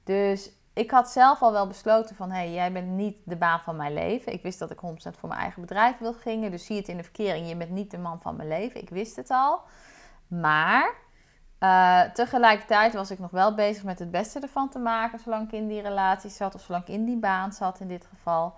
Dus 0.03 0.51
ik 0.73 0.91
had 0.91 1.09
zelf 1.09 1.41
al 1.41 1.51
wel 1.51 1.67
besloten 1.67 2.15
van, 2.15 2.31
hé, 2.31 2.37
hey, 2.37 2.51
jij 2.51 2.71
bent 2.71 2.87
niet 2.87 3.17
de 3.23 3.35
baan 3.35 3.59
van 3.59 3.75
mijn 3.75 3.93
leven. 3.93 4.33
Ik 4.33 4.41
wist 4.41 4.59
dat 4.59 4.71
ik 4.71 4.77
100% 4.77 4.79
voor 5.17 5.29
mijn 5.29 5.41
eigen 5.41 5.61
bedrijf 5.61 5.97
wil 5.97 6.13
gingen. 6.13 6.51
Dus 6.51 6.65
zie 6.65 6.77
het 6.77 6.87
in 6.87 6.97
de 6.97 7.03
verkering, 7.03 7.47
je 7.47 7.55
bent 7.55 7.69
niet 7.69 7.91
de 7.91 7.97
man 7.97 8.21
van 8.21 8.35
mijn 8.35 8.47
leven. 8.47 8.81
Ik 8.81 8.89
wist 8.89 9.15
het 9.15 9.29
al. 9.29 9.61
Maar 10.29 10.93
uh, 11.59 12.01
tegelijkertijd 12.01 12.93
was 12.93 13.11
ik 13.11 13.19
nog 13.19 13.31
wel 13.31 13.55
bezig 13.55 13.83
met 13.83 13.99
het 13.99 14.11
beste 14.11 14.39
ervan 14.39 14.69
te 14.69 14.79
maken, 14.79 15.19
zolang 15.19 15.45
ik 15.45 15.51
in 15.51 15.67
die 15.67 15.81
relatie 15.81 16.29
zat 16.29 16.55
of 16.55 16.61
zolang 16.61 16.83
ik 16.83 16.93
in 16.93 17.05
die 17.05 17.19
baan 17.19 17.53
zat 17.53 17.79
in 17.79 17.87
dit 17.87 18.05
geval. 18.05 18.53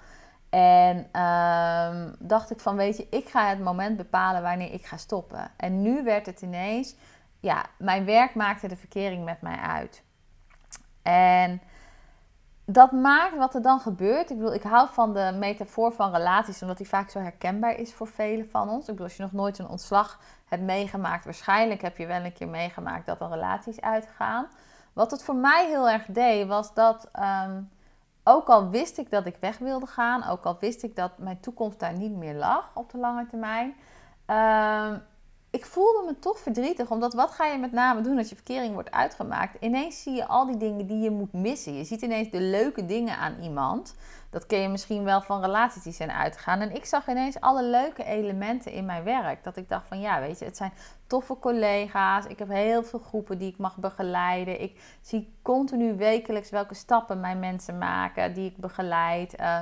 En 0.50 0.98
um, 1.22 2.16
dacht 2.20 2.52
ik 2.52 2.60
van, 2.60 2.76
weet 2.76 2.98
je, 2.98 3.08
ik 3.10 3.30
ga 3.30 3.48
het 3.48 3.60
moment 3.60 3.98
bepalen 3.98 4.42
wanneer 4.42 4.74
ik 4.74 4.86
ga 4.86 4.98
stoppen. 4.98 5.52
En 5.58 5.82
nu 5.82 6.04
werd 6.04 6.26
het 6.26 6.42
ineens, 6.42 6.96
ja, 7.40 7.66
mijn 7.78 8.06
werk 8.06 8.36
maakte 8.36 8.68
de 8.68 8.76
verkering 8.76 9.26
met 9.26 9.42
mij 9.42 9.58
uit. 9.58 10.04
En 11.02 11.62
dat 12.72 12.92
maakt 12.92 13.38
wat 13.38 13.56
er 13.56 13.62
dan 13.62 13.80
gebeurt. 13.80 14.30
Ik 14.30 14.38
bedoel, 14.38 14.54
ik 14.54 14.64
hou 14.64 14.88
van 14.92 15.14
de 15.14 15.36
metafoor 15.40 15.92
van 15.92 16.12
relaties, 16.12 16.62
omdat 16.62 16.78
die 16.78 16.88
vaak 16.88 17.10
zo 17.10 17.20
herkenbaar 17.20 17.76
is 17.76 17.94
voor 17.94 18.08
velen 18.08 18.50
van 18.50 18.70
ons. 18.70 18.82
Ik 18.82 18.86
bedoel, 18.86 19.06
als 19.06 19.16
je 19.16 19.24
nog 19.24 19.32
nooit 19.32 19.60
een 19.60 19.68
ontslag 19.68 20.20
hebt 20.46 20.64
meegemaakt, 20.64 21.26
waarschijnlijk 21.26 21.82
heb 21.82 21.98
je 21.98 22.06
wel 22.06 22.24
een 22.24 22.34
keer 22.34 22.48
meegemaakt 22.50 23.06
dat 23.06 23.22
er 23.22 23.30
relaties 23.30 23.82
uitgaan. 23.82 24.48
Wat 24.94 25.12
het 25.12 25.24
voor 25.24 25.36
mij 25.36 25.68
heel 25.68 25.90
erg 25.90 26.06
deed, 26.06 26.48
was 26.48 26.74
dat 26.74 27.10
um, 27.46 27.70
ook 28.24 28.48
al 28.48 28.70
wist 28.70 28.98
ik 28.98 29.10
dat 29.10 29.26
ik 29.26 29.38
weg 29.40 29.58
wilde 29.58 29.86
gaan, 29.86 30.28
ook 30.28 30.44
al 30.44 30.58
wist 30.60 30.84
ik 30.84 30.96
dat 30.96 31.18
mijn 31.18 31.40
toekomst 31.40 31.80
daar 31.80 31.94
niet 31.94 32.16
meer 32.16 32.36
lag 32.36 32.72
op 32.74 32.92
de 32.92 32.98
lange 32.98 33.28
termijn, 33.28 33.76
um, 34.28 35.04
ik 35.52 35.66
voelde 35.66 36.04
me 36.06 36.20
toch 36.20 36.40
verdrietig, 36.40 36.92
omdat 36.92 37.14
wat 37.14 37.32
ga 37.32 37.46
je 37.46 37.58
met 37.58 37.72
name 37.72 38.02
doen 38.02 38.18
als 38.18 38.30
je 38.30 38.36
verkering 38.36 38.74
wordt 38.74 38.92
uitgemaakt? 38.92 39.58
Ineens 39.60 40.04
zie 40.04 40.14
je 40.14 40.28
al 40.28 40.46
die 40.46 40.58
dingen 40.58 40.88
die 40.88 41.00
je 41.00 41.12
moet 41.12 41.34
missen. 41.34 41.78
Je 41.78 41.84
ziet 41.84 42.02
ineens 42.02 42.30
de 42.30 42.42
leuke 42.42 42.86
dingen 42.86 43.18
aan 43.18 43.36
iemand. 43.42 43.96
Dat 44.30 44.46
ken 44.46 44.60
je 44.60 44.68
misschien 44.68 45.04
wel 45.04 45.22
van 45.22 45.42
relaties 45.42 45.84
die 45.84 45.94
zijn 45.94 46.12
uitgegaan. 46.12 46.60
En 46.60 46.76
ik 46.76 46.86
zag 46.86 47.08
ineens 47.08 47.40
alle 47.40 47.64
leuke 47.64 48.04
elementen 48.04 48.72
in 48.72 48.86
mijn 48.86 49.04
werk. 49.04 49.44
Dat 49.44 49.58
ik 49.58 49.70
dacht 49.70 49.88
van 49.88 50.00
ja, 50.00 50.20
weet 50.20 50.40
je, 50.40 50.46
het 50.46 50.58
zijn 50.58 50.74
toffe 51.08 51.40
collega's. 51.40 52.26
Ik 52.26 52.40
heb 52.40 52.48
heel 52.48 52.84
veel 52.84 53.00
groepen 53.00 53.38
die 53.38 53.52
ik 53.52 53.58
mag 53.58 53.78
begeleiden. 53.78 54.62
Ik 54.62 54.98
zie 55.02 55.34
continu 55.42 55.96
wekelijks 55.96 56.50
welke 56.50 56.74
stappen 56.74 57.20
mijn 57.20 57.40
mensen 57.40 57.78
maken 57.78 58.34
die 58.34 58.50
ik 58.50 58.58
begeleid. 58.58 59.40
Uh, 59.40 59.60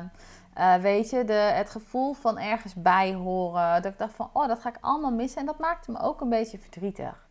uh, 0.59 0.75
weet 0.75 1.09
je, 1.09 1.23
de, 1.23 1.33
het 1.33 1.69
gevoel 1.69 2.13
van 2.13 2.37
ergens 2.37 2.73
bij 2.75 3.13
horen. 3.13 3.81
Dat 3.81 3.91
ik 3.91 3.97
dacht 3.97 4.13
van, 4.13 4.29
oh, 4.33 4.47
dat 4.47 4.59
ga 4.59 4.69
ik 4.69 4.77
allemaal 4.81 5.11
missen. 5.11 5.39
En 5.39 5.45
dat 5.45 5.59
maakte 5.59 5.91
me 5.91 5.99
ook 5.99 6.21
een 6.21 6.29
beetje 6.29 6.59
verdrietig. 6.59 7.27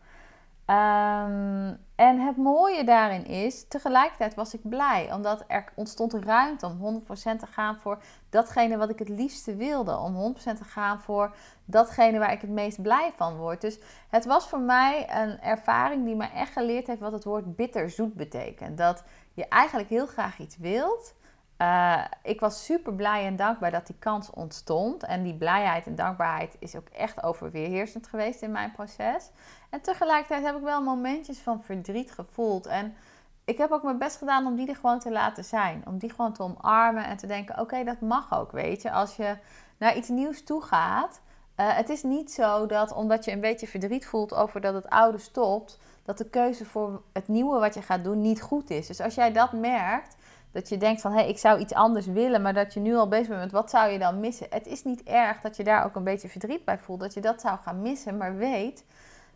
Um, 0.70 1.78
en 1.94 2.20
het 2.20 2.36
mooie 2.36 2.84
daarin 2.84 3.26
is, 3.26 3.68
tegelijkertijd 3.68 4.34
was 4.34 4.54
ik 4.54 4.68
blij. 4.68 5.12
Omdat 5.12 5.44
er 5.46 5.64
ontstond 5.74 6.14
ruimte 6.14 6.66
om 6.66 7.02
100% 7.02 7.04
te 7.14 7.46
gaan 7.46 7.76
voor 7.76 8.02
datgene 8.30 8.76
wat 8.76 8.90
ik 8.90 8.98
het 8.98 9.08
liefste 9.08 9.56
wilde. 9.56 9.98
Om 9.98 10.34
100% 10.36 10.38
te 10.40 10.64
gaan 10.64 11.00
voor 11.00 11.34
datgene 11.64 12.18
waar 12.18 12.32
ik 12.32 12.40
het 12.40 12.50
meest 12.50 12.82
blij 12.82 13.12
van 13.16 13.36
word. 13.36 13.60
Dus 13.60 13.78
het 14.08 14.24
was 14.24 14.48
voor 14.48 14.60
mij 14.60 15.06
een 15.10 15.40
ervaring 15.40 16.04
die 16.04 16.16
mij 16.16 16.32
echt 16.32 16.52
geleerd 16.52 16.86
heeft 16.86 17.00
wat 17.00 17.12
het 17.12 17.24
woord 17.24 17.56
bitterzoet 17.56 18.14
betekent. 18.14 18.78
Dat 18.78 19.04
je 19.34 19.48
eigenlijk 19.48 19.88
heel 19.88 20.06
graag 20.06 20.38
iets 20.38 20.56
wilt 20.56 21.14
uh, 21.58 22.04
ik 22.22 22.40
was 22.40 22.64
super 22.64 22.94
blij 22.94 23.26
en 23.26 23.36
dankbaar 23.36 23.70
dat 23.70 23.86
die 23.86 23.96
kans 23.98 24.30
ontstond. 24.30 25.02
En 25.04 25.22
die 25.22 25.34
blijheid 25.34 25.86
en 25.86 25.94
dankbaarheid 25.94 26.56
is 26.58 26.76
ook 26.76 26.88
echt 26.88 27.22
overweerheersend 27.22 28.06
geweest 28.06 28.42
in 28.42 28.52
mijn 28.52 28.72
proces. 28.72 29.30
En 29.70 29.80
tegelijkertijd 29.80 30.44
heb 30.44 30.56
ik 30.56 30.62
wel 30.62 30.82
momentjes 30.82 31.38
van 31.38 31.62
verdriet 31.62 32.12
gevoeld. 32.12 32.66
En 32.66 32.94
ik 33.44 33.58
heb 33.58 33.70
ook 33.70 33.82
mijn 33.82 33.98
best 33.98 34.16
gedaan 34.16 34.46
om 34.46 34.56
die 34.56 34.68
er 34.68 34.76
gewoon 34.76 34.98
te 34.98 35.10
laten 35.10 35.44
zijn. 35.44 35.82
Om 35.86 35.98
die 35.98 36.10
gewoon 36.10 36.32
te 36.32 36.42
omarmen 36.42 37.04
en 37.04 37.16
te 37.16 37.26
denken: 37.26 37.60
oké, 37.60 37.84
dat 37.84 38.00
mag 38.00 38.38
ook. 38.38 38.52
Weet 38.52 38.82
je, 38.82 38.90
als 38.90 39.16
je 39.16 39.36
naar 39.78 39.96
iets 39.96 40.08
nieuws 40.08 40.44
toe 40.44 40.62
gaat. 40.62 41.20
Uh, 41.56 41.76
het 41.76 41.88
is 41.88 42.02
niet 42.02 42.32
zo 42.32 42.66
dat 42.66 42.92
omdat 42.92 43.24
je 43.24 43.32
een 43.32 43.40
beetje 43.40 43.66
verdriet 43.66 44.06
voelt 44.06 44.34
over 44.34 44.60
dat 44.60 44.74
het 44.74 44.88
oude 44.88 45.18
stopt, 45.18 45.78
dat 46.04 46.18
de 46.18 46.30
keuze 46.30 46.64
voor 46.64 47.02
het 47.12 47.28
nieuwe 47.28 47.58
wat 47.58 47.74
je 47.74 47.82
gaat 47.82 48.04
doen 48.04 48.20
niet 48.20 48.42
goed 48.42 48.70
is. 48.70 48.86
Dus 48.86 49.00
als 49.00 49.14
jij 49.14 49.32
dat 49.32 49.52
merkt, 49.52 50.16
dat 50.52 50.68
je 50.68 50.76
denkt 50.76 51.00
van 51.00 51.12
hé, 51.12 51.18
hey, 51.18 51.28
ik 51.28 51.38
zou 51.38 51.60
iets 51.60 51.72
anders 51.72 52.06
willen, 52.06 52.42
maar 52.42 52.54
dat 52.54 52.74
je 52.74 52.80
nu 52.80 52.96
al 52.96 53.08
bezig 53.08 53.28
bent 53.28 53.40
met 53.40 53.52
wat 53.52 53.70
zou 53.70 53.90
je 53.90 53.98
dan 53.98 54.20
missen. 54.20 54.46
Het 54.50 54.66
is 54.66 54.84
niet 54.84 55.02
erg 55.02 55.40
dat 55.40 55.56
je 55.56 55.64
daar 55.64 55.84
ook 55.84 55.96
een 55.96 56.04
beetje 56.04 56.28
verdriet 56.28 56.64
bij 56.64 56.78
voelt, 56.78 57.00
dat 57.00 57.14
je 57.14 57.20
dat 57.20 57.40
zou 57.40 57.58
gaan 57.58 57.82
missen, 57.82 58.16
maar 58.16 58.36
weet 58.36 58.84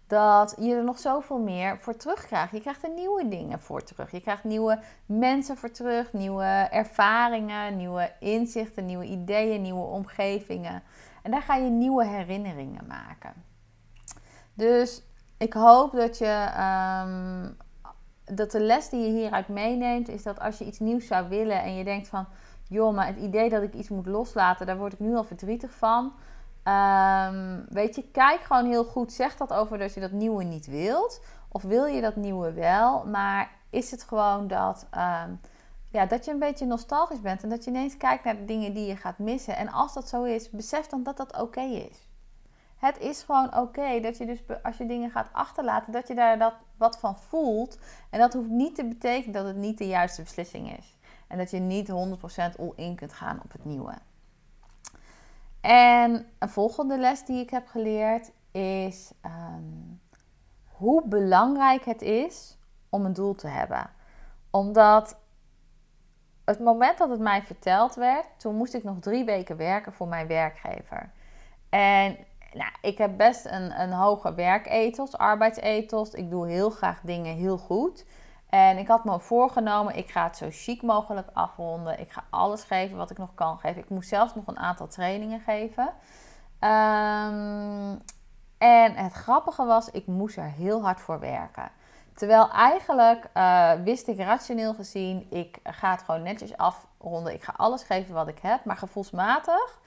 dat 0.06 0.54
je 0.60 0.74
er 0.74 0.84
nog 0.84 0.98
zoveel 0.98 1.38
meer 1.38 1.78
voor 1.78 1.96
terugkrijgt. 1.96 2.52
Je 2.52 2.60
krijgt 2.60 2.82
er 2.82 2.90
nieuwe 2.90 3.28
dingen 3.28 3.60
voor 3.60 3.82
terug. 3.82 4.10
Je 4.10 4.20
krijgt 4.20 4.44
nieuwe 4.44 4.78
mensen 5.06 5.56
voor 5.56 5.70
terug, 5.70 6.12
nieuwe 6.12 6.68
ervaringen, 6.70 7.76
nieuwe 7.76 8.12
inzichten, 8.20 8.86
nieuwe 8.86 9.04
ideeën, 9.04 9.62
nieuwe 9.62 9.84
omgevingen. 9.84 10.82
En 11.22 11.30
daar 11.30 11.42
ga 11.42 11.54
je 11.56 11.70
nieuwe 11.70 12.06
herinneringen 12.06 12.86
maken. 12.86 13.32
Dus 14.54 15.02
ik 15.38 15.52
hoop 15.52 15.92
dat 15.92 16.18
je 16.18 16.50
ehm, 16.56 17.50
dat 18.24 18.50
de 18.50 18.60
les 18.60 18.88
die 18.88 19.00
je 19.00 19.18
hieruit 19.18 19.48
meeneemt, 19.48 20.08
is 20.08 20.22
dat 20.22 20.40
als 20.40 20.58
je 20.58 20.64
iets 20.64 20.78
nieuws 20.78 21.06
zou 21.06 21.28
willen 21.28 21.62
en 21.62 21.74
je 21.74 21.84
denkt 21.84 22.08
van, 22.08 22.26
joh, 22.68 22.94
maar 22.94 23.06
het 23.06 23.16
idee 23.16 23.48
dat 23.48 23.62
ik 23.62 23.74
iets 23.74 23.88
moet 23.88 24.06
loslaten, 24.06 24.66
daar 24.66 24.78
word 24.78 24.92
ik 24.92 24.98
nu 24.98 25.14
al 25.14 25.24
verdrietig 25.24 25.70
van. 25.70 26.12
Ehm, 26.62 27.60
weet 27.68 27.94
je, 27.94 28.10
kijk 28.12 28.40
gewoon 28.40 28.66
heel 28.66 28.84
goed. 28.84 29.12
Zeg 29.12 29.36
dat 29.36 29.52
over 29.52 29.78
dat 29.78 29.94
je 29.94 30.00
dat 30.00 30.12
nieuwe 30.12 30.44
niet 30.44 30.66
wilt. 30.66 31.20
Of 31.48 31.62
wil 31.62 31.84
je 31.84 32.00
dat 32.00 32.16
nieuwe 32.16 32.52
wel, 32.52 33.04
maar 33.06 33.50
is 33.70 33.90
het 33.90 34.02
gewoon 34.02 34.48
dat, 34.48 34.86
ehm, 34.90 35.30
ja, 35.88 36.06
dat 36.06 36.24
je 36.24 36.30
een 36.30 36.38
beetje 36.38 36.66
nostalgisch 36.66 37.20
bent 37.20 37.42
en 37.42 37.48
dat 37.48 37.64
je 37.64 37.70
ineens 37.70 37.96
kijkt 37.96 38.24
naar 38.24 38.36
de 38.36 38.44
dingen 38.44 38.74
die 38.74 38.86
je 38.86 38.96
gaat 38.96 39.18
missen. 39.18 39.56
En 39.56 39.72
als 39.72 39.94
dat 39.94 40.08
zo 40.08 40.22
is, 40.22 40.50
besef 40.50 40.86
dan 40.86 41.02
dat 41.02 41.16
dat 41.16 41.40
oké 41.40 41.60
is. 41.60 42.11
Het 42.82 42.98
is 42.98 43.22
gewoon 43.22 43.56
oké 43.56 44.00
dat 44.00 44.18
je 44.18 44.26
dus 44.26 44.38
als 44.62 44.76
je 44.76 44.86
dingen 44.86 45.10
gaat 45.10 45.28
achterlaten, 45.32 45.92
dat 45.92 46.08
je 46.08 46.14
daar 46.14 46.38
dat 46.38 46.54
wat 46.76 46.98
van 46.98 47.16
voelt. 47.16 47.78
En 48.10 48.18
dat 48.18 48.32
hoeft 48.32 48.48
niet 48.48 48.74
te 48.74 48.84
betekenen 48.84 49.32
dat 49.32 49.46
het 49.46 49.56
niet 49.56 49.78
de 49.78 49.86
juiste 49.86 50.22
beslissing 50.22 50.78
is. 50.78 50.98
En 51.26 51.38
dat 51.38 51.50
je 51.50 51.58
niet 51.58 51.90
100% 51.90 51.92
all 52.58 52.72
in 52.76 52.94
kunt 52.94 53.12
gaan 53.12 53.40
op 53.44 53.52
het 53.52 53.64
nieuwe. 53.64 53.94
En 55.60 56.26
een 56.38 56.48
volgende 56.48 56.98
les 56.98 57.24
die 57.24 57.40
ik 57.40 57.50
heb 57.50 57.66
geleerd 57.66 58.30
is 58.50 59.12
um, 59.24 60.00
hoe 60.64 61.02
belangrijk 61.06 61.84
het 61.84 62.02
is 62.02 62.58
om 62.88 63.04
een 63.04 63.12
doel 63.12 63.34
te 63.34 63.48
hebben. 63.48 63.90
Omdat 64.50 65.16
het 66.44 66.60
moment 66.60 66.98
dat 66.98 67.10
het 67.10 67.20
mij 67.20 67.42
verteld 67.42 67.94
werd, 67.94 68.26
toen 68.36 68.56
moest 68.56 68.74
ik 68.74 68.84
nog 68.84 68.98
drie 68.98 69.24
weken 69.24 69.56
werken 69.56 69.92
voor 69.92 70.08
mijn 70.08 70.26
werkgever. 70.26 71.10
En 71.68 72.16
nou, 72.54 72.70
ik 72.80 72.98
heb 72.98 73.16
best 73.16 73.46
een, 73.46 73.80
een 73.80 73.92
hoge 73.92 74.34
werkethos, 74.34 75.16
arbeidsethos. 75.16 76.10
Ik 76.10 76.30
doe 76.30 76.48
heel 76.48 76.70
graag 76.70 77.00
dingen 77.02 77.34
heel 77.34 77.58
goed. 77.58 78.04
En 78.48 78.78
ik 78.78 78.88
had 78.88 79.04
me 79.04 79.20
voorgenomen, 79.20 79.96
ik 79.96 80.10
ga 80.10 80.24
het 80.24 80.36
zo 80.36 80.46
chic 80.50 80.82
mogelijk 80.82 81.28
afronden. 81.32 82.00
Ik 82.00 82.12
ga 82.12 82.24
alles 82.30 82.62
geven 82.62 82.96
wat 82.96 83.10
ik 83.10 83.18
nog 83.18 83.34
kan 83.34 83.58
geven. 83.58 83.82
Ik 83.82 83.88
moest 83.88 84.08
zelfs 84.08 84.34
nog 84.34 84.46
een 84.46 84.58
aantal 84.58 84.86
trainingen 84.86 85.40
geven. 85.40 85.92
Um, 86.60 88.02
en 88.58 88.94
het 88.94 89.12
grappige 89.12 89.64
was, 89.64 89.90
ik 89.90 90.06
moest 90.06 90.36
er 90.36 90.50
heel 90.50 90.82
hard 90.82 91.00
voor 91.00 91.20
werken. 91.20 91.70
Terwijl 92.14 92.50
eigenlijk 92.50 93.28
uh, 93.34 93.72
wist 93.72 94.08
ik 94.08 94.18
rationeel 94.18 94.74
gezien, 94.74 95.26
ik 95.30 95.58
ga 95.62 95.90
het 95.90 96.02
gewoon 96.02 96.22
netjes 96.22 96.56
afronden. 96.56 97.32
Ik 97.32 97.42
ga 97.42 97.54
alles 97.56 97.82
geven 97.82 98.14
wat 98.14 98.28
ik 98.28 98.38
heb. 98.38 98.64
Maar 98.64 98.76
gevoelsmatig 98.76 99.80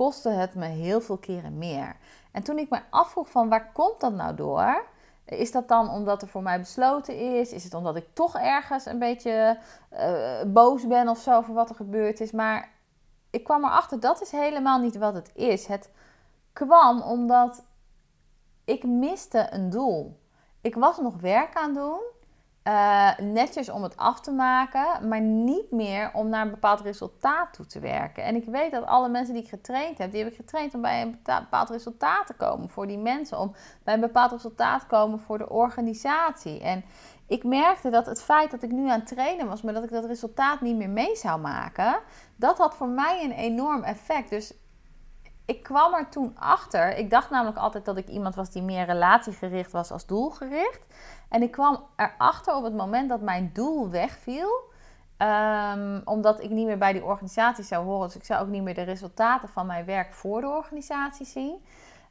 kostte 0.00 0.28
het 0.28 0.54
me 0.54 0.66
heel 0.66 1.00
veel 1.00 1.16
keren 1.16 1.58
meer. 1.58 1.96
En 2.32 2.42
toen 2.42 2.58
ik 2.58 2.70
me 2.70 2.80
afvroeg 2.90 3.30
van 3.30 3.48
waar 3.48 3.72
komt 3.72 4.00
dat 4.00 4.12
nou 4.12 4.34
door? 4.34 4.84
Is 5.24 5.52
dat 5.52 5.68
dan 5.68 5.90
omdat 5.90 6.22
er 6.22 6.28
voor 6.28 6.42
mij 6.42 6.58
besloten 6.58 7.38
is? 7.38 7.52
Is 7.52 7.64
het 7.64 7.74
omdat 7.74 7.96
ik 7.96 8.06
toch 8.12 8.36
ergens 8.36 8.86
een 8.86 8.98
beetje 8.98 9.58
uh, 9.92 10.52
boos 10.52 10.86
ben 10.86 11.08
of 11.08 11.18
zo 11.18 11.40
voor 11.40 11.54
wat 11.54 11.68
er 11.68 11.74
gebeurd 11.74 12.20
is? 12.20 12.30
Maar 12.30 12.68
ik 13.30 13.44
kwam 13.44 13.64
erachter, 13.64 14.00
dat 14.00 14.22
is 14.22 14.30
helemaal 14.30 14.78
niet 14.78 14.96
wat 14.96 15.14
het 15.14 15.30
is. 15.34 15.66
Het 15.66 15.90
kwam 16.52 17.02
omdat 17.02 17.64
ik 18.64 18.84
miste 18.84 19.46
een 19.50 19.70
doel. 19.70 20.20
Ik 20.60 20.74
was 20.74 20.98
nog 20.98 21.20
werk 21.20 21.54
aan 21.54 21.74
doen. 21.74 22.00
Uh, 22.64 23.18
netjes 23.18 23.68
om 23.68 23.82
het 23.82 23.96
af 23.96 24.20
te 24.20 24.30
maken, 24.30 25.08
maar 25.08 25.20
niet 25.20 25.70
meer 25.70 26.10
om 26.14 26.28
naar 26.28 26.44
een 26.44 26.50
bepaald 26.50 26.80
resultaat 26.80 27.52
toe 27.52 27.66
te 27.66 27.80
werken. 27.80 28.24
En 28.24 28.36
ik 28.36 28.44
weet 28.44 28.70
dat 28.70 28.86
alle 28.86 29.08
mensen 29.08 29.34
die 29.34 29.42
ik 29.42 29.48
getraind 29.48 29.98
heb, 29.98 30.10
die 30.10 30.22
heb 30.22 30.30
ik 30.30 30.36
getraind 30.36 30.74
om 30.74 30.80
bij 30.80 31.02
een 31.02 31.18
bepaald 31.24 31.70
resultaat 31.70 32.26
te 32.26 32.34
komen 32.34 32.68
voor 32.68 32.86
die 32.86 32.98
mensen, 32.98 33.38
om 33.38 33.54
bij 33.84 33.94
een 33.94 34.00
bepaald 34.00 34.32
resultaat 34.32 34.80
te 34.80 34.86
komen 34.86 35.20
voor 35.20 35.38
de 35.38 35.48
organisatie. 35.48 36.60
En 36.60 36.84
ik 37.26 37.44
merkte 37.44 37.90
dat 37.90 38.06
het 38.06 38.22
feit 38.22 38.50
dat 38.50 38.62
ik 38.62 38.70
nu 38.70 38.88
aan 38.88 38.98
het 38.98 39.08
trainen 39.08 39.46
was, 39.46 39.62
maar 39.62 39.74
dat 39.74 39.84
ik 39.84 39.90
dat 39.90 40.04
resultaat 40.04 40.60
niet 40.60 40.76
meer 40.76 40.90
mee 40.90 41.16
zou 41.16 41.40
maken, 41.40 41.98
dat 42.36 42.58
had 42.58 42.74
voor 42.74 42.88
mij 42.88 43.24
een 43.24 43.32
enorm 43.32 43.82
effect. 43.82 44.30
Dus 44.30 44.54
ik 45.50 45.62
kwam 45.62 45.94
er 45.94 46.08
toen 46.08 46.36
achter. 46.38 46.96
Ik 46.96 47.10
dacht 47.10 47.30
namelijk 47.30 47.58
altijd 47.58 47.84
dat 47.84 47.96
ik 47.96 48.08
iemand 48.08 48.34
was 48.34 48.50
die 48.50 48.62
meer 48.62 48.84
relatiegericht 48.84 49.72
was 49.72 49.90
als 49.90 50.06
doelgericht. 50.06 50.86
En 51.28 51.42
ik 51.42 51.50
kwam 51.50 51.84
erachter 51.96 52.54
op 52.54 52.64
het 52.64 52.74
moment 52.74 53.08
dat 53.08 53.20
mijn 53.20 53.50
doel 53.52 53.90
wegviel. 53.90 54.68
Um, 55.18 56.02
omdat 56.04 56.42
ik 56.42 56.50
niet 56.50 56.66
meer 56.66 56.78
bij 56.78 56.92
die 56.92 57.04
organisatie 57.04 57.64
zou 57.64 57.84
horen. 57.84 58.06
Dus 58.06 58.16
ik 58.16 58.24
zou 58.24 58.42
ook 58.42 58.48
niet 58.48 58.62
meer 58.62 58.74
de 58.74 58.82
resultaten 58.82 59.48
van 59.48 59.66
mijn 59.66 59.84
werk 59.84 60.12
voor 60.12 60.40
de 60.40 60.48
organisatie 60.48 61.26
zien. 61.26 61.64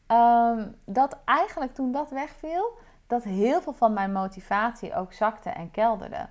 Um, 0.08 0.76
dat 0.86 1.18
eigenlijk 1.26 1.74
toen 1.74 1.92
dat 1.92 2.10
wegviel, 2.10 2.78
dat 3.08 3.24
heel 3.24 3.62
veel 3.62 3.74
van 3.74 3.94
mijn 3.94 4.12
motivatie 4.12 4.96
ook 4.96 5.14
zakte 5.14 5.50
en 5.50 5.72
kelderde. 5.72 6.28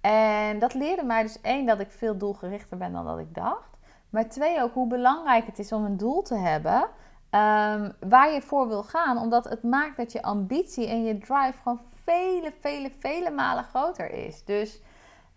En 0.00 0.58
dat 0.58 0.74
leerde 0.74 1.04
mij 1.04 1.22
dus 1.22 1.40
één, 1.40 1.66
dat 1.66 1.80
ik 1.80 1.90
veel 1.90 2.16
doelgerichter 2.16 2.76
ben 2.76 2.92
dan 2.92 3.04
dat 3.04 3.18
ik 3.18 3.34
dacht. 3.34 3.71
Maar 4.12 4.28
twee, 4.28 4.62
ook 4.62 4.74
hoe 4.74 4.86
belangrijk 4.86 5.46
het 5.46 5.58
is 5.58 5.72
om 5.72 5.84
een 5.84 5.96
doel 5.96 6.22
te 6.22 6.36
hebben 6.36 6.80
um, 6.80 7.92
waar 8.00 8.32
je 8.32 8.40
voor 8.42 8.68
wil 8.68 8.82
gaan. 8.82 9.18
Omdat 9.18 9.44
het 9.44 9.62
maakt 9.62 9.96
dat 9.96 10.12
je 10.12 10.22
ambitie 10.22 10.86
en 10.86 11.04
je 11.04 11.18
drive 11.18 11.54
gewoon 11.62 11.80
vele, 12.04 12.52
vele, 12.60 12.90
vele 12.98 13.30
malen 13.30 13.64
groter 13.64 14.10
is. 14.10 14.44
Dus 14.44 14.80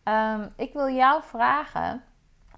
um, 0.03 0.53
ik 0.55 0.73
wil 0.73 0.89
jou 0.89 1.23
vragen, 1.23 2.03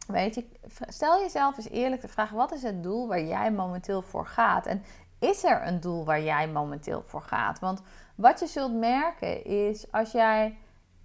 weet 0.08 0.36
je, 0.36 0.46
stel 0.88 1.20
jezelf 1.20 1.58
eens 1.58 1.70
eerlijk 1.70 2.02
de 2.02 2.08
vraag: 2.08 2.30
wat 2.30 2.54
is 2.54 2.64
het 2.64 2.84
doel 2.84 3.08
waar 3.08 3.24
jij 3.24 3.52
momenteel 3.52 4.02
voor 4.02 4.26
gaat? 4.26 4.66
En 4.66 4.84
is 5.20 5.44
er 5.44 5.68
een 5.68 5.80
doel 5.80 6.06
waar 6.06 6.22
jij 6.22 6.48
momenteel 6.48 7.04
voor 7.06 7.22
gaat? 7.22 7.60
Want 7.60 7.82
wat 8.16 8.40
je 8.40 8.48
zult 8.48 8.74
merken 8.74 9.46
is 9.46 9.92
als 9.92 10.12
jij 10.12 10.58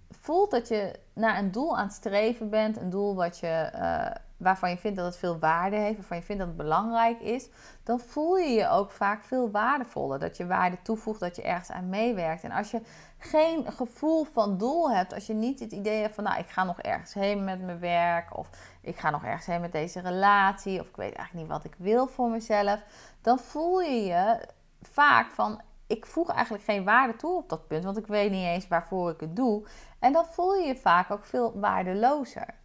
voelt 0.09 0.51
dat 0.51 0.67
je 0.67 0.99
naar 1.13 1.37
een 1.37 1.51
doel 1.51 1.77
aan 1.77 1.85
het 1.85 1.93
streven 1.93 2.49
bent, 2.49 2.77
een 2.77 2.89
doel 2.89 3.15
wat 3.15 3.39
je, 3.39 3.71
uh, 3.75 4.15
waarvan 4.43 4.69
je 4.69 4.77
vindt 4.77 4.97
dat 4.97 5.05
het 5.05 5.17
veel 5.17 5.39
waarde 5.39 5.75
heeft, 5.75 5.95
waarvan 5.95 6.17
je 6.17 6.23
vindt 6.23 6.41
dat 6.41 6.47
het 6.47 6.57
belangrijk 6.57 7.19
is, 7.19 7.49
dan 7.83 7.99
voel 7.99 8.37
je 8.37 8.49
je 8.49 8.69
ook 8.69 8.91
vaak 8.91 9.23
veel 9.23 9.51
waardevoller. 9.51 10.19
Dat 10.19 10.37
je 10.37 10.47
waarde 10.47 10.77
toevoegt, 10.81 11.19
dat 11.19 11.35
je 11.35 11.41
ergens 11.41 11.71
aan 11.71 11.89
meewerkt. 11.89 12.43
En 12.43 12.51
als 12.51 12.71
je 12.71 12.81
geen 13.17 13.71
gevoel 13.71 14.23
van 14.23 14.57
doel 14.57 14.91
hebt, 14.91 15.13
als 15.13 15.27
je 15.27 15.33
niet 15.33 15.59
het 15.59 15.71
idee 15.71 16.01
hebt 16.01 16.15
van, 16.15 16.23
nou, 16.23 16.39
ik 16.39 16.49
ga 16.49 16.63
nog 16.63 16.81
ergens 16.81 17.13
heen 17.13 17.43
met 17.43 17.61
mijn 17.61 17.79
werk, 17.79 18.37
of 18.37 18.49
ik 18.81 18.97
ga 18.97 19.09
nog 19.09 19.23
ergens 19.23 19.45
heen 19.45 19.61
met 19.61 19.71
deze 19.71 19.99
relatie, 19.99 20.79
of 20.79 20.87
ik 20.87 20.95
weet 20.95 21.15
eigenlijk 21.15 21.47
niet 21.47 21.57
wat 21.57 21.65
ik 21.65 21.75
wil 21.77 22.07
voor 22.07 22.29
mezelf, 22.29 22.79
dan 23.21 23.39
voel 23.39 23.81
je 23.81 24.05
je 24.05 24.47
vaak 24.81 25.31
van, 25.31 25.61
ik 25.87 26.05
voeg 26.05 26.29
eigenlijk 26.29 26.63
geen 26.63 26.83
waarde 26.83 27.15
toe 27.15 27.37
op 27.37 27.49
dat 27.49 27.67
punt, 27.67 27.83
want 27.83 27.97
ik 27.97 28.07
weet 28.07 28.31
niet 28.31 28.45
eens 28.45 28.67
waarvoor 28.67 29.09
ik 29.09 29.19
het 29.19 29.35
doe. 29.35 29.65
En 29.99 30.13
dan 30.13 30.25
voel 30.25 30.55
je 30.55 30.67
je 30.67 30.75
vaak 30.75 31.11
ook 31.11 31.25
veel 31.25 31.59
waardelozer. 31.59 32.55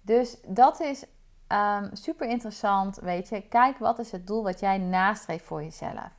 Dus 0.00 0.38
dat 0.46 0.80
is 0.80 1.04
um, 1.52 1.90
super 1.92 2.28
interessant, 2.28 2.96
weet 2.96 3.28
je. 3.28 3.40
Kijk, 3.48 3.78
wat 3.78 3.98
is 3.98 4.12
het 4.12 4.26
doel 4.26 4.42
wat 4.42 4.60
jij 4.60 4.78
nastreeft 4.78 5.44
voor 5.44 5.62
jezelf? 5.62 6.10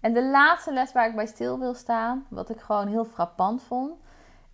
En 0.00 0.12
de 0.12 0.24
laatste 0.24 0.72
les 0.72 0.92
waar 0.92 1.08
ik 1.08 1.14
bij 1.14 1.26
stil 1.26 1.58
wil 1.58 1.74
staan, 1.74 2.26
wat 2.28 2.50
ik 2.50 2.60
gewoon 2.60 2.88
heel 2.88 3.04
frappant 3.04 3.62
vond, 3.62 3.98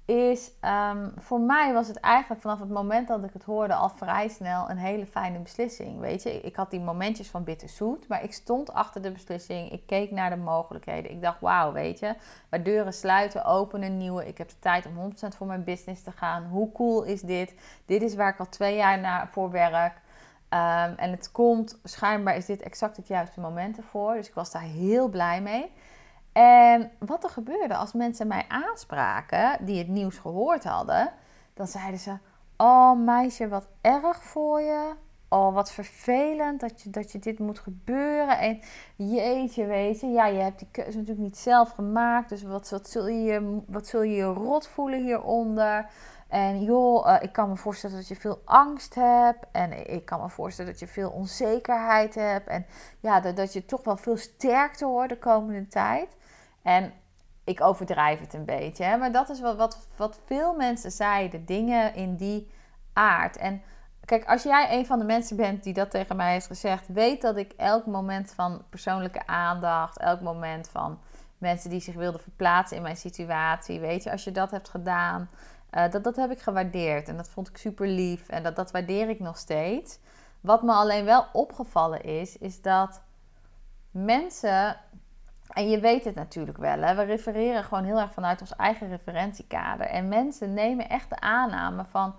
is 0.05 0.53
ehm, 0.61 1.09
voor 1.17 1.41
mij 1.41 1.73
was 1.73 1.89
het 1.89 2.01
eigenlijk 2.01 2.41
vanaf 2.41 2.59
het 2.61 2.69
moment 2.69 3.09
dat 3.09 3.25
ik 3.25 3.33
het 3.33 3.45
hoorde 3.45 3.75
al 3.75 3.89
vrij 3.89 4.29
snel 4.29 4.71
een 4.71 4.77
hele 4.77 5.07
fijne 5.07 5.39
beslissing. 5.39 6.01
Weet 6.01 6.23
je, 6.23 6.41
ik 6.41 6.57
had 6.57 6.71
die 6.71 6.81
momentjes 6.81 7.29
van 7.29 7.45
bitterzoet, 7.45 8.09
maar 8.09 8.23
ik 8.23 8.33
stond 8.33 8.73
achter 8.73 9.03
de 9.03 9.13
beslissing. 9.13 9.71
Ik 9.71 9.87
keek 9.87 10.11
naar 10.11 10.31
de 10.31 10.37
mogelijkheden. 10.37 11.11
Ik 11.11 11.23
dacht, 11.23 11.41
wauw, 11.41 11.73
weet 11.73 11.99
je, 11.99 12.15
waar 12.49 12.63
deuren 12.63 12.93
sluiten, 12.93 13.45
openen 13.45 13.97
nieuwe. 13.97 14.27
Ik 14.27 14.39
heb 14.39 14.49
de 14.49 14.59
tijd 14.59 14.87
om 14.87 15.13
100% 15.13 15.37
voor 15.37 15.47
mijn 15.47 15.65
business 15.65 16.03
te 16.03 16.13
gaan. 16.13 16.45
Hoe 16.45 16.73
cool 16.73 17.03
is 17.03 17.21
dit? 17.21 17.55
Dit 17.87 18.03
is 18.03 18.15
waar 18.15 18.33
ik 18.33 18.39
al 18.39 18.49
twee 18.49 18.77
jaar 18.77 18.99
naar 19.01 19.29
voor 19.29 19.51
werk. 19.51 20.01
Ehm, 20.53 20.93
en 20.97 21.11
het 21.11 21.31
komt, 21.31 21.79
schijnbaar 21.85 22.37
is 22.37 22.47
dit 22.47 22.63
exact 22.63 22.97
het 22.97 23.07
juiste 23.09 23.41
moment 23.41 23.77
ervoor. 23.77 24.15
Dus 24.15 24.29
ik 24.29 24.35
was 24.35 24.51
daar 24.51 24.63
heel 24.63 25.09
blij 25.09 25.43
mee. 25.43 25.73
En 26.33 26.91
wat 26.99 27.25
er 27.25 27.31
gebeurde 27.31 27.77
als 27.77 27.93
mensen 27.93 28.27
mij 28.27 28.45
aanspraken, 28.49 29.65
die 29.65 29.79
het 29.79 29.89
nieuws 29.89 30.19
gehoord 30.19 30.65
hadden, 30.65 31.13
dan 31.55 31.67
zeiden 31.67 32.01
ze: 32.01 32.17
Oh 32.57 32.99
meisje, 32.99 33.49
wat 33.49 33.69
erg 33.81 34.23
voor 34.23 34.61
je. 34.61 34.93
Oh, 35.29 35.55
wat 35.55 35.73
vervelend 35.73 36.61
dat 36.61 36.83
je, 36.83 36.91
dat 36.91 37.13
je 37.13 37.19
dit 37.19 37.39
moet 37.39 37.59
gebeuren. 37.59 38.39
En 38.39 38.61
jeetje, 38.97 39.67
weet 39.67 40.01
je, 40.01 40.07
ja, 40.07 40.27
je 40.27 40.41
hebt 40.41 40.59
die 40.59 40.69
keuze 40.71 40.99
natuurlijk 40.99 41.27
niet 41.27 41.39
zelf 41.39 41.71
gemaakt. 41.71 42.29
Dus 42.29 42.43
wat, 42.43 42.71
wat, 42.71 42.89
zul, 42.89 43.09
je, 43.09 43.61
wat 43.67 43.87
zul 43.87 44.03
je 44.03 44.17
je 44.17 44.25
rot 44.25 44.69
voelen 44.69 45.03
hieronder? 45.03 45.87
En 46.33 46.63
joh, 46.63 47.07
uh, 47.07 47.17
ik 47.21 47.33
kan 47.33 47.49
me 47.49 47.57
voorstellen 47.57 47.97
dat 47.97 48.09
je 48.09 48.17
veel 48.17 48.43
angst 48.45 48.95
hebt. 48.95 49.47
En 49.51 49.93
ik 49.93 50.05
kan 50.05 50.21
me 50.21 50.29
voorstellen 50.29 50.71
dat 50.71 50.81
je 50.81 50.87
veel 50.87 51.11
onzekerheid 51.11 52.15
hebt. 52.15 52.49
En 52.49 52.67
ja, 53.01 53.21
dat, 53.21 53.37
dat 53.37 53.53
je 53.53 53.65
toch 53.65 53.85
wel 53.85 53.97
veel 53.97 54.17
sterker 54.17 54.87
wordt 54.87 55.09
de 55.09 55.19
komende 55.19 55.67
tijd. 55.67 56.17
En 56.63 56.93
ik 57.45 57.61
overdrijf 57.61 58.21
het 58.21 58.35
een 58.35 58.45
beetje. 58.45 58.85
Hè? 58.85 58.97
Maar 58.97 59.13
dat 59.13 59.29
is 59.29 59.41
wat, 59.41 59.57
wat, 59.57 59.87
wat 59.97 60.19
veel 60.27 60.55
mensen 60.55 60.91
zeiden. 60.91 61.45
Dingen 61.45 61.95
in 61.95 62.17
die 62.17 62.51
aard. 62.93 63.37
En 63.37 63.63
kijk, 64.05 64.25
als 64.25 64.43
jij 64.43 64.79
een 64.79 64.87
van 64.87 64.99
de 64.99 65.05
mensen 65.05 65.37
bent 65.37 65.63
die 65.63 65.75
dat 65.75 65.91
tegen 65.91 66.17
mij 66.17 66.33
heeft 66.33 66.47
gezegd, 66.47 66.89
weet 66.89 67.23
dat 67.23 67.37
ik 67.37 67.53
elk 67.57 67.87
moment 67.87 68.33
van 68.35 68.63
persoonlijke 68.71 69.27
aandacht, 69.27 69.99
elk 69.99 70.21
moment 70.21 70.69
van 70.69 70.99
mensen 71.39 71.71
die 71.71 71.81
zich 71.81 71.95
wilden 71.95 72.21
verplaatsen 72.21 72.77
in 72.77 72.83
mijn 72.83 72.97
situatie, 72.97 73.81
weet 73.81 74.03
je, 74.03 74.11
als 74.11 74.25
je 74.25 74.33
dat 74.33 74.51
hebt 74.51 74.69
gedaan, 74.69 75.29
uh, 75.73 75.91
dat, 75.91 76.05
dat 76.05 76.17
heb 76.17 76.31
ik 76.31 76.41
gewaardeerd. 76.41 77.09
En 77.09 77.17
dat 77.17 77.29
vond 77.29 77.49
ik 77.49 77.57
super 77.57 77.87
lief. 77.87 78.29
En 78.29 78.43
dat, 78.43 78.57
dat 78.57 78.71
waardeer 78.71 79.09
ik 79.09 79.21
nog 79.21 79.37
steeds. 79.37 79.99
Wat 80.41 80.63
me 80.63 80.73
alleen 80.73 81.05
wel 81.05 81.27
opgevallen 81.33 82.03
is, 82.03 82.39
is 82.39 82.63
dat 82.63 83.03
mensen 83.91 84.77
en 85.53 85.71
je 85.71 85.81
weet 85.81 86.05
het 86.05 86.15
natuurlijk 86.15 86.59
wel, 86.59 86.81
hè? 86.81 86.95
we 86.95 87.03
refereren 87.03 87.65
gewoon 87.65 87.85
heel 87.85 88.01
erg 88.01 88.13
vanuit 88.13 88.41
ons 88.41 88.57
eigen 88.57 88.89
referentiekader. 88.89 89.87
En 89.87 90.09
mensen 90.09 90.55
nemen 90.55 90.89
echt 90.89 91.09
de 91.09 91.21
aanname 91.21 91.85
van: 91.85 92.15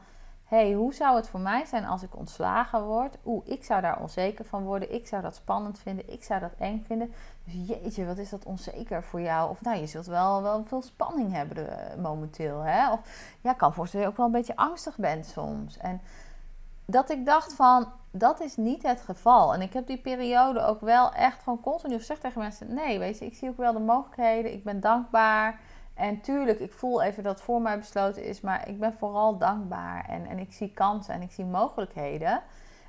hey, 0.54 0.74
hoe 0.74 0.94
zou 0.94 1.16
het 1.16 1.28
voor 1.28 1.40
mij 1.40 1.66
zijn 1.66 1.86
als 1.86 2.04
ik 2.04 2.18
ontslagen 2.18 2.84
word? 2.84 3.18
Oeh, 3.26 3.48
ik 3.48 3.64
zou 3.64 3.82
daar 3.82 4.02
onzeker 4.02 4.46
van 4.46 4.64
worden. 4.64 4.94
Ik 4.94 5.08
zou 5.08 5.22
dat 5.22 5.36
spannend 5.36 5.80
vinden. 5.80 6.14
Ik 6.14 6.24
zou 6.24 6.40
dat 6.40 6.54
eng 6.58 6.84
vinden. 6.88 7.14
Dus 7.44 7.54
jeetje, 7.68 8.06
wat 8.06 8.18
is 8.18 8.30
dat 8.30 8.46
onzeker 8.46 9.04
voor 9.04 9.22
jou? 9.22 9.50
Of 9.50 9.62
nou, 9.62 9.78
je 9.78 9.86
zult 9.86 10.06
wel, 10.06 10.42
wel 10.42 10.66
veel 10.66 10.82
spanning 10.82 11.32
hebben 11.32 11.92
eh, 11.92 11.98
momenteel. 11.98 12.62
Hè? 12.62 12.92
Of 12.92 13.00
ja, 13.42 13.54
kan 13.54 13.74
voorstellen 13.74 14.06
dat 14.06 14.16
je 14.16 14.22
ook 14.22 14.32
wel 14.32 14.40
een 14.40 14.46
beetje 14.46 14.62
angstig 14.62 14.98
bent 14.98 15.26
soms. 15.26 15.78
En 15.78 16.02
dat 16.86 17.10
ik 17.10 17.26
dacht 17.26 17.54
van, 17.54 17.92
dat 18.12 18.42
is 18.42 18.56
niet 18.56 18.84
het 18.84 19.02
geval. 19.02 19.54
En 19.54 19.62
ik 19.62 19.74
heb 19.74 19.88
die 19.88 20.02
periode 20.02 20.62
ook 20.62 20.82
wel 20.82 21.14
echt 21.14 21.44
gewoon 21.44 21.62
continu 21.62 21.98
gezegd 21.98 22.22
tegen 22.22 22.42
mensen: 22.42 22.74
nee, 22.74 23.00
weet 23.00 23.20
je, 23.20 23.26
ik 23.26 23.36
zie 23.36 23.50
ook 23.50 23.58
wel 23.58 23.74
de 23.74 23.80
mogelijkheden. 23.80 24.54
Ik 24.54 24.64
ben 24.64 24.80
dankbaar. 24.80 25.60
En 25.94 26.22
tuurlijk, 26.22 26.60
ik 26.60 26.74
voel 26.74 27.02
even 27.02 27.24
dat 27.24 27.42
voor 27.42 27.62
mij 27.62 27.78
besloten 27.78 28.24
is, 28.24 28.42
maar 28.42 28.70
ik 28.70 28.80
ben 28.80 28.94
vooral 28.94 29.38
dankbaar. 29.38 30.06
En, 30.10 30.26
en 30.26 30.40
ik 30.40 30.54
zie 30.54 30.74
kansen 30.74 31.14
en 31.14 31.22
ik 31.22 31.32
zie 31.32 31.46
mogelijkheden. 31.46 32.42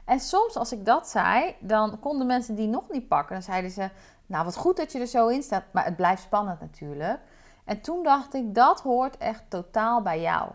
En 0.05 0.21
soms 0.21 0.57
als 0.57 0.73
ik 0.73 0.85
dat 0.85 1.09
zei, 1.09 1.55
dan 1.61 2.01
konden 2.01 2.27
mensen 2.27 2.55
die 2.55 2.69
nog 2.69 2.91
niet 2.91 3.09
pakken. 3.09 3.35
Dan 3.35 3.43
zeiden 3.43 3.71
ze, 3.71 3.91
nou 4.27 4.45
wat 4.45 4.57
goed 4.57 4.77
dat 4.77 4.93
je 4.93 4.99
er 4.99 5.07
zo 5.07 5.29
in 5.29 5.43
staat, 5.43 5.65
maar 5.73 5.85
het 5.85 5.97
blijft 5.97 6.23
spannend 6.23 6.61
natuurlijk. 6.61 7.21
En 7.65 7.81
toen 7.81 8.03
dacht 8.03 8.35
ik, 8.35 8.55
dat 8.55 8.81
hoort 8.81 9.17
echt 9.17 9.43
totaal 9.49 10.03
bij 10.03 10.21
jou. 10.21 10.51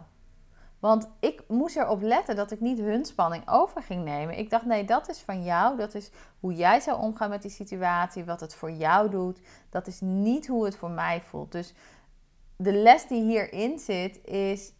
Want 0.80 1.10
ik 1.20 1.44
moest 1.48 1.76
erop 1.76 2.02
letten 2.02 2.36
dat 2.36 2.52
ik 2.52 2.60
niet 2.60 2.80
hun 2.80 3.06
spanning 3.06 3.50
over 3.50 3.82
ging 3.82 4.04
nemen. 4.04 4.38
Ik 4.38 4.50
dacht, 4.50 4.66
nee, 4.66 4.86
dat 4.86 5.10
is 5.10 5.20
van 5.20 5.44
jou. 5.44 5.78
Dat 5.78 5.94
is 5.94 6.12
hoe 6.40 6.54
jij 6.54 6.80
zou 6.80 7.02
omgaan 7.02 7.30
met 7.30 7.42
die 7.42 7.52
situatie. 7.52 8.26
Wat 8.26 8.40
het 8.40 8.56
voor 8.56 8.72
jou 8.72 9.10
doet. 9.10 9.40
Dat 9.70 9.88
is 9.88 10.02
niet 10.02 10.48
hoe 10.48 10.66
het 10.66 10.76
voor 10.76 10.90
mij 10.90 11.22
voelt. 11.22 11.52
Dus 11.52 11.74
de 12.62 12.74
les 12.74 13.08
die 13.08 13.22
hierin 13.22 13.80
zit 13.80 14.26
is. 14.26 14.74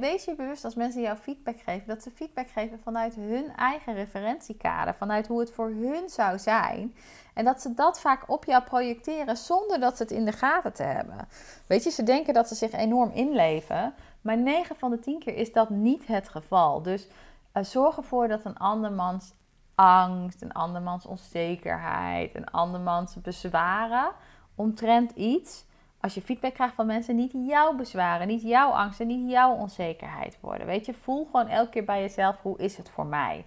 wees 0.00 0.24
je 0.24 0.34
bewust 0.34 0.64
als 0.64 0.74
mensen 0.74 1.02
jou 1.02 1.16
feedback 1.16 1.60
geven, 1.60 1.86
dat 1.86 2.02
ze 2.02 2.10
feedback 2.10 2.48
geven 2.50 2.80
vanuit 2.80 3.14
hun 3.14 3.52
eigen 3.56 3.94
referentiekader, 3.94 4.94
vanuit 4.94 5.26
hoe 5.26 5.40
het 5.40 5.52
voor 5.52 5.68
hun 5.68 6.08
zou 6.08 6.38
zijn. 6.38 6.94
En 7.34 7.44
dat 7.44 7.60
ze 7.60 7.74
dat 7.74 8.00
vaak 8.00 8.30
op 8.30 8.44
jou 8.44 8.62
projecteren 8.62 9.36
zonder 9.36 9.80
dat 9.80 9.96
ze 9.96 10.02
het 10.02 10.12
in 10.12 10.24
de 10.24 10.32
gaten 10.32 10.72
te 10.72 10.82
hebben. 10.82 11.28
Weet 11.66 11.84
je, 11.84 11.90
ze 11.90 12.02
denken 12.02 12.34
dat 12.34 12.48
ze 12.48 12.54
zich 12.54 12.72
enorm 12.72 13.10
inleven, 13.10 13.94
maar 14.20 14.38
9 14.38 14.76
van 14.76 14.90
de 14.90 14.98
10 14.98 15.18
keer 15.18 15.36
is 15.36 15.52
dat 15.52 15.70
niet 15.70 16.06
het 16.06 16.28
geval. 16.28 16.82
Dus 16.82 17.08
uh, 17.54 17.62
zorg 17.62 17.96
ervoor 17.96 18.28
dat 18.28 18.44
een 18.44 18.58
andermans 18.58 19.32
angst, 19.74 20.42
een 20.42 20.52
andermans 20.52 21.06
onzekerheid, 21.06 22.34
een 22.34 22.50
andermans 22.50 23.14
bezwaren 23.20 24.12
omtrent 24.54 25.10
iets. 25.10 25.68
Als 26.00 26.14
je 26.14 26.22
feedback 26.22 26.54
krijgt 26.54 26.74
van 26.74 26.86
mensen, 26.86 27.16
niet 27.16 27.32
jouw 27.32 27.74
bezwaren, 27.74 28.26
niet 28.26 28.42
jouw 28.42 28.70
angsten, 28.70 29.06
niet 29.06 29.30
jouw 29.30 29.54
onzekerheid 29.54 30.38
worden. 30.40 30.66
Weet 30.66 30.86
je, 30.86 30.94
voel 30.94 31.24
gewoon 31.24 31.48
elke 31.48 31.70
keer 31.70 31.84
bij 31.84 32.00
jezelf, 32.00 32.38
hoe 32.42 32.58
is 32.58 32.76
het 32.76 32.88
voor 32.88 33.06
mij? 33.06 33.46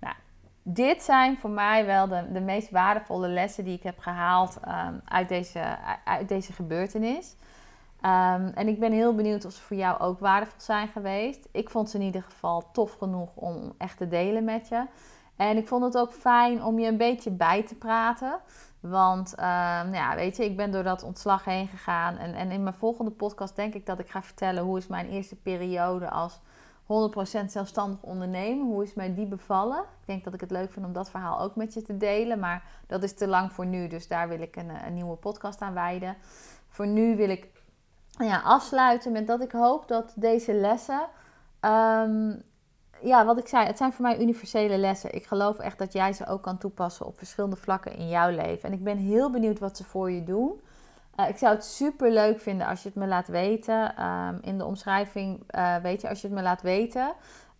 Nou, 0.00 0.14
dit 0.62 1.02
zijn 1.02 1.36
voor 1.36 1.50
mij 1.50 1.86
wel 1.86 2.08
de, 2.08 2.32
de 2.32 2.40
meest 2.40 2.70
waardevolle 2.70 3.28
lessen 3.28 3.64
die 3.64 3.76
ik 3.76 3.82
heb 3.82 3.98
gehaald 3.98 4.58
um, 4.68 5.00
uit, 5.04 5.28
deze, 5.28 5.76
uit 6.04 6.28
deze 6.28 6.52
gebeurtenis. 6.52 7.36
Um, 8.04 8.48
en 8.54 8.68
ik 8.68 8.78
ben 8.78 8.92
heel 8.92 9.14
benieuwd 9.14 9.44
of 9.44 9.52
ze 9.52 9.62
voor 9.62 9.76
jou 9.76 10.00
ook 10.00 10.18
waardevol 10.18 10.60
zijn 10.60 10.88
geweest. 10.88 11.48
Ik 11.52 11.70
vond 11.70 11.90
ze 11.90 11.98
in 11.98 12.04
ieder 12.04 12.22
geval 12.22 12.70
tof 12.72 12.92
genoeg 12.92 13.30
om 13.34 13.72
echt 13.78 13.96
te 13.96 14.08
delen 14.08 14.44
met 14.44 14.68
je. 14.68 14.86
En 15.36 15.56
ik 15.56 15.68
vond 15.68 15.84
het 15.84 15.98
ook 15.98 16.12
fijn 16.12 16.64
om 16.64 16.78
je 16.78 16.88
een 16.88 16.96
beetje 16.96 17.30
bij 17.30 17.62
te 17.62 17.74
praten. 17.74 18.40
Want 18.88 19.32
um, 19.32 19.44
nou 19.44 19.94
ja, 19.94 20.14
weet 20.14 20.36
je, 20.36 20.44
ik 20.44 20.56
ben 20.56 20.70
door 20.70 20.82
dat 20.82 21.02
ontslag 21.02 21.44
heen 21.44 21.68
gegaan. 21.68 22.16
En, 22.16 22.34
en 22.34 22.50
in 22.50 22.62
mijn 22.62 22.74
volgende 22.74 23.10
podcast 23.10 23.56
denk 23.56 23.74
ik 23.74 23.86
dat 23.86 23.98
ik 23.98 24.10
ga 24.10 24.22
vertellen 24.22 24.62
hoe 24.62 24.78
is 24.78 24.86
mijn 24.86 25.08
eerste 25.08 25.36
periode 25.36 26.10
als 26.10 26.40
100% 26.82 27.44
zelfstandig 27.46 28.02
ondernemen. 28.02 28.66
Hoe 28.66 28.82
is 28.82 28.94
mij 28.94 29.14
die 29.14 29.26
bevallen? 29.26 29.78
Ik 29.78 30.06
denk 30.06 30.24
dat 30.24 30.34
ik 30.34 30.40
het 30.40 30.50
leuk 30.50 30.72
vind 30.72 30.86
om 30.86 30.92
dat 30.92 31.10
verhaal 31.10 31.40
ook 31.40 31.56
met 31.56 31.74
je 31.74 31.82
te 31.82 31.96
delen. 31.96 32.38
Maar 32.38 32.62
dat 32.86 33.02
is 33.02 33.14
te 33.14 33.26
lang 33.26 33.52
voor 33.52 33.66
nu, 33.66 33.88
dus 33.88 34.08
daar 34.08 34.28
wil 34.28 34.40
ik 34.40 34.56
een, 34.56 34.86
een 34.86 34.94
nieuwe 34.94 35.16
podcast 35.16 35.60
aan 35.60 35.74
wijden. 35.74 36.16
Voor 36.68 36.86
nu 36.86 37.16
wil 37.16 37.28
ik 37.28 37.46
ja, 38.10 38.40
afsluiten 38.40 39.12
met 39.12 39.26
dat 39.26 39.40
ik 39.40 39.52
hoop 39.52 39.88
dat 39.88 40.12
deze 40.16 40.52
lessen. 40.52 41.06
Um, 41.60 42.42
ja, 43.04 43.24
wat 43.24 43.38
ik 43.38 43.48
zei, 43.48 43.66
het 43.66 43.76
zijn 43.76 43.92
voor 43.92 44.04
mij 44.04 44.20
universele 44.20 44.78
lessen. 44.78 45.14
Ik 45.14 45.26
geloof 45.26 45.58
echt 45.58 45.78
dat 45.78 45.92
jij 45.92 46.12
ze 46.12 46.26
ook 46.26 46.42
kan 46.42 46.58
toepassen 46.58 47.06
op 47.06 47.18
verschillende 47.18 47.56
vlakken 47.56 47.96
in 47.96 48.08
jouw 48.08 48.30
leven. 48.30 48.68
En 48.68 48.72
ik 48.72 48.84
ben 48.84 48.96
heel 48.96 49.30
benieuwd 49.30 49.58
wat 49.58 49.76
ze 49.76 49.84
voor 49.84 50.10
je 50.10 50.24
doen. 50.24 50.60
Uh, 51.16 51.28
ik 51.28 51.36
zou 51.36 51.54
het 51.54 51.64
super 51.64 52.10
leuk 52.10 52.40
vinden 52.40 52.66
als 52.66 52.82
je 52.82 52.88
het 52.88 52.98
me 52.98 53.06
laat 53.06 53.28
weten. 53.28 54.04
Um, 54.04 54.38
in 54.42 54.58
de 54.58 54.64
omschrijving 54.64 55.42
uh, 55.50 55.76
weet 55.76 56.00
je, 56.00 56.08
als 56.08 56.20
je 56.20 56.26
het 56.26 56.36
me 56.36 56.42
laat 56.42 56.62
weten. 56.62 57.12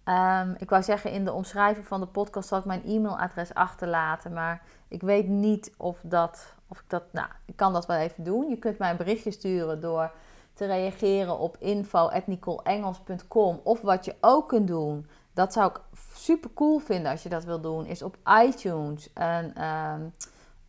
Um, 0.04 0.54
ik 0.58 0.70
wou 0.70 0.82
zeggen, 0.82 1.10
in 1.10 1.24
de 1.24 1.32
omschrijving 1.32 1.86
van 1.86 2.00
de 2.00 2.06
podcast 2.06 2.48
zal 2.48 2.58
ik 2.58 2.64
mijn 2.64 2.84
e-mailadres 2.84 3.54
achterlaten. 3.54 4.32
Maar 4.32 4.62
ik 4.88 5.00
weet 5.00 5.28
niet 5.28 5.72
of 5.76 6.00
dat, 6.02 6.54
of 6.68 6.78
ik 6.78 6.84
dat, 6.86 7.02
nou, 7.10 7.26
ik 7.44 7.56
kan 7.56 7.72
dat 7.72 7.86
wel 7.86 7.96
even 7.96 8.24
doen. 8.24 8.48
Je 8.48 8.58
kunt 8.58 8.78
mij 8.78 8.90
een 8.90 8.96
berichtje 8.96 9.30
sturen 9.30 9.80
door 9.80 10.10
te 10.54 10.66
reageren 10.66 11.38
op 11.38 11.56
info.nicoleengels.com. 11.58 13.60
Of 13.62 13.80
wat 13.80 14.04
je 14.04 14.14
ook 14.20 14.48
kunt 14.48 14.68
doen, 14.68 15.06
dat 15.34 15.52
zou 15.52 15.70
ik 15.70 15.80
super 16.14 16.50
cool 16.54 16.78
vinden 16.78 17.10
als 17.10 17.22
je 17.22 17.28
dat 17.28 17.44
wil 17.44 17.60
doen, 17.60 17.86
is 17.86 18.02
op 18.02 18.16
iTunes 18.42 19.10
een, 19.14 19.54
ehm, 19.54 20.00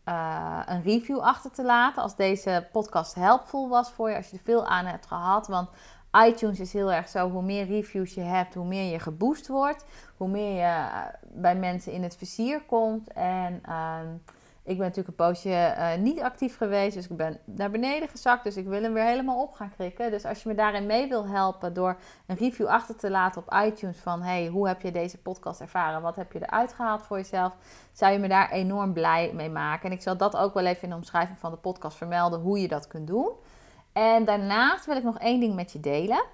eh, 0.04 0.60
een 0.66 0.82
review 0.82 1.18
achter 1.18 1.50
te 1.50 1.64
laten. 1.64 2.02
Als 2.02 2.16
deze 2.16 2.68
podcast 2.72 3.14
helpvol 3.14 3.68
was 3.68 3.90
voor 3.90 4.10
je, 4.10 4.16
als 4.16 4.30
je 4.30 4.36
er 4.36 4.42
veel 4.42 4.66
aan 4.66 4.86
hebt 4.86 5.06
gehad. 5.06 5.46
Want 5.46 5.68
iTunes 6.26 6.60
is 6.60 6.72
heel 6.72 6.92
erg 6.92 7.08
zo, 7.08 7.30
hoe 7.30 7.42
meer 7.42 7.66
reviews 7.66 8.14
je 8.14 8.20
hebt, 8.20 8.54
hoe 8.54 8.66
meer 8.66 8.92
je 8.92 8.98
geboost 8.98 9.46
wordt. 9.46 9.84
Hoe 10.16 10.28
meer 10.28 10.54
je 10.54 10.62
eh, 10.62 11.02
bij 11.22 11.56
mensen 11.56 11.92
in 11.92 12.02
het 12.02 12.16
vizier 12.16 12.62
komt. 12.62 13.12
En 13.12 13.58
ehm, 13.62 14.06
ik 14.66 14.78
ben 14.78 14.86
natuurlijk 14.86 15.08
een 15.08 15.26
poosje 15.26 15.50
eh, 15.50 15.98
niet 15.98 16.20
actief 16.20 16.56
geweest, 16.56 16.94
dus 16.94 17.08
ik 17.08 17.16
ben 17.16 17.38
naar 17.44 17.70
beneden 17.70 18.08
gezakt. 18.08 18.44
Dus 18.44 18.56
ik 18.56 18.66
wil 18.66 18.82
hem 18.82 18.92
weer 18.92 19.04
helemaal 19.04 19.42
op 19.42 19.52
gaan 19.52 19.72
krikken. 19.76 20.10
Dus 20.10 20.24
als 20.24 20.42
je 20.42 20.48
me 20.48 20.54
daarin 20.54 20.86
mee 20.86 21.08
wil 21.08 21.26
helpen 21.26 21.74
door 21.74 21.96
een 22.26 22.36
review 22.36 22.66
achter 22.66 22.96
te 22.96 23.10
laten 23.10 23.42
op 23.42 23.54
iTunes 23.66 23.98
van... 23.98 24.22
hey, 24.22 24.46
hoe 24.46 24.68
heb 24.68 24.82
je 24.82 24.90
deze 24.90 25.18
podcast 25.18 25.60
ervaren? 25.60 26.02
Wat 26.02 26.16
heb 26.16 26.32
je 26.32 26.42
eruit 26.42 26.72
gehaald 26.72 27.02
voor 27.02 27.16
jezelf? 27.16 27.52
Zou 27.92 28.12
je 28.12 28.18
me 28.18 28.28
daar 28.28 28.50
enorm 28.50 28.92
blij 28.92 29.30
mee 29.34 29.50
maken. 29.50 29.90
En 29.90 29.96
ik 29.96 30.02
zal 30.02 30.16
dat 30.16 30.36
ook 30.36 30.54
wel 30.54 30.66
even 30.66 30.82
in 30.82 30.90
de 30.90 30.96
omschrijving 30.96 31.38
van 31.38 31.50
de 31.50 31.56
podcast 31.56 31.96
vermelden, 31.96 32.40
hoe 32.40 32.60
je 32.60 32.68
dat 32.68 32.86
kunt 32.86 33.06
doen. 33.06 33.30
En 33.92 34.24
daarnaast 34.24 34.86
wil 34.86 34.96
ik 34.96 35.02
nog 35.02 35.18
één 35.18 35.40
ding 35.40 35.54
met 35.54 35.72
je 35.72 35.80
delen. 35.80 36.24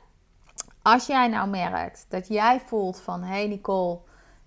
Als 0.82 1.06
jij 1.06 1.28
nou 1.28 1.48
merkt 1.48 2.06
dat 2.08 2.28
jij 2.28 2.60
voelt 2.60 3.00
van... 3.00 3.22
hey 3.22 3.46
Nicole 3.46 3.98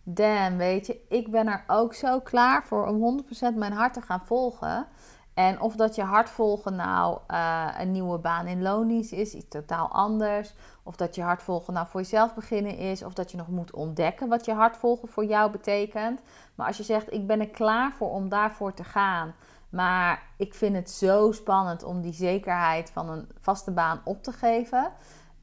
damn, 0.05 0.57
weet 0.57 0.85
je, 0.85 1.05
ik 1.09 1.31
ben 1.31 1.47
er 1.47 1.63
ook 1.67 1.93
zo 1.93 2.19
klaar 2.19 2.63
voor 2.63 2.87
om 2.87 3.23
100% 3.53 3.55
mijn 3.55 3.73
hart 3.73 3.93
te 3.93 4.01
gaan 4.01 4.25
volgen. 4.25 4.87
En 5.33 5.61
of 5.61 5.75
dat 5.75 5.95
je 5.95 6.03
hart 6.03 6.29
volgen 6.29 6.75
nou 6.75 7.19
uh, 7.31 7.67
een 7.79 7.91
nieuwe 7.91 8.17
baan 8.17 8.47
in 8.47 8.61
loondienst 8.61 9.11
is, 9.11 9.33
iets 9.33 9.49
totaal 9.49 9.87
anders. 9.87 10.53
Of 10.83 10.95
dat 10.95 11.15
je 11.15 11.21
hart 11.21 11.43
volgen 11.43 11.73
nou 11.73 11.87
voor 11.87 12.01
jezelf 12.01 12.35
beginnen 12.35 12.77
is. 12.77 13.03
Of 13.03 13.13
dat 13.13 13.31
je 13.31 13.37
nog 13.37 13.47
moet 13.47 13.73
ontdekken 13.73 14.27
wat 14.27 14.45
je 14.45 14.53
hart 14.53 14.77
volgen 14.77 15.07
voor 15.07 15.25
jou 15.25 15.51
betekent. 15.51 16.21
Maar 16.55 16.67
als 16.67 16.77
je 16.77 16.83
zegt, 16.83 17.13
ik 17.13 17.27
ben 17.27 17.39
er 17.39 17.49
klaar 17.49 17.91
voor 17.93 18.11
om 18.11 18.29
daarvoor 18.29 18.73
te 18.73 18.83
gaan. 18.83 19.33
Maar 19.69 20.23
ik 20.37 20.53
vind 20.53 20.75
het 20.75 20.91
zo 20.91 21.31
spannend 21.31 21.83
om 21.83 22.01
die 22.01 22.13
zekerheid 22.13 22.91
van 22.91 23.09
een 23.09 23.27
vaste 23.39 23.71
baan 23.71 24.01
op 24.03 24.23
te 24.23 24.31
geven. 24.31 24.91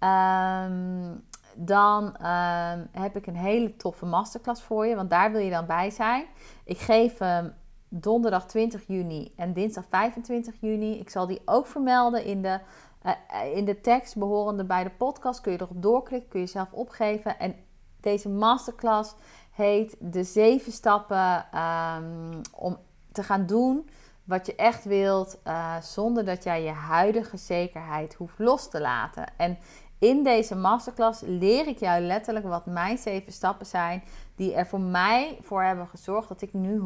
Um, 0.01 1.25
dan 1.57 2.17
ehm, 2.17 2.85
heb 2.93 3.17
ik 3.17 3.27
een 3.27 3.37
hele 3.37 3.77
toffe 3.77 4.07
masterclass 4.07 4.63
voor 4.63 4.87
je, 4.87 4.95
want 4.95 5.11
daar 5.11 5.33
wil 5.33 5.41
je 5.41 5.51
dan 5.51 5.67
bij 5.67 5.91
zijn. 5.91 6.27
Ik 6.65 6.79
geef 6.79 7.19
hem 7.19 7.55
donderdag 7.89 8.47
20 8.47 8.87
juni 8.87 9.33
en 9.37 9.53
dinsdag 9.53 9.85
25 9.89 10.55
juni. 10.61 10.99
Ik 10.99 11.11
zal 11.11 11.27
die 11.27 11.43
ook 11.45 11.67
vermelden 11.67 12.25
in 12.25 12.43
de, 12.43 12.61
uh, 13.07 13.57
in 13.57 13.65
de 13.65 13.81
tekst 13.81 14.19
behorende 14.19 14.65
bij 14.65 14.85
de 14.85 14.91
podcast. 14.91 15.41
Kun 15.41 15.53
je 15.53 15.61
erop 15.61 15.83
doorklikken, 15.83 16.29
kun 16.29 16.41
je 16.41 16.47
zelf 16.47 16.73
opgeven. 16.73 17.39
En 17.39 17.55
deze 18.01 18.29
masterclass 18.29 19.15
heet 19.51 19.97
de 20.01 20.25
zeven 20.25 20.73
stappen 20.73 21.47
um, 21.61 22.41
om 22.57 22.77
te 23.13 23.23
gaan 23.23 23.47
doen 23.47 23.89
wat 24.25 24.47
je 24.47 24.55
echt 24.55 24.85
wilt, 24.85 25.39
uh, 25.47 25.81
zonder 25.81 26.25
dat 26.25 26.45
jij 26.45 26.63
je 26.63 26.71
huidige 26.71 27.37
zekerheid 27.37 28.15
hoeft 28.15 28.39
los 28.39 28.69
te 28.69 28.81
laten. 28.81 29.25
En 29.37 29.59
in 30.03 30.23
deze 30.23 30.55
masterclass 30.55 31.21
leer 31.21 31.67
ik 31.67 31.79
jou 31.79 32.03
letterlijk 32.03 32.47
wat 32.47 32.67
mijn 32.67 32.99
zeven 32.99 33.33
stappen 33.33 33.67
zijn 33.67 34.03
die 34.37 34.55
er 34.55 34.67
voor 34.67 34.81
mij 34.81 35.39
voor 35.41 35.63
hebben 35.63 35.89
gezorgd 35.89 36.29
dat 36.29 36.43
ik 36.43 36.53
nu 36.53 36.81
100% 36.81 36.83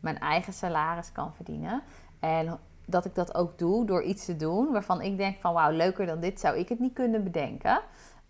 mijn 0.00 0.18
eigen 0.18 0.52
salaris 0.52 1.12
kan 1.12 1.34
verdienen. 1.34 1.82
En 2.20 2.58
dat 2.86 3.04
ik 3.04 3.14
dat 3.14 3.34
ook 3.34 3.58
doe 3.58 3.84
door 3.84 4.02
iets 4.02 4.24
te 4.24 4.36
doen 4.36 4.72
waarvan 4.72 5.00
ik 5.02 5.16
denk 5.16 5.36
van 5.40 5.52
wauw, 5.52 5.70
leuker 5.70 6.06
dan 6.06 6.20
dit 6.20 6.40
zou 6.40 6.56
ik 6.56 6.68
het 6.68 6.78
niet 6.78 6.92
kunnen 6.92 7.24
bedenken. 7.24 7.80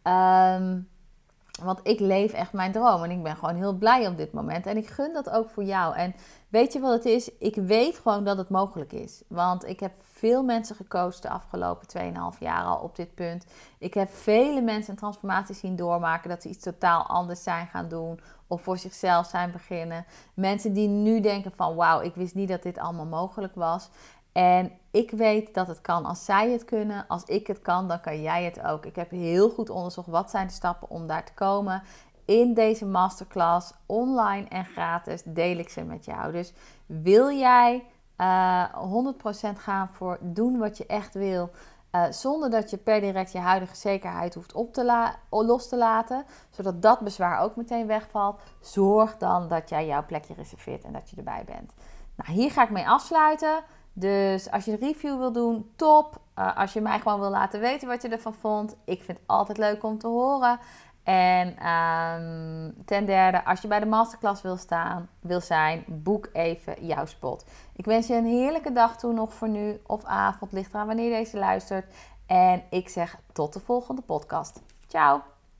Um, 0.03 0.89
want 1.63 1.81
ik 1.83 2.01
leef 2.01 2.33
echt 2.33 2.53
mijn 2.53 2.73
droom 2.73 3.03
en 3.03 3.11
ik 3.11 3.23
ben 3.23 3.37
gewoon 3.37 3.55
heel 3.55 3.73
blij 3.73 4.07
op 4.07 4.17
dit 4.17 4.33
moment. 4.33 4.67
En 4.67 4.77
ik 4.77 4.89
gun 4.89 5.13
dat 5.13 5.31
ook 5.31 5.51
voor 5.51 5.65
jou. 5.65 5.97
En 5.97 6.15
weet 6.49 6.73
je 6.73 6.81
wat 6.81 6.93
het 6.93 7.05
is? 7.05 7.31
Ik 7.39 7.55
weet 7.55 7.99
gewoon 7.99 8.25
dat 8.25 8.37
het 8.37 8.49
mogelijk 8.49 8.93
is. 8.93 9.23
Want 9.29 9.67
ik 9.67 9.81
heb 9.81 9.93
veel 10.03 10.43
mensen 10.43 10.77
gecoacht 10.77 11.23
de 11.23 11.29
afgelopen 11.29 11.89
2,5 12.35 12.39
jaar 12.39 12.65
al 12.65 12.79
op 12.79 12.97
dit 12.97 13.15
punt. 13.15 13.47
Ik 13.79 13.95
heb 13.95 14.11
vele 14.11 14.61
mensen 14.61 14.91
een 14.91 14.99
transformatie 14.99 15.55
zien 15.55 15.77
doormaken. 15.77 16.29
Dat 16.29 16.43
ze 16.43 16.49
iets 16.49 16.63
totaal 16.63 17.07
anders 17.07 17.43
zijn 17.43 17.67
gaan 17.67 17.89
doen. 17.89 18.21
Of 18.47 18.63
voor 18.63 18.79
zichzelf 18.79 19.27
zijn 19.27 19.53
beginnen. 19.53 20.07
Mensen 20.35 20.73
die 20.73 20.89
nu 20.89 21.21
denken 21.21 21.53
van 21.57 21.75
wauw, 21.75 22.01
ik 22.01 22.15
wist 22.15 22.35
niet 22.35 22.49
dat 22.49 22.63
dit 22.63 22.79
allemaal 22.79 23.07
mogelijk 23.07 23.55
was. 23.55 23.89
En 24.37 24.73
ik 24.91 25.11
weet 25.11 25.55
dat 25.55 25.67
het 25.67 25.81
kan. 25.81 26.05
Als 26.05 26.25
zij 26.25 26.51
het 26.51 26.65
kunnen, 26.65 27.05
als 27.09 27.25
ik 27.25 27.47
het 27.47 27.61
kan, 27.61 27.89
dan 27.89 28.01
kan 28.01 28.23
jij 28.23 28.45
het 28.45 28.63
ook. 28.63 28.87
Ik 28.87 28.97
heb 28.97 29.11
heel 29.11 29.51
goed 29.51 29.71
onderzocht 29.71 30.09
wat 30.09 30.31
zijn 30.31 30.47
de 30.47 30.53
stappen 30.53 30.91
om 30.91 31.07
daar 31.07 31.25
te 31.25 31.35
komen. 31.35 31.83
In 32.25 32.55
deze 32.55 32.87
masterclass, 32.87 33.73
online 33.87 34.49
en 34.49 34.65
gratis, 34.65 35.23
deel 35.25 35.59
ik 35.59 35.69
ze 35.69 35.83
met 35.83 36.05
jou. 36.05 36.33
Dus 36.33 36.53
wil 36.87 37.31
jij 37.31 37.85
uh, 38.21 38.63
eh, 38.63 39.55
100% 39.55 39.59
gaan 39.59 39.89
voor 39.93 40.19
doen 40.21 40.59
wat 40.59 40.77
je 40.77 40.87
echt 40.87 41.15
wil, 41.15 41.51
uh, 41.93 42.05
zonder 42.11 42.51
dat 42.51 42.71
je 42.71 42.77
per 42.77 43.01
direct 43.01 43.33
je 43.33 43.39
huidige 43.39 43.77
zekerheid 43.77 44.35
hoeft 44.35 44.53
op 44.53 44.73
te 44.73 45.13
los 45.31 45.69
te 45.69 45.77
laten, 45.77 46.25
zodat 46.51 46.83
dat 46.83 47.01
bezwaar 47.01 47.41
ook 47.41 47.57
meteen 47.57 47.87
wegvalt, 47.87 48.41
zorg 48.61 49.17
dan 49.17 49.49
dat 49.49 49.69
jij 49.69 49.87
jouw 49.87 50.07
plekje 50.07 50.35
reserveert 50.35 50.85
en 50.85 50.93
dat 50.93 51.11
je 51.11 51.17
erbij 51.17 51.45
bent. 51.47 51.75
Nou, 52.17 52.33
hier 52.33 52.51
ga 52.51 52.63
ik 52.63 52.71
mee 52.71 52.89
afsluiten. 52.89 53.65
Dus 53.99 54.51
als 54.51 54.65
je 54.65 54.73
een 54.73 54.79
review 54.79 55.19
wil 55.19 55.33
doen, 55.33 55.71
top. 55.77 56.21
Uh, 56.39 56.57
als 56.57 56.73
je 56.73 56.81
mij 56.81 57.01
gewoon 57.01 57.21
wil 57.21 57.31
laten 57.31 57.61
weten 57.61 57.89
wat 57.89 58.03
je 58.03 58.09
ervan 58.09 58.35
vond. 58.35 58.77
Ik 58.85 59.03
vind 59.03 59.19
het 59.19 59.27
altijd 59.27 59.59
leuk 59.59 59.85
om 59.85 59.99
te 59.99 60.07
horen. 60.07 60.59
En 61.03 61.49
um, 61.49 62.75
ten 62.85 63.05
derde, 63.05 63.45
als 63.45 63.61
je 63.61 63.69
bij 63.69 63.81
de 63.81 63.87
masterclass 63.87 64.43
wil, 64.43 64.57
staan, 64.57 65.09
wil 65.21 65.41
zijn, 65.41 65.85
boek 65.87 66.29
even 66.33 66.87
jouw 66.87 67.07
spot. 67.07 67.45
Ik 67.77 67.85
wens 67.85 68.07
je 68.07 68.15
een 68.15 68.27
heerlijke 68.27 68.73
dag 68.73 68.97
toe 68.97 69.13
nog 69.13 69.33
voor 69.33 69.49
nu 69.49 69.81
of 69.87 70.05
avond, 70.05 70.53
ligt 70.53 70.75
eraan 70.75 70.87
wanneer 70.87 71.11
deze 71.11 71.39
luistert. 71.39 71.95
En 72.27 72.63
ik 72.71 72.89
zeg 72.89 73.17
tot 73.33 73.53
de 73.53 73.61
volgende 73.61 74.03
podcast. 74.03 74.63
Ciao! 74.87 75.36